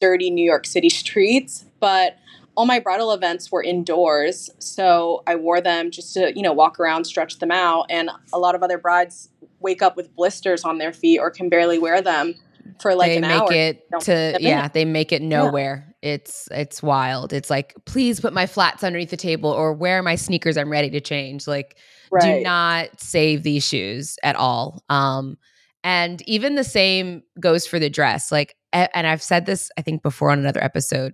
dirty 0.00 0.30
New 0.30 0.44
York 0.44 0.66
City 0.66 0.88
streets, 0.88 1.64
but 1.80 2.16
all 2.56 2.66
my 2.66 2.78
bridal 2.80 3.12
events 3.12 3.50
were 3.50 3.62
indoors. 3.62 4.50
So 4.58 5.22
I 5.26 5.36
wore 5.36 5.60
them 5.60 5.90
just 5.90 6.14
to, 6.14 6.32
you 6.36 6.42
know, 6.42 6.52
walk 6.52 6.78
around, 6.80 7.04
stretch 7.04 7.38
them 7.38 7.50
out. 7.50 7.86
And 7.90 8.10
a 8.32 8.38
lot 8.38 8.54
of 8.54 8.62
other 8.62 8.78
brides 8.78 9.28
wake 9.60 9.82
up 9.82 9.96
with 9.96 10.14
blisters 10.14 10.64
on 10.64 10.78
their 10.78 10.92
feet 10.92 11.18
or 11.18 11.30
can 11.30 11.48
barely 11.48 11.78
wear 11.78 12.00
them 12.02 12.34
for 12.80 12.94
like 12.94 13.10
they 13.12 13.16
an 13.16 13.22
make 13.22 13.30
hour. 13.30 13.52
it 13.52 13.86
to 14.00 14.36
yeah 14.40 14.66
they 14.68 14.84
make 14.84 15.12
it 15.12 15.22
nowhere 15.22 15.93
it's 16.04 16.46
it's 16.50 16.82
wild. 16.82 17.32
It's 17.32 17.50
like 17.50 17.74
please 17.86 18.20
put 18.20 18.32
my 18.32 18.46
flats 18.46 18.84
underneath 18.84 19.10
the 19.10 19.16
table 19.16 19.50
or 19.50 19.72
where 19.72 19.98
are 19.98 20.02
my 20.02 20.14
sneakers. 20.14 20.56
I'm 20.56 20.70
ready 20.70 20.90
to 20.90 21.00
change. 21.00 21.48
Like 21.48 21.78
do 22.20 22.40
not 22.42 23.00
save 23.00 23.42
these 23.42 23.64
shoes 23.66 24.16
at 24.22 24.36
all. 24.36 24.84
Um 24.88 25.38
and 25.82 26.22
even 26.28 26.54
the 26.54 26.64
same 26.64 27.22
goes 27.40 27.66
for 27.66 27.78
the 27.78 27.90
dress. 27.90 28.30
Like 28.30 28.54
and 28.72 29.06
i've 29.06 29.22
said 29.22 29.46
this 29.46 29.70
i 29.78 29.82
think 29.82 30.02
before 30.02 30.30
on 30.30 30.38
another 30.38 30.62
episode. 30.62 31.12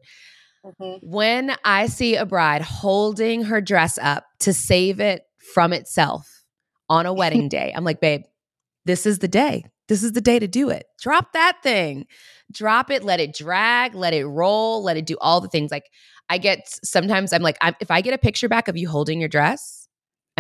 Mhm. 0.65 0.99
when 1.03 1.57
i 1.65 1.87
see 1.87 2.17
a 2.17 2.27
bride 2.27 2.61
holding 2.61 3.45
her 3.45 3.61
dress 3.63 3.99
up 3.99 4.25
to 4.41 4.53
save 4.53 5.01
it 5.01 5.23
from 5.55 5.73
itself 5.73 6.27
on 6.91 7.07
a 7.07 7.15
wedding 7.15 7.49
day 7.59 7.73
i'm 7.75 7.85
like 7.85 8.01
babe 8.01 8.23
this 8.87 9.07
is 9.07 9.19
the 9.19 9.29
day. 9.29 9.65
This 9.89 10.03
is 10.03 10.13
the 10.13 10.21
day 10.21 10.39
to 10.39 10.49
do 10.49 10.71
it. 10.71 10.87
Drop 11.01 11.33
that 11.33 11.59
thing 11.63 12.07
drop 12.51 12.91
it 12.91 13.05
let 13.05 13.21
it 13.21 13.35
drag 13.35 13.95
let 13.95 14.13
it 14.13 14.25
roll 14.25 14.83
let 14.83 14.97
it 14.97 15.07
do 15.07 15.17
all 15.21 15.41
the 15.41 15.49
things 15.49 15.71
like 15.71 15.91
i 16.29 16.39
get 16.39 16.69
sometimes 16.85 17.33
i'm 17.33 17.43
like 17.43 17.57
I'm, 17.61 17.75
if 17.81 17.91
i 17.91 18.01
get 18.01 18.15
a 18.15 18.19
picture 18.19 18.49
back 18.49 18.69
of 18.69 18.77
you 18.77 18.89
holding 18.89 19.21
your 19.21 19.29
dress 19.29 19.81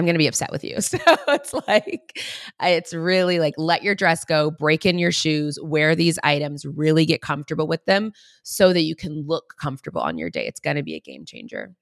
i'm 0.00 0.06
gonna 0.06 0.18
be 0.18 0.26
upset 0.26 0.50
with 0.50 0.64
you. 0.64 0.78
So 0.80 0.98
it's 1.28 1.52
like 1.68 2.18
it's 2.60 2.94
really 2.94 3.38
like 3.38 3.54
let 3.56 3.82
your 3.82 3.94
dress 3.94 4.24
go 4.24 4.50
break 4.50 4.86
in 4.86 4.98
your 4.98 5.12
shoes 5.12 5.58
wear 5.62 5.94
these 5.94 6.18
items 6.24 6.64
really 6.64 7.04
get 7.04 7.20
comfortable 7.20 7.66
with 7.66 7.84
them 7.84 8.12
so 8.42 8.72
that 8.72 8.82
you 8.82 8.96
can 8.96 9.26
look 9.26 9.54
comfortable 9.60 10.00
on 10.00 10.18
your 10.18 10.30
day. 10.30 10.46
It's 10.46 10.60
gonna 10.60 10.82
be 10.82 10.94
a 10.94 11.00
game 11.00 11.24
changer. 11.24 11.74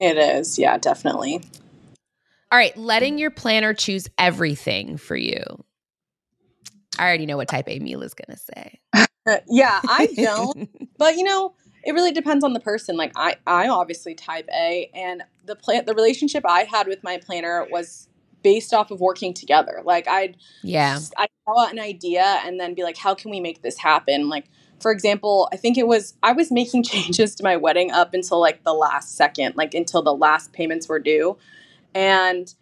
It 0.00 0.16
is. 0.16 0.58
Yeah, 0.58 0.78
definitely. 0.78 1.42
all 2.50 2.58
right 2.58 2.76
letting 2.76 3.18
your 3.18 3.30
planner 3.30 3.74
choose 3.74 4.08
everything 4.18 4.96
for 4.96 5.16
you. 5.16 5.42
I 6.98 7.06
already 7.06 7.26
know 7.26 7.36
what 7.36 7.48
type 7.48 7.68
a 7.68 7.78
Mila 7.78 8.04
is 8.04 8.14
gonna 8.14 8.38
say 8.38 8.80
Uh, 9.26 9.38
yeah, 9.48 9.80
I 9.84 10.08
don't. 10.16 10.68
but 10.98 11.16
you 11.16 11.24
know, 11.24 11.54
it 11.84 11.92
really 11.92 12.12
depends 12.12 12.44
on 12.44 12.52
the 12.52 12.60
person. 12.60 12.96
Like 12.96 13.12
I, 13.16 13.36
I'm 13.46 13.70
obviously 13.70 14.14
type 14.14 14.48
A, 14.52 14.90
and 14.94 15.22
the 15.44 15.56
plan, 15.56 15.84
the 15.84 15.94
relationship 15.94 16.44
I 16.46 16.64
had 16.64 16.86
with 16.86 17.02
my 17.02 17.18
planner 17.18 17.66
was 17.70 18.08
based 18.42 18.74
off 18.74 18.90
of 18.90 19.00
working 19.00 19.32
together. 19.34 19.82
Like 19.84 20.08
I'd, 20.08 20.36
yeah 20.62 20.98
I 21.16 21.28
saw 21.44 21.68
an 21.68 21.78
idea 21.78 22.40
and 22.44 22.58
then 22.58 22.74
be 22.74 22.82
like, 22.82 22.96
how 22.96 23.14
can 23.14 23.30
we 23.30 23.40
make 23.40 23.62
this 23.62 23.78
happen? 23.78 24.28
Like 24.28 24.46
for 24.80 24.90
example, 24.90 25.48
I 25.52 25.56
think 25.56 25.78
it 25.78 25.86
was 25.86 26.14
I 26.22 26.32
was 26.32 26.50
making 26.50 26.82
changes 26.84 27.34
to 27.36 27.44
my 27.44 27.56
wedding 27.56 27.90
up 27.90 28.12
until 28.12 28.40
like 28.40 28.64
the 28.64 28.74
last 28.74 29.16
second, 29.16 29.56
like 29.56 29.74
until 29.74 30.02
the 30.02 30.14
last 30.14 30.52
payments 30.52 30.88
were 30.88 30.98
due, 30.98 31.38
and 31.94 32.52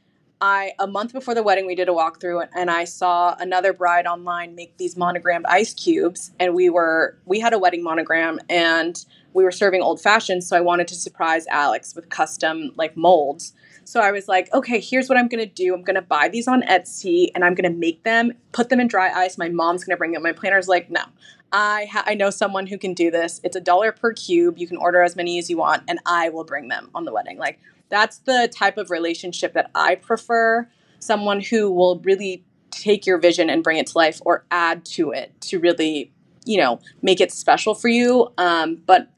I 0.40 0.72
a 0.78 0.86
month 0.86 1.12
before 1.12 1.34
the 1.34 1.42
wedding 1.42 1.66
we 1.66 1.74
did 1.74 1.88
a 1.88 1.92
walkthrough 1.92 2.48
and 2.54 2.70
I 2.70 2.84
saw 2.84 3.36
another 3.38 3.72
bride 3.72 4.06
online 4.06 4.54
make 4.54 4.76
these 4.78 4.96
monogrammed 4.96 5.44
ice 5.46 5.74
cubes 5.74 6.30
and 6.40 6.54
we 6.54 6.70
were 6.70 7.18
we 7.26 7.40
had 7.40 7.52
a 7.52 7.58
wedding 7.58 7.82
monogram 7.82 8.38
and 8.48 9.04
we 9.34 9.44
were 9.44 9.52
serving 9.52 9.82
old 9.82 10.00
fashioned 10.00 10.42
so 10.42 10.56
I 10.56 10.60
wanted 10.60 10.88
to 10.88 10.94
surprise 10.94 11.46
Alex 11.48 11.94
with 11.94 12.08
custom 12.08 12.72
like 12.76 12.96
molds. 12.96 13.52
So 13.84 14.00
I 14.00 14.12
was 14.12 14.28
like, 14.28 14.52
okay, 14.54 14.78
here's 14.78 15.08
what 15.08 15.18
I'm 15.18 15.26
going 15.26 15.44
to 15.44 15.52
do. 15.52 15.74
I'm 15.74 15.82
going 15.82 15.96
to 15.96 16.02
buy 16.02 16.28
these 16.28 16.46
on 16.46 16.62
Etsy 16.62 17.30
and 17.34 17.44
I'm 17.44 17.54
going 17.54 17.70
to 17.70 17.76
make 17.76 18.04
them, 18.04 18.32
put 18.52 18.68
them 18.68 18.78
in 18.78 18.86
dry 18.86 19.10
ice. 19.10 19.36
My 19.36 19.48
mom's 19.48 19.82
going 19.82 19.94
to 19.94 19.98
bring 19.98 20.12
them. 20.12 20.22
My 20.22 20.32
planner's 20.32 20.68
like, 20.68 20.90
no. 20.90 21.02
I 21.52 21.86
ha- 21.90 22.04
I 22.06 22.14
know 22.14 22.30
someone 22.30 22.68
who 22.68 22.78
can 22.78 22.94
do 22.94 23.10
this. 23.10 23.40
It's 23.42 23.56
a 23.56 23.60
dollar 23.60 23.90
per 23.90 24.12
cube. 24.12 24.58
You 24.58 24.68
can 24.68 24.76
order 24.76 25.02
as 25.02 25.16
many 25.16 25.38
as 25.40 25.50
you 25.50 25.56
want 25.56 25.82
and 25.88 25.98
I 26.06 26.28
will 26.28 26.44
bring 26.44 26.68
them 26.68 26.90
on 26.94 27.04
the 27.04 27.12
wedding. 27.12 27.38
Like 27.38 27.58
that's 27.90 28.18
the 28.18 28.50
type 28.54 28.78
of 28.78 28.90
relationship 28.90 29.52
that 29.54 29.70
I 29.74 29.96
prefer. 29.96 30.68
Someone 31.00 31.40
who 31.40 31.70
will 31.70 31.98
really 32.00 32.44
take 32.70 33.04
your 33.04 33.18
vision 33.18 33.50
and 33.50 33.62
bring 33.62 33.78
it 33.78 33.88
to 33.88 33.98
life 33.98 34.20
or 34.24 34.44
add 34.50 34.84
to 34.84 35.10
it 35.10 35.38
to 35.42 35.58
really, 35.58 36.12
you 36.44 36.58
know, 36.58 36.80
make 37.02 37.20
it 37.20 37.32
special 37.32 37.74
for 37.74 37.88
you. 37.88 38.32
Um, 38.38 38.80
but 38.86 39.08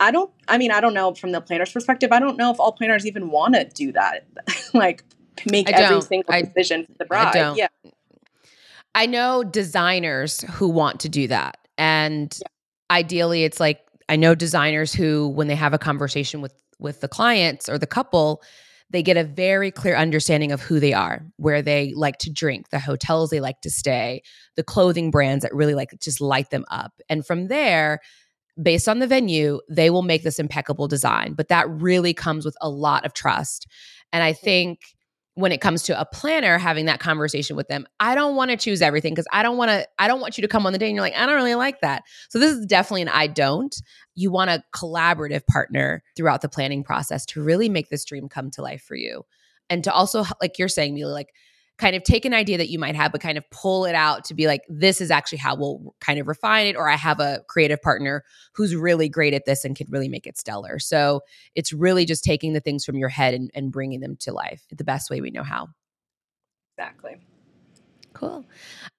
I 0.00 0.10
don't, 0.10 0.30
I 0.48 0.58
mean, 0.58 0.70
I 0.70 0.80
don't 0.80 0.94
know 0.94 1.14
from 1.14 1.32
the 1.32 1.40
planner's 1.40 1.72
perspective, 1.72 2.10
I 2.12 2.18
don't 2.18 2.36
know 2.36 2.50
if 2.50 2.58
all 2.58 2.72
planners 2.72 3.06
even 3.06 3.30
want 3.30 3.54
to 3.54 3.64
do 3.64 3.92
that. 3.92 4.26
like 4.74 5.04
make 5.50 5.70
every 5.70 6.02
single 6.02 6.34
I- 6.34 6.42
decision 6.42 6.86
for 6.86 6.94
the 6.98 7.04
bride. 7.04 7.32
don't. 7.32 7.56
Yeah. 7.56 7.68
I 8.94 9.06
know 9.06 9.44
designers 9.44 10.40
who 10.40 10.68
want 10.68 11.00
to 11.00 11.08
do 11.08 11.28
that. 11.28 11.58
And 11.78 12.36
ideally 12.90 13.44
it's 13.44 13.60
like 13.60 13.80
I 14.08 14.16
know 14.16 14.34
designers 14.34 14.92
who 14.92 15.28
when 15.28 15.46
they 15.46 15.54
have 15.54 15.72
a 15.72 15.78
conversation 15.78 16.40
with 16.40 16.52
with 16.80 17.00
the 17.00 17.08
clients 17.08 17.68
or 17.68 17.78
the 17.78 17.86
couple, 17.86 18.42
they 18.90 19.02
get 19.02 19.16
a 19.16 19.24
very 19.24 19.70
clear 19.70 19.94
understanding 19.96 20.50
of 20.50 20.60
who 20.60 20.80
they 20.80 20.92
are, 20.92 21.24
where 21.36 21.62
they 21.62 21.92
like 21.94 22.18
to 22.18 22.30
drink, 22.30 22.70
the 22.70 22.80
hotels 22.80 23.30
they 23.30 23.40
like 23.40 23.60
to 23.60 23.70
stay, 23.70 24.22
the 24.56 24.64
clothing 24.64 25.10
brands 25.10 25.42
that 25.42 25.54
really 25.54 25.74
like 25.74 25.94
just 26.00 26.20
light 26.20 26.50
them 26.50 26.64
up. 26.70 26.92
And 27.08 27.24
from 27.24 27.46
there, 27.48 28.00
based 28.60 28.88
on 28.88 28.98
the 28.98 29.06
venue, 29.06 29.60
they 29.68 29.90
will 29.90 30.02
make 30.02 30.22
this 30.22 30.38
impeccable 30.38 30.88
design. 30.88 31.34
But 31.34 31.48
that 31.48 31.70
really 31.70 32.12
comes 32.12 32.44
with 32.44 32.56
a 32.60 32.68
lot 32.68 33.06
of 33.06 33.14
trust. 33.14 33.66
And 34.12 34.24
I 34.24 34.32
mm. 34.32 34.38
think 34.38 34.80
when 35.34 35.52
it 35.52 35.60
comes 35.60 35.82
to 35.84 35.98
a 35.98 36.04
planner 36.04 36.58
having 36.58 36.86
that 36.86 37.00
conversation 37.00 37.56
with 37.56 37.68
them 37.68 37.86
i 38.00 38.14
don't 38.14 38.36
want 38.36 38.50
to 38.50 38.56
choose 38.56 38.82
everything 38.82 39.12
because 39.12 39.26
i 39.32 39.42
don't 39.42 39.56
want 39.56 39.70
to 39.70 39.86
i 39.98 40.08
don't 40.08 40.20
want 40.20 40.36
you 40.36 40.42
to 40.42 40.48
come 40.48 40.66
on 40.66 40.72
the 40.72 40.78
day 40.78 40.86
and 40.86 40.94
you're 40.94 41.02
like 41.02 41.16
i 41.16 41.24
don't 41.24 41.36
really 41.36 41.54
like 41.54 41.80
that 41.80 42.02
so 42.28 42.38
this 42.38 42.52
is 42.52 42.66
definitely 42.66 43.02
an 43.02 43.08
i 43.08 43.26
don't 43.26 43.76
you 44.20 44.30
want 44.30 44.50
a 44.50 44.62
collaborative 44.74 45.46
partner 45.46 46.02
throughout 46.16 46.42
the 46.42 46.48
planning 46.48 46.82
process 46.82 47.24
to 47.26 47.42
really 47.42 47.68
make 47.68 47.88
this 47.88 48.04
dream 48.04 48.28
come 48.28 48.50
to 48.50 48.62
life 48.62 48.82
for 48.82 48.96
you 48.96 49.24
and 49.68 49.84
to 49.84 49.92
also 49.92 50.24
like 50.40 50.58
you're 50.58 50.68
saying 50.68 50.94
Mila, 50.94 51.12
like 51.12 51.34
kind 51.78 51.96
of 51.96 52.02
take 52.02 52.26
an 52.26 52.34
idea 52.34 52.58
that 52.58 52.68
you 52.68 52.78
might 52.78 52.94
have 52.94 53.10
but 53.10 53.22
kind 53.22 53.38
of 53.38 53.50
pull 53.50 53.86
it 53.86 53.94
out 53.94 54.24
to 54.24 54.34
be 54.34 54.46
like 54.46 54.60
this 54.68 55.00
is 55.00 55.10
actually 55.10 55.38
how 55.38 55.54
we'll 55.54 55.94
kind 56.00 56.20
of 56.20 56.28
refine 56.28 56.66
it 56.66 56.76
or 56.76 56.90
i 56.90 56.96
have 56.96 57.20
a 57.20 57.40
creative 57.48 57.80
partner 57.80 58.22
who's 58.52 58.76
really 58.76 59.08
great 59.08 59.32
at 59.32 59.46
this 59.46 59.64
and 59.64 59.76
can 59.76 59.86
really 59.90 60.08
make 60.08 60.26
it 60.26 60.36
stellar 60.36 60.78
so 60.78 61.20
it's 61.54 61.72
really 61.72 62.04
just 62.04 62.22
taking 62.22 62.52
the 62.52 62.60
things 62.60 62.84
from 62.84 62.96
your 62.96 63.08
head 63.08 63.32
and, 63.32 63.50
and 63.54 63.72
bringing 63.72 64.00
them 64.00 64.14
to 64.16 64.32
life 64.32 64.66
the 64.70 64.84
best 64.84 65.08
way 65.08 65.20
we 65.22 65.30
know 65.30 65.42
how 65.42 65.68
Exactly. 66.80 67.16
Cool. 68.14 68.44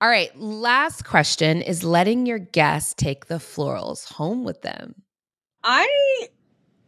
All 0.02 0.10
right. 0.10 0.36
Last 0.40 1.04
question 1.04 1.64
is 1.64 1.84
letting 1.84 2.28
your 2.28 2.38
guests 2.38 2.94
take 2.96 3.26
the 3.26 3.36
florals 3.36 4.06
home 4.12 4.44
with 4.44 4.62
them. 4.62 4.94
I 5.64 6.28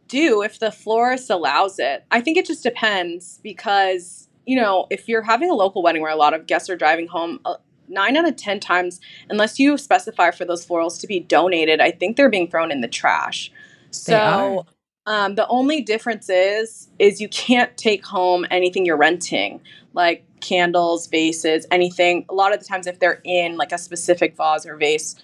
do 0.08 0.42
if 0.42 0.58
the 0.58 0.70
florist 0.70 1.30
allows 1.30 1.78
it. 1.78 2.04
I 2.10 2.20
think 2.20 2.36
it 2.36 2.46
just 2.46 2.62
depends 2.62 3.40
because, 3.42 4.28
you 4.46 4.56
know, 4.56 4.86
if 4.90 5.08
you're 5.08 5.22
having 5.22 5.50
a 5.50 5.54
local 5.54 5.82
wedding 5.82 6.02
where 6.02 6.10
a 6.10 6.16
lot 6.16 6.34
of 6.34 6.46
guests 6.46 6.68
are 6.70 6.76
driving 6.76 7.08
home, 7.08 7.40
uh, 7.44 7.56
nine 7.88 8.16
out 8.16 8.26
of 8.26 8.36
10 8.36 8.60
times, 8.60 9.00
unless 9.28 9.58
you 9.58 9.76
specify 9.78 10.30
for 10.30 10.44
those 10.44 10.66
florals 10.66 11.00
to 11.00 11.06
be 11.06 11.20
donated, 11.20 11.80
I 11.80 11.90
think 11.90 12.16
they're 12.16 12.30
being 12.30 12.50
thrown 12.50 12.70
in 12.70 12.80
the 12.80 12.88
trash. 12.88 13.52
So, 13.90 14.66
um, 15.06 15.34
the 15.34 15.46
only 15.48 15.82
difference 15.82 16.28
is 16.30 16.88
is 16.98 17.20
you 17.20 17.28
can't 17.28 17.76
take 17.76 18.04
home 18.06 18.46
anything 18.50 18.86
you're 18.86 18.96
renting, 18.96 19.60
like 19.92 20.24
candles, 20.40 21.06
vases, 21.08 21.66
anything. 21.70 22.24
A 22.28 22.34
lot 22.34 22.54
of 22.54 22.60
the 22.60 22.64
times, 22.64 22.86
if 22.86 22.98
they're 22.98 23.20
in 23.24 23.56
like 23.56 23.72
a 23.72 23.78
specific 23.78 24.34
vase 24.36 24.64
or 24.64 24.76
vase, 24.76 25.16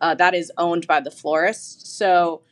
uh, 0.00 0.14
that 0.16 0.34
is 0.34 0.50
owned 0.58 0.86
by 0.86 1.00
the 1.00 1.10
florist. 1.10 1.86
So 1.96 2.42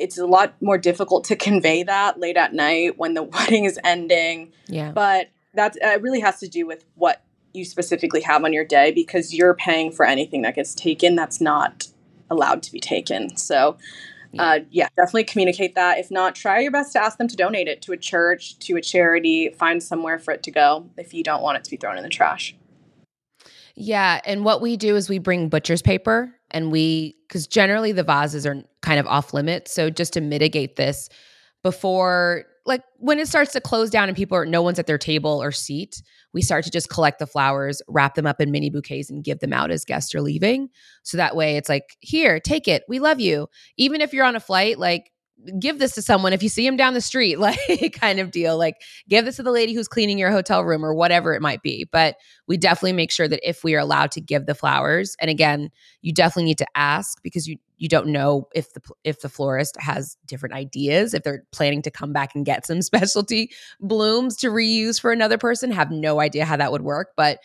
it's 0.00 0.18
a 0.18 0.26
lot 0.26 0.54
more 0.60 0.78
difficult 0.78 1.24
to 1.24 1.36
convey 1.36 1.82
that 1.82 2.18
late 2.18 2.36
at 2.36 2.54
night 2.54 2.98
when 2.98 3.14
the 3.14 3.22
wedding 3.34 3.64
is 3.64 3.78
ending. 3.84 4.52
Yeah. 4.66 4.92
But 4.92 5.30
that 5.54 5.76
it 5.80 6.02
really 6.02 6.20
has 6.20 6.40
to 6.40 6.48
do 6.48 6.66
with 6.66 6.84
what 6.94 7.22
you 7.52 7.64
specifically 7.64 8.20
have 8.22 8.44
on 8.44 8.52
your 8.52 8.64
day 8.64 8.92
because 8.92 9.34
you're 9.34 9.54
paying 9.54 9.90
for 9.90 10.06
anything 10.06 10.42
that 10.42 10.54
gets 10.54 10.74
taken 10.74 11.16
that's 11.16 11.40
not 11.40 11.88
allowed 12.30 12.62
to 12.62 12.72
be 12.72 12.78
taken. 12.78 13.36
So, 13.36 13.76
yeah. 14.32 14.42
Uh, 14.42 14.58
yeah, 14.70 14.88
definitely 14.96 15.24
communicate 15.24 15.74
that. 15.74 15.98
If 15.98 16.08
not, 16.08 16.36
try 16.36 16.60
your 16.60 16.70
best 16.70 16.92
to 16.92 17.02
ask 17.02 17.18
them 17.18 17.26
to 17.26 17.34
donate 17.34 17.66
it 17.66 17.82
to 17.82 17.92
a 17.92 17.96
church, 17.96 18.56
to 18.60 18.76
a 18.76 18.80
charity, 18.80 19.48
find 19.50 19.82
somewhere 19.82 20.20
for 20.20 20.32
it 20.32 20.44
to 20.44 20.52
go 20.52 20.88
if 20.96 21.12
you 21.12 21.24
don't 21.24 21.42
want 21.42 21.58
it 21.58 21.64
to 21.64 21.70
be 21.70 21.76
thrown 21.76 21.96
in 21.96 22.04
the 22.04 22.08
trash. 22.08 22.54
Yeah. 23.74 24.20
And 24.24 24.44
what 24.44 24.60
we 24.60 24.76
do 24.76 24.94
is 24.94 25.08
we 25.08 25.18
bring 25.18 25.48
butcher's 25.48 25.82
paper 25.82 26.32
and 26.50 26.72
we, 26.72 27.16
because 27.28 27.46
generally 27.46 27.92
the 27.92 28.04
vases 28.04 28.46
are 28.46 28.62
kind 28.82 28.98
of 29.00 29.06
off 29.06 29.32
limits. 29.34 29.72
So 29.72 29.90
just 29.90 30.12
to 30.14 30.20
mitigate 30.20 30.76
this 30.76 31.08
before, 31.62 32.44
like 32.66 32.82
when 32.98 33.18
it 33.18 33.28
starts 33.28 33.52
to 33.52 33.60
close 33.60 33.90
down 33.90 34.08
and 34.08 34.16
people 34.16 34.36
are, 34.36 34.46
no 34.46 34.62
one's 34.62 34.78
at 34.78 34.86
their 34.86 34.98
table 34.98 35.42
or 35.42 35.52
seat, 35.52 36.02
we 36.32 36.42
start 36.42 36.64
to 36.64 36.70
just 36.70 36.88
collect 36.88 37.18
the 37.18 37.26
flowers, 37.26 37.82
wrap 37.88 38.14
them 38.14 38.26
up 38.26 38.40
in 38.40 38.50
mini 38.50 38.70
bouquets, 38.70 39.10
and 39.10 39.24
give 39.24 39.40
them 39.40 39.52
out 39.52 39.70
as 39.70 39.84
guests 39.84 40.14
are 40.14 40.20
leaving. 40.20 40.68
So 41.02 41.16
that 41.16 41.34
way 41.34 41.56
it's 41.56 41.68
like, 41.68 41.96
here, 42.00 42.38
take 42.38 42.68
it. 42.68 42.84
We 42.88 43.00
love 43.00 43.18
you. 43.18 43.48
Even 43.76 44.00
if 44.00 44.12
you're 44.12 44.24
on 44.24 44.36
a 44.36 44.40
flight, 44.40 44.78
like 44.78 45.10
give 45.58 45.78
this 45.78 45.92
to 45.94 46.02
someone 46.02 46.32
if 46.32 46.42
you 46.42 46.48
see 46.48 46.66
him 46.66 46.76
down 46.76 46.94
the 46.94 47.00
street, 47.00 47.38
like 47.40 47.58
kind 48.00 48.18
of 48.18 48.30
deal. 48.30 48.56
Like 48.58 48.76
give 49.08 49.24
this 49.24 49.36
to 49.36 49.42
the 49.42 49.50
lady 49.50 49.74
who's 49.74 49.88
cleaning 49.88 50.18
your 50.18 50.30
hotel 50.30 50.64
room 50.64 50.84
or 50.84 50.94
whatever 50.94 51.34
it 51.34 51.42
might 51.42 51.62
be. 51.62 51.88
But 51.90 52.16
we 52.46 52.56
definitely 52.56 52.92
make 52.92 53.10
sure 53.10 53.28
that 53.28 53.48
if 53.48 53.64
we 53.64 53.74
are 53.74 53.80
allowed 53.80 54.10
to 54.12 54.20
give 54.20 54.46
the 54.46 54.54
flowers, 54.54 55.16
and 55.20 55.30
again, 55.30 55.70
you 56.02 56.12
definitely 56.12 56.44
need 56.44 56.58
to 56.58 56.66
ask 56.74 57.22
because 57.22 57.46
you 57.46 57.56
you 57.78 57.88
don't 57.88 58.08
know 58.08 58.46
if 58.54 58.72
the 58.74 58.80
if 59.04 59.20
the 59.20 59.28
florist 59.28 59.76
has 59.80 60.16
different 60.26 60.54
ideas, 60.54 61.14
if 61.14 61.22
they're 61.22 61.44
planning 61.52 61.82
to 61.82 61.90
come 61.90 62.12
back 62.12 62.34
and 62.34 62.44
get 62.44 62.66
some 62.66 62.82
specialty 62.82 63.50
blooms 63.80 64.36
to 64.36 64.48
reuse 64.48 65.00
for 65.00 65.12
another 65.12 65.38
person. 65.38 65.70
Have 65.70 65.90
no 65.90 66.20
idea 66.20 66.44
how 66.44 66.56
that 66.56 66.72
would 66.72 66.82
work, 66.82 67.12
but 67.16 67.38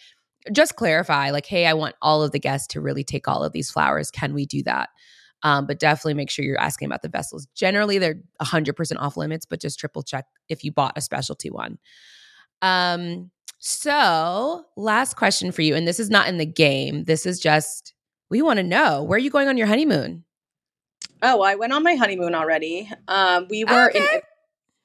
just 0.51 0.75
clarify 0.75 1.31
like, 1.31 1.45
hey, 1.45 1.65
I 1.65 1.73
want 1.73 1.95
all 2.01 2.21
of 2.21 2.31
the 2.31 2.39
guests 2.39 2.67
to 2.67 2.81
really 2.81 3.03
take 3.03 3.27
all 3.27 3.43
of 3.43 3.51
these 3.51 3.71
flowers. 3.71 4.11
Can 4.11 4.33
we 4.33 4.45
do 4.45 4.61
that? 4.63 4.89
Um, 5.45 5.67
but 5.67 5.77
definitely 5.77 6.15
make 6.15 6.31
sure 6.31 6.43
you're 6.43 6.59
asking 6.59 6.87
about 6.87 7.03
the 7.03 7.07
vessels. 7.07 7.47
Generally, 7.53 7.99
they're 7.99 8.19
100% 8.41 8.97
off 8.97 9.15
limits, 9.15 9.45
but 9.45 9.61
just 9.61 9.79
triple 9.79 10.01
check 10.01 10.25
if 10.49 10.63
you 10.63 10.71
bought 10.71 10.93
a 10.95 11.01
specialty 11.01 11.51
one. 11.51 11.77
Um, 12.63 13.29
so, 13.59 14.65
last 14.75 15.17
question 15.17 15.51
for 15.51 15.61
you, 15.61 15.75
and 15.75 15.87
this 15.87 15.99
is 15.99 16.09
not 16.09 16.27
in 16.27 16.39
the 16.39 16.47
game. 16.47 17.03
This 17.03 17.27
is 17.27 17.39
just 17.39 17.93
we 18.31 18.41
want 18.41 18.57
to 18.57 18.63
know 18.63 19.03
where 19.03 19.17
are 19.17 19.19
you 19.19 19.29
going 19.29 19.47
on 19.47 19.55
your 19.55 19.67
honeymoon? 19.67 20.23
Oh, 21.21 21.43
I 21.43 21.53
went 21.53 21.73
on 21.73 21.83
my 21.83 21.93
honeymoon 21.93 22.33
already. 22.33 22.89
Um, 23.07 23.45
we 23.47 23.65
were 23.65 23.89
okay. 23.89 24.21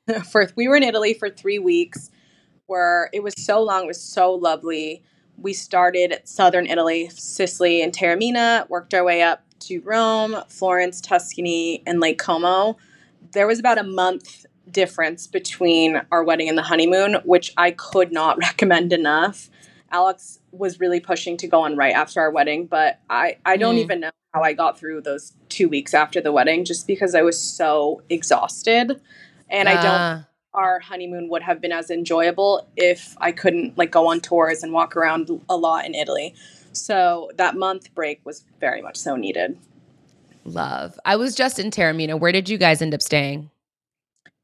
in 0.07 0.23
for 0.31 0.51
we 0.57 0.69
were 0.69 0.77
in 0.77 0.83
Italy 0.83 1.15
for 1.15 1.31
three 1.31 1.59
weeks, 1.59 2.11
where 2.67 3.09
it 3.15 3.23
was 3.23 3.33
so 3.39 3.63
long, 3.63 3.85
it 3.85 3.87
was 3.87 4.03
so 4.03 4.35
lovely. 4.35 5.03
We 5.39 5.55
started 5.55 6.13
at 6.13 6.29
southern 6.29 6.67
Italy, 6.67 7.09
Sicily, 7.09 7.81
and 7.81 7.95
Taormina, 7.95 8.69
worked 8.69 8.93
our 8.93 9.03
way 9.03 9.23
up 9.23 9.43
to 9.61 9.81
Rome, 9.81 10.37
Florence, 10.49 11.01
Tuscany, 11.01 11.83
and 11.87 12.01
Lake 12.01 12.19
Como. 12.19 12.77
There 13.33 13.47
was 13.47 13.59
about 13.59 13.79
a 13.79 13.83
month 13.83 14.47
difference 14.71 15.27
between 15.27 16.01
our 16.11 16.23
wedding 16.23 16.49
and 16.49 16.57
the 16.57 16.63
honeymoon, 16.63 17.17
which 17.25 17.53
I 17.57 17.73
could 17.73 18.13
not 18.13 18.39
recommend 18.43 18.93
enough. 18.93 19.51
Alex 19.93 20.39
was 20.53 20.81
really 20.81 21.01
pushing 21.01 21.37
to 21.39 21.49
go 21.49 21.63
on 21.63 21.77
right 21.77 21.95
after 21.95 22.21
our 22.21 22.31
wedding, 22.31 22.67
but 22.67 23.01
I, 23.11 23.39
I 23.45 23.57
don't 23.57 23.77
mm. 23.77 23.81
even 23.81 24.01
know 24.01 24.11
how 24.33 24.43
I 24.43 24.53
got 24.53 24.79
through 24.79 25.01
those 25.01 25.33
two 25.49 25.69
weeks 25.69 25.95
after 25.95 26.21
the 26.21 26.33
wedding 26.33 26.65
just 26.65 26.87
because 26.87 27.15
I 27.15 27.23
was 27.23 27.41
so 27.41 28.03
exhausted. 28.09 29.01
And 29.49 29.69
uh. 29.69 29.73
I 29.73 29.75
don't 29.75 29.85
ah. 29.87 30.27
our 30.55 30.79
honeymoon 30.81 31.29
would 31.29 31.43
have 31.43 31.61
been 31.61 31.73
as 31.73 31.91
enjoyable 31.91 32.69
if 32.77 33.17
I 33.21 33.33
couldn't 33.33 33.77
like 33.77 33.91
go 33.91 34.09
on 34.09 34.21
tours 34.21 34.63
and 34.63 34.73
walk 34.73 34.97
around 34.97 35.31
a 35.49 35.57
lot 35.57 35.87
in 35.87 35.95
Italy. 35.95 36.35
So 36.73 37.31
that 37.37 37.57
month 37.57 37.95
break 37.95 38.21
was 38.25 38.45
very 38.61 38.83
much 38.83 38.97
so 38.97 39.17
needed. 39.17 39.59
Love. 40.45 40.99
I 41.05 41.17
was 41.17 41.35
just 41.35 41.59
in 41.59 41.71
Taormina. 41.71 42.19
Where 42.19 42.33
did 42.33 42.49
you 42.49 42.59
guys 42.59 42.81
end 42.81 42.95
up 42.95 43.03
staying? 43.03 43.51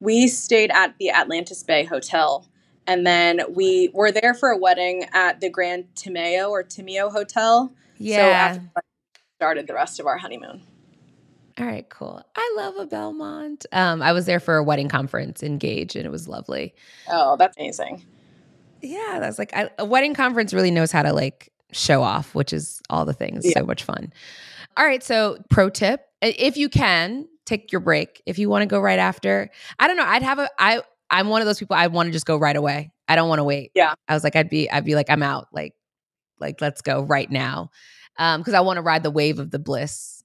We 0.01 0.29
stayed 0.29 0.71
at 0.71 0.95
the 0.99 1.11
Atlantis 1.11 1.63
Bay 1.63 1.85
Hotel. 1.85 2.47
And 2.87 3.07
then 3.07 3.41
we 3.51 3.91
were 3.95 4.13
there 4.13 4.35
for 4.35 4.51
a 4.51 4.57
wedding 4.57 5.07
at 5.13 5.41
the 5.41 5.51
Grand 5.51 5.87
Timeo 5.97 6.51
or 6.51 6.63
Timeo 6.63 7.11
Hotel. 7.11 7.73
Yeah. 7.99 8.55
So 8.55 8.61
started 9.39 9.67
the 9.67 9.75
rest 9.75 9.99
of 9.99 10.07
our 10.07 10.17
honeymoon. 10.19 10.63
All 11.59 11.67
right, 11.67 11.89
cool. 11.89 12.23
I 12.37 12.55
love 12.57 12.77
a 12.77 12.87
Belmond. 12.87 13.65
Um, 13.73 14.03
I 14.03 14.13
was 14.13 14.27
there 14.27 14.41
for 14.41 14.57
a 14.57 14.63
wedding 14.63 14.89
conference, 14.89 15.43
Engage, 15.43 15.97
and 15.97 16.05
it 16.05 16.11
was 16.11 16.29
lovely. 16.29 16.75
Oh, 17.11 17.37
that's 17.39 17.57
amazing. 17.57 18.05
Yeah, 18.83 19.19
that's 19.21 19.39
like 19.39 19.55
I, 19.57 19.71
a 19.79 19.85
wedding 19.85 20.13
conference 20.13 20.53
really 20.53 20.71
knows 20.71 20.93
how 20.93 21.03
to 21.03 21.15
like 21.15 21.51
show 21.73 22.03
off, 22.03 22.35
which 22.35 22.53
is 22.53 22.81
all 22.91 23.05
the 23.05 23.13
things. 23.13 23.45
Yeah. 23.45 23.61
So 23.61 23.67
much 23.67 23.85
fun. 23.85 24.13
All 24.77 24.85
right. 24.85 25.03
So, 25.03 25.39
pro 25.51 25.71
tip 25.71 26.07
if 26.23 26.57
you 26.57 26.69
can, 26.69 27.29
take 27.45 27.73
your 27.73 27.81
break. 27.81 28.23
If 28.27 28.39
you 28.39 28.49
want 28.49 28.63
to 28.63 28.67
go 28.67 28.81
right 28.81 28.99
after, 28.99 29.51
I 29.79 29.87
don't 29.87 29.97
know. 29.97 30.05
I'd 30.05 30.23
have 30.23 30.39
a, 30.39 30.49
I, 30.59 30.83
I'm 31.11 31.29
one 31.29 31.43
of 31.43 31.47
those 31.47 31.59
people 31.59 31.77
I 31.77 31.87
want 31.87 32.09
to 32.09 32.13
just 32.13 32.27
go 32.27 32.37
right 32.37 32.57
away. 32.57 32.93
I 33.09 33.17
don't 33.17 33.29
want 33.29 33.39
to 33.39 33.45
wait. 33.45 33.71
Yeah. 33.75 33.95
I 34.09 34.15
was 34.15 34.25
like, 34.25 34.35
I'd 34.37 34.51
be, 34.51 34.71
I'd 34.71 34.85
be 34.85 34.95
like, 34.95 35.11
I'm 35.11 35.23
out. 35.23 35.49
Like, 35.53 35.75
like, 36.41 36.61
let's 36.61 36.83
go 36.83 37.03
right 37.03 37.31
now. 37.31 37.71
Um, 38.19 38.43
cause 38.43 38.55
I 38.55 38.61
want 38.61 38.79
to 38.79 38.83
ride 38.83 39.03
the 39.03 39.11
wave 39.11 39.39
of 39.39 39.51
the 39.51 39.59
bliss. 39.59 40.23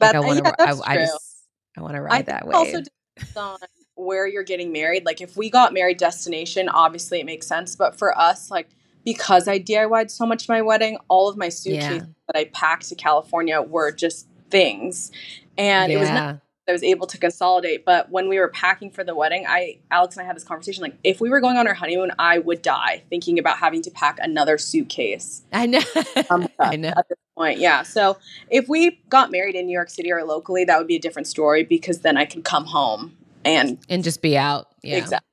Like 0.00 0.14
I 0.14 0.20
want 0.20 0.44
to, 0.44 0.54
yeah, 0.58 0.74
I, 0.84 0.92
I, 0.92 0.96
just, 0.96 1.46
I 1.76 1.82
want 1.82 1.94
to 1.94 2.02
ride 2.02 2.26
that 2.26 2.46
wave. 2.46 2.54
Also 2.54 2.82
depends 3.16 3.36
on 3.36 3.58
where 3.94 4.26
you're 4.26 4.42
getting 4.42 4.72
married. 4.72 5.06
Like 5.06 5.20
if 5.20 5.36
we 5.36 5.48
got 5.48 5.72
married 5.72 5.98
destination, 5.98 6.68
obviously 6.68 7.20
it 7.20 7.26
makes 7.26 7.46
sense. 7.46 7.76
But 7.76 7.96
for 7.96 8.16
us, 8.18 8.50
like 8.50 8.68
because 9.08 9.48
I 9.48 9.58
DIY'd 9.58 10.10
so 10.10 10.26
much 10.26 10.50
my 10.50 10.60
wedding, 10.60 10.98
all 11.08 11.30
of 11.30 11.38
my 11.38 11.48
suitcases 11.48 12.02
yeah. 12.02 12.06
that 12.26 12.38
I 12.38 12.44
packed 12.52 12.90
to 12.90 12.94
California 12.94 13.62
were 13.62 13.90
just 13.90 14.28
things. 14.50 15.10
And 15.56 15.90
yeah. 15.90 15.96
it 15.96 16.00
was 16.00 16.10
not 16.10 16.40
I 16.68 16.72
was 16.72 16.82
able 16.82 17.06
to 17.06 17.16
consolidate. 17.16 17.86
But 17.86 18.10
when 18.10 18.28
we 18.28 18.38
were 18.38 18.48
packing 18.48 18.90
for 18.90 19.02
the 19.02 19.14
wedding, 19.14 19.46
I 19.48 19.78
Alex 19.90 20.14
and 20.16 20.24
I 20.24 20.26
had 20.26 20.36
this 20.36 20.44
conversation 20.44 20.82
like 20.82 20.98
if 21.02 21.22
we 21.22 21.30
were 21.30 21.40
going 21.40 21.56
on 21.56 21.66
our 21.66 21.72
honeymoon, 21.72 22.12
I 22.18 22.38
would 22.38 22.60
die 22.60 23.02
thinking 23.08 23.38
about 23.38 23.56
having 23.56 23.80
to 23.80 23.90
pack 23.90 24.18
another 24.20 24.58
suitcase. 24.58 25.40
I 25.54 25.64
know. 25.64 25.80
um, 26.28 26.46
I 26.58 26.76
know. 26.76 26.92
At 26.94 27.08
this 27.08 27.18
point, 27.34 27.60
yeah. 27.60 27.82
So 27.82 28.18
if 28.50 28.68
we 28.68 29.00
got 29.08 29.32
married 29.32 29.54
in 29.54 29.64
New 29.64 29.72
York 29.72 29.88
City 29.88 30.12
or 30.12 30.22
locally, 30.22 30.66
that 30.66 30.76
would 30.76 30.86
be 30.86 30.96
a 30.96 31.00
different 31.00 31.28
story 31.28 31.64
because 31.64 32.00
then 32.00 32.18
I 32.18 32.26
could 32.26 32.44
come 32.44 32.66
home 32.66 33.16
and 33.42 33.78
and 33.88 34.04
just 34.04 34.20
be 34.20 34.36
out. 34.36 34.68
Yeah. 34.82 34.98
Exactly. 34.98 35.27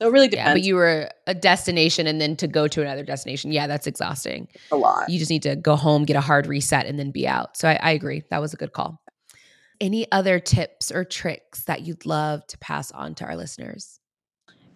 So 0.00 0.08
it 0.08 0.12
really 0.12 0.28
depends. 0.28 0.48
Yeah, 0.48 0.54
but 0.54 0.62
you 0.62 0.76
were 0.76 1.10
a 1.26 1.34
destination 1.34 2.06
and 2.06 2.20
then 2.20 2.36
to 2.36 2.46
go 2.46 2.68
to 2.68 2.82
another 2.82 3.02
destination. 3.02 3.50
Yeah, 3.50 3.66
that's 3.66 3.86
exhausting. 3.86 4.48
A 4.70 4.76
lot. 4.76 5.08
You 5.08 5.18
just 5.18 5.30
need 5.30 5.42
to 5.42 5.56
go 5.56 5.74
home, 5.74 6.04
get 6.04 6.16
a 6.16 6.20
hard 6.20 6.46
reset, 6.46 6.86
and 6.86 6.98
then 6.98 7.10
be 7.10 7.26
out. 7.26 7.56
So 7.56 7.68
I, 7.68 7.78
I 7.82 7.90
agree. 7.90 8.22
That 8.30 8.40
was 8.40 8.54
a 8.54 8.56
good 8.56 8.72
call. 8.72 9.02
Any 9.80 10.10
other 10.12 10.38
tips 10.38 10.92
or 10.92 11.04
tricks 11.04 11.64
that 11.64 11.82
you'd 11.82 12.06
love 12.06 12.46
to 12.48 12.58
pass 12.58 12.92
on 12.92 13.14
to 13.16 13.24
our 13.24 13.36
listeners? 13.36 13.98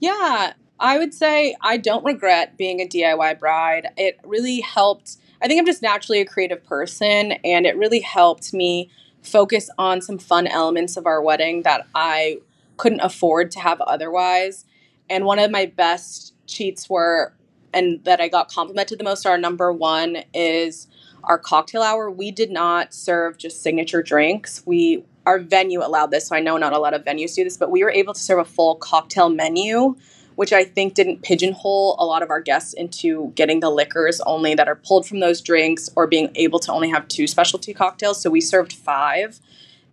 Yeah, 0.00 0.54
I 0.80 0.98
would 0.98 1.14
say 1.14 1.54
I 1.60 1.76
don't 1.76 2.04
regret 2.04 2.58
being 2.58 2.80
a 2.80 2.86
DIY 2.86 3.38
bride. 3.38 3.88
It 3.96 4.18
really 4.24 4.60
helped. 4.60 5.18
I 5.40 5.46
think 5.46 5.60
I'm 5.60 5.66
just 5.66 5.82
naturally 5.82 6.20
a 6.20 6.24
creative 6.24 6.64
person, 6.64 7.32
and 7.44 7.66
it 7.66 7.76
really 7.76 8.00
helped 8.00 8.52
me 8.52 8.90
focus 9.22 9.70
on 9.78 10.00
some 10.00 10.18
fun 10.18 10.48
elements 10.48 10.96
of 10.96 11.06
our 11.06 11.22
wedding 11.22 11.62
that 11.62 11.86
I 11.94 12.38
couldn't 12.76 13.00
afford 13.00 13.52
to 13.52 13.60
have 13.60 13.80
otherwise. 13.80 14.64
And 15.12 15.26
one 15.26 15.38
of 15.38 15.50
my 15.50 15.66
best 15.66 16.32
cheats 16.46 16.88
were, 16.88 17.34
and 17.74 18.02
that 18.04 18.18
I 18.18 18.28
got 18.28 18.48
complimented 18.48 18.98
the 18.98 19.04
most, 19.04 19.26
our 19.26 19.36
number 19.36 19.70
one 19.70 20.24
is 20.32 20.88
our 21.24 21.38
cocktail 21.38 21.82
hour. 21.82 22.10
We 22.10 22.30
did 22.30 22.50
not 22.50 22.94
serve 22.94 23.36
just 23.36 23.62
signature 23.62 24.02
drinks. 24.02 24.62
We 24.64 25.04
our 25.26 25.38
venue 25.38 25.84
allowed 25.84 26.12
this, 26.12 26.28
so 26.28 26.34
I 26.34 26.40
know 26.40 26.56
not 26.56 26.72
a 26.72 26.78
lot 26.78 26.94
of 26.94 27.04
venues 27.04 27.34
do 27.34 27.44
this, 27.44 27.58
but 27.58 27.70
we 27.70 27.84
were 27.84 27.90
able 27.90 28.14
to 28.14 28.20
serve 28.20 28.38
a 28.38 28.44
full 28.46 28.76
cocktail 28.76 29.28
menu, 29.28 29.96
which 30.36 30.50
I 30.50 30.64
think 30.64 30.94
didn't 30.94 31.22
pigeonhole 31.22 31.96
a 31.98 32.06
lot 32.06 32.22
of 32.22 32.30
our 32.30 32.40
guests 32.40 32.72
into 32.72 33.32
getting 33.34 33.60
the 33.60 33.70
liquors 33.70 34.18
only 34.22 34.54
that 34.54 34.66
are 34.66 34.76
pulled 34.76 35.06
from 35.06 35.20
those 35.20 35.42
drinks 35.42 35.90
or 35.94 36.06
being 36.06 36.30
able 36.36 36.58
to 36.60 36.72
only 36.72 36.88
have 36.88 37.06
two 37.06 37.26
specialty 37.26 37.74
cocktails. 37.74 38.20
So 38.22 38.30
we 38.30 38.40
served 38.40 38.72
five. 38.72 39.40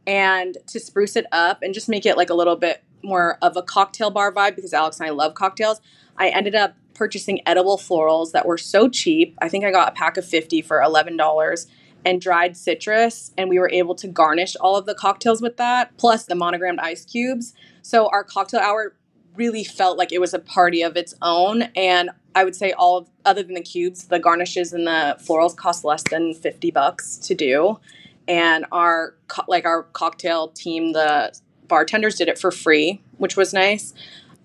And 0.08 0.58
to 0.68 0.80
spruce 0.80 1.16
it 1.16 1.28
up 1.32 1.62
and 1.62 1.72
just 1.72 1.88
make 1.88 2.04
it 2.04 2.18
like 2.18 2.32
a 2.32 2.34
little 2.34 2.56
bit 2.56 2.84
more 3.04 3.38
of 3.42 3.56
a 3.58 3.62
cocktail 3.62 4.10
bar 4.12 4.32
vibe 4.32 4.56
because 4.56 4.74
Alex 4.74 5.00
and 5.00 5.08
I 5.08 5.12
love 5.12 5.34
cocktails, 5.34 5.82
I 6.18 6.30
ended 6.30 6.56
up 6.56 6.76
purchasing 6.94 7.42
edible 7.46 7.78
florals 7.78 8.32
that 8.32 8.46
were 8.46 8.58
so 8.58 8.90
cheap. 8.90 9.38
I 9.42 9.48
think 9.48 9.64
I 9.64 9.72
got 9.72 9.90
a 9.90 9.92
pack 9.94 10.18
of 10.18 10.26
50 10.26 10.62
for 10.62 10.80
$11 10.80 11.68
and 12.06 12.22
dried 12.22 12.58
citrus 12.58 13.32
and 13.38 13.50
we 13.50 13.60
were 13.60 13.70
able 13.72 13.96
to 13.96 14.08
garnish 14.08 14.56
all 14.58 14.76
of 14.76 14.86
the 14.86 14.96
cocktails 14.96 15.42
with 15.42 15.58
that 15.58 15.96
plus 15.98 16.26
the 16.26 16.36
monogrammed 16.36 16.80
ice 16.80 17.06
cubes. 17.06 17.54
So 17.82 18.08
our 18.10 18.24
cocktail 18.24 18.60
hour 18.60 18.96
really 19.36 19.64
felt 19.64 19.98
like 19.98 20.12
it 20.12 20.20
was 20.20 20.34
a 20.34 20.40
party 20.40 20.82
of 20.82 20.98
its 20.98 21.14
own 21.22 21.64
and 21.76 22.10
I 22.36 22.44
would 22.44 22.56
say 22.56 22.72
all 22.74 22.98
of, 22.98 23.10
other 23.26 23.44
than 23.44 23.56
the 23.56 23.62
cubes, 23.62 24.06
the 24.06 24.20
garnishes 24.20 24.74
and 24.74 24.86
the 24.86 25.18
florals 25.20 25.56
cost 25.56 25.84
less 25.84 26.04
than 26.04 26.34
50 26.34 26.72
bucks 26.72 27.18
to 27.18 27.36
do. 27.36 27.80
And 28.28 28.66
our 28.72 29.16
like 29.48 29.66
our 29.66 29.84
cocktail 29.84 30.50
team, 30.50 30.94
the 30.94 31.34
bartenders 31.70 32.16
did 32.16 32.28
it 32.28 32.38
for 32.38 32.52
free, 32.52 33.02
which 33.18 33.38
was 33.38 33.54
nice. 33.54 33.94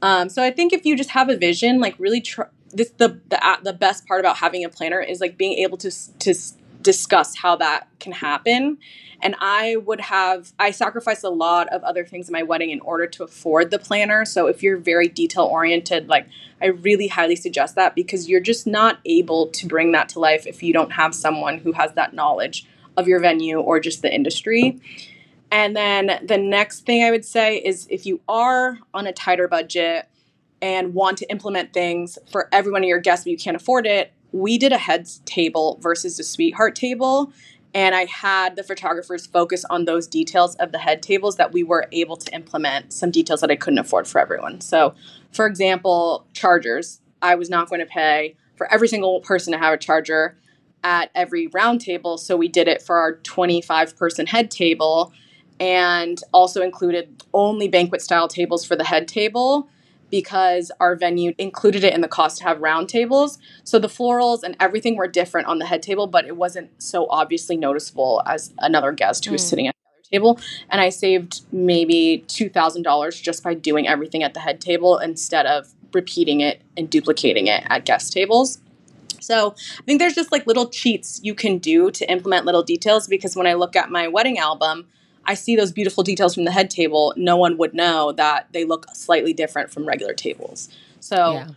Um, 0.02 0.28
so 0.28 0.42
I 0.42 0.50
think 0.50 0.72
if 0.72 0.84
you 0.84 0.96
just 0.96 1.10
have 1.10 1.28
a 1.28 1.36
vision, 1.36 1.80
like 1.80 1.96
really 1.98 2.20
try 2.20 2.46
this 2.70 2.90
the 2.90 3.20
the 3.28 3.58
the 3.62 3.72
best 3.72 4.06
part 4.06 4.20
about 4.20 4.36
having 4.36 4.64
a 4.64 4.68
planner 4.68 5.00
is 5.00 5.20
like 5.20 5.36
being 5.36 5.58
able 5.58 5.78
to 5.78 5.90
to 6.18 6.34
discuss 6.82 7.36
how 7.36 7.56
that 7.56 7.88
can 7.98 8.12
happen. 8.12 8.78
And 9.22 9.34
I 9.40 9.76
would 9.76 10.00
have 10.02 10.52
I 10.58 10.70
sacrificed 10.70 11.24
a 11.24 11.30
lot 11.30 11.68
of 11.68 11.82
other 11.82 12.04
things 12.04 12.28
in 12.28 12.32
my 12.32 12.42
wedding 12.42 12.70
in 12.70 12.80
order 12.80 13.06
to 13.06 13.24
afford 13.24 13.70
the 13.70 13.78
planner. 13.78 14.24
So 14.24 14.46
if 14.46 14.62
you're 14.62 14.76
very 14.76 15.08
detail 15.08 15.44
oriented, 15.44 16.08
like 16.08 16.28
I 16.60 16.66
really 16.66 17.08
highly 17.08 17.36
suggest 17.36 17.74
that 17.76 17.94
because 17.94 18.28
you're 18.28 18.40
just 18.40 18.66
not 18.66 18.98
able 19.06 19.48
to 19.48 19.66
bring 19.66 19.92
that 19.92 20.10
to 20.10 20.20
life 20.20 20.46
if 20.46 20.62
you 20.62 20.72
don't 20.72 20.92
have 20.92 21.14
someone 21.14 21.58
who 21.58 21.72
has 21.72 21.94
that 21.94 22.12
knowledge 22.12 22.66
of 22.96 23.08
your 23.08 23.18
venue 23.20 23.58
or 23.58 23.80
just 23.80 24.02
the 24.02 24.14
industry. 24.14 24.80
And 25.54 25.76
then 25.76 26.18
the 26.26 26.36
next 26.36 26.80
thing 26.80 27.04
I 27.04 27.12
would 27.12 27.24
say 27.24 27.58
is 27.58 27.86
if 27.88 28.06
you 28.06 28.20
are 28.28 28.80
on 28.92 29.06
a 29.06 29.12
tighter 29.12 29.46
budget 29.46 30.08
and 30.60 30.94
want 30.94 31.16
to 31.18 31.30
implement 31.30 31.72
things 31.72 32.18
for 32.28 32.48
every 32.50 32.72
one 32.72 32.82
of 32.82 32.88
your 32.88 32.98
guests 32.98 33.24
but 33.24 33.30
you 33.30 33.38
can't 33.38 33.54
afford 33.54 33.86
it, 33.86 34.12
we 34.32 34.58
did 34.58 34.72
a 34.72 34.78
heads 34.78 35.22
table 35.26 35.78
versus 35.80 36.18
a 36.18 36.24
sweetheart 36.24 36.74
table. 36.74 37.32
And 37.72 37.94
I 37.94 38.06
had 38.06 38.56
the 38.56 38.64
photographers 38.64 39.26
focus 39.26 39.64
on 39.70 39.84
those 39.84 40.08
details 40.08 40.56
of 40.56 40.72
the 40.72 40.78
head 40.78 41.04
tables 41.04 41.36
that 41.36 41.52
we 41.52 41.62
were 41.62 41.86
able 41.92 42.16
to 42.16 42.34
implement 42.34 42.92
some 42.92 43.12
details 43.12 43.40
that 43.40 43.50
I 43.52 43.54
couldn't 43.54 43.78
afford 43.78 44.08
for 44.08 44.20
everyone. 44.20 44.60
So, 44.60 44.96
for 45.30 45.46
example, 45.46 46.26
chargers. 46.32 47.00
I 47.22 47.36
was 47.36 47.48
not 47.48 47.68
going 47.68 47.80
to 47.80 47.86
pay 47.86 48.34
for 48.56 48.70
every 48.72 48.88
single 48.88 49.20
person 49.20 49.52
to 49.52 49.58
have 49.58 49.72
a 49.72 49.78
charger 49.78 50.36
at 50.82 51.12
every 51.14 51.46
round 51.46 51.80
table. 51.80 52.18
So 52.18 52.36
we 52.36 52.48
did 52.48 52.66
it 52.66 52.82
for 52.82 52.96
our 52.96 53.14
25 53.18 53.96
person 53.96 54.26
head 54.26 54.50
table 54.50 55.12
and 55.60 56.20
also 56.32 56.62
included 56.62 57.22
only 57.32 57.68
banquet 57.68 58.02
style 58.02 58.28
tables 58.28 58.64
for 58.64 58.76
the 58.76 58.84
head 58.84 59.08
table 59.08 59.68
because 60.10 60.70
our 60.78 60.94
venue 60.94 61.34
included 61.38 61.82
it 61.82 61.92
in 61.92 62.00
the 62.00 62.08
cost 62.08 62.38
to 62.38 62.44
have 62.44 62.60
round 62.60 62.88
tables. 62.88 63.38
So 63.64 63.78
the 63.78 63.88
florals 63.88 64.42
and 64.42 64.56
everything 64.60 64.96
were 64.96 65.08
different 65.08 65.48
on 65.48 65.58
the 65.58 65.66
head 65.66 65.82
table, 65.82 66.06
but 66.06 66.24
it 66.24 66.36
wasn't 66.36 66.70
so 66.80 67.08
obviously 67.10 67.56
noticeable 67.56 68.22
as 68.26 68.52
another 68.58 68.92
guest 68.92 69.24
who 69.24 69.32
was 69.32 69.42
mm. 69.42 69.48
sitting 69.48 69.66
at 69.66 69.74
the 69.74 69.90
other 69.90 70.08
table. 70.10 70.40
And 70.70 70.80
I 70.80 70.90
saved 70.90 71.42
maybe 71.50 72.24
$2,000 72.28 73.22
just 73.22 73.42
by 73.42 73.54
doing 73.54 73.88
everything 73.88 74.22
at 74.22 74.34
the 74.34 74.40
head 74.40 74.60
table 74.60 74.98
instead 74.98 75.46
of 75.46 75.74
repeating 75.92 76.40
it 76.40 76.62
and 76.76 76.88
duplicating 76.88 77.48
it 77.48 77.64
at 77.68 77.84
guest 77.84 78.12
tables. 78.12 78.60
So 79.20 79.54
I 79.78 79.82
think 79.82 79.98
there's 80.00 80.14
just 80.14 80.30
like 80.30 80.46
little 80.46 80.68
cheats 80.68 81.18
you 81.24 81.34
can 81.34 81.58
do 81.58 81.90
to 81.90 82.10
implement 82.10 82.44
little 82.44 82.62
details 82.62 83.08
because 83.08 83.34
when 83.34 83.46
I 83.46 83.54
look 83.54 83.74
at 83.74 83.90
my 83.90 84.06
wedding 84.06 84.38
album, 84.38 84.86
I 85.26 85.34
see 85.34 85.56
those 85.56 85.72
beautiful 85.72 86.02
details 86.02 86.34
from 86.34 86.44
the 86.44 86.50
head 86.50 86.70
table. 86.70 87.12
No 87.16 87.36
one 87.36 87.56
would 87.58 87.74
know 87.74 88.12
that 88.12 88.48
they 88.52 88.64
look 88.64 88.86
slightly 88.94 89.32
different 89.32 89.70
from 89.70 89.86
regular 89.86 90.14
tables. 90.14 90.68
So 91.00 91.34
yeah. 91.34 91.48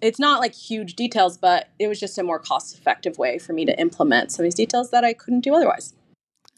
it's 0.00 0.18
not 0.18 0.40
like 0.40 0.54
huge 0.54 0.94
details, 0.94 1.36
but 1.36 1.68
it 1.78 1.88
was 1.88 2.00
just 2.00 2.18
a 2.18 2.22
more 2.22 2.38
cost 2.38 2.76
effective 2.76 3.18
way 3.18 3.38
for 3.38 3.52
me 3.52 3.64
to 3.64 3.78
implement 3.80 4.32
some 4.32 4.44
of 4.44 4.46
these 4.46 4.54
details 4.54 4.90
that 4.90 5.04
I 5.04 5.12
couldn't 5.12 5.40
do 5.40 5.54
otherwise. 5.54 5.94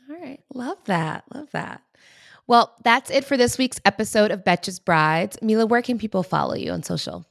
All 0.09 0.17
right. 0.17 0.41
Love 0.55 0.79
that. 0.85 1.25
Love 1.35 1.51
that. 1.53 1.83
Well, 2.47 2.75
that's 2.83 3.11
it 3.11 3.27
for 3.27 3.37
this 3.37 3.59
week's 3.59 3.79
episode 3.85 4.31
of 4.31 4.43
Betches 4.43 4.83
Brides. 4.83 5.37
Mila, 5.43 5.67
where 5.67 5.83
can 5.83 5.99
people 5.99 6.23
follow 6.23 6.55
you 6.55 6.73
on 6.73 6.83
social? 6.83 7.27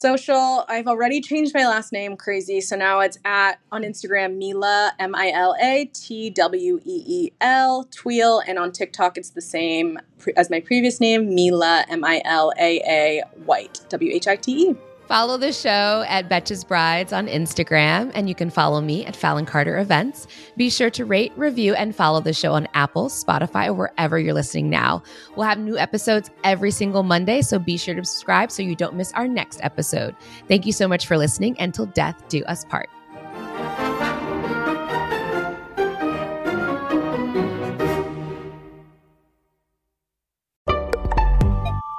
Social, 0.00 0.64
I've 0.68 0.86
already 0.86 1.20
changed 1.20 1.52
my 1.54 1.66
last 1.66 1.92
name 1.92 2.16
crazy. 2.16 2.60
So 2.60 2.76
now 2.76 3.00
it's 3.00 3.18
at 3.24 3.58
on 3.72 3.82
Instagram, 3.82 4.36
Mila, 4.36 4.92
M 5.00 5.12
I 5.12 5.32
L 5.34 5.56
A 5.60 5.86
T 5.86 6.30
W 6.30 6.80
E 6.84 7.02
E 7.04 7.30
L, 7.40 7.82
Tweel. 7.90 8.40
And 8.46 8.60
on 8.60 8.70
TikTok, 8.70 9.18
it's 9.18 9.30
the 9.30 9.40
same 9.40 9.98
as 10.36 10.50
my 10.50 10.60
previous 10.60 11.00
name, 11.00 11.34
Mila, 11.34 11.84
M 11.88 12.04
I 12.04 12.22
L 12.24 12.52
A 12.60 12.78
A 12.86 13.22
White, 13.44 13.80
W 13.88 14.12
H 14.12 14.28
I 14.28 14.36
T 14.36 14.68
E. 14.68 14.76
Follow 15.08 15.38
the 15.38 15.54
show 15.54 16.04
at 16.06 16.28
Betches 16.28 16.68
Brides 16.68 17.14
on 17.14 17.28
Instagram, 17.28 18.12
and 18.14 18.28
you 18.28 18.34
can 18.34 18.50
follow 18.50 18.82
me 18.82 19.06
at 19.06 19.16
Fallon 19.16 19.46
Carter 19.46 19.78
Events. 19.78 20.26
Be 20.58 20.68
sure 20.68 20.90
to 20.90 21.06
rate, 21.06 21.32
review, 21.34 21.72
and 21.72 21.96
follow 21.96 22.20
the 22.20 22.34
show 22.34 22.52
on 22.52 22.68
Apple, 22.74 23.08
Spotify, 23.08 23.68
or 23.68 23.72
wherever 23.72 24.18
you're 24.18 24.34
listening 24.34 24.68
now. 24.68 25.02
We'll 25.34 25.46
have 25.46 25.58
new 25.58 25.78
episodes 25.78 26.30
every 26.44 26.70
single 26.70 27.04
Monday, 27.04 27.40
so 27.40 27.58
be 27.58 27.78
sure 27.78 27.94
to 27.94 28.04
subscribe 28.04 28.50
so 28.50 28.62
you 28.62 28.76
don't 28.76 28.96
miss 28.96 29.10
our 29.14 29.26
next 29.26 29.60
episode. 29.62 30.14
Thank 30.46 30.66
you 30.66 30.72
so 30.72 30.86
much 30.86 31.06
for 31.06 31.16
listening. 31.16 31.56
Until 31.58 31.86
death 31.86 32.22
do 32.28 32.44
us 32.44 32.66
part. 32.66 32.90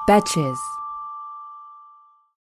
Betches. 0.08 0.79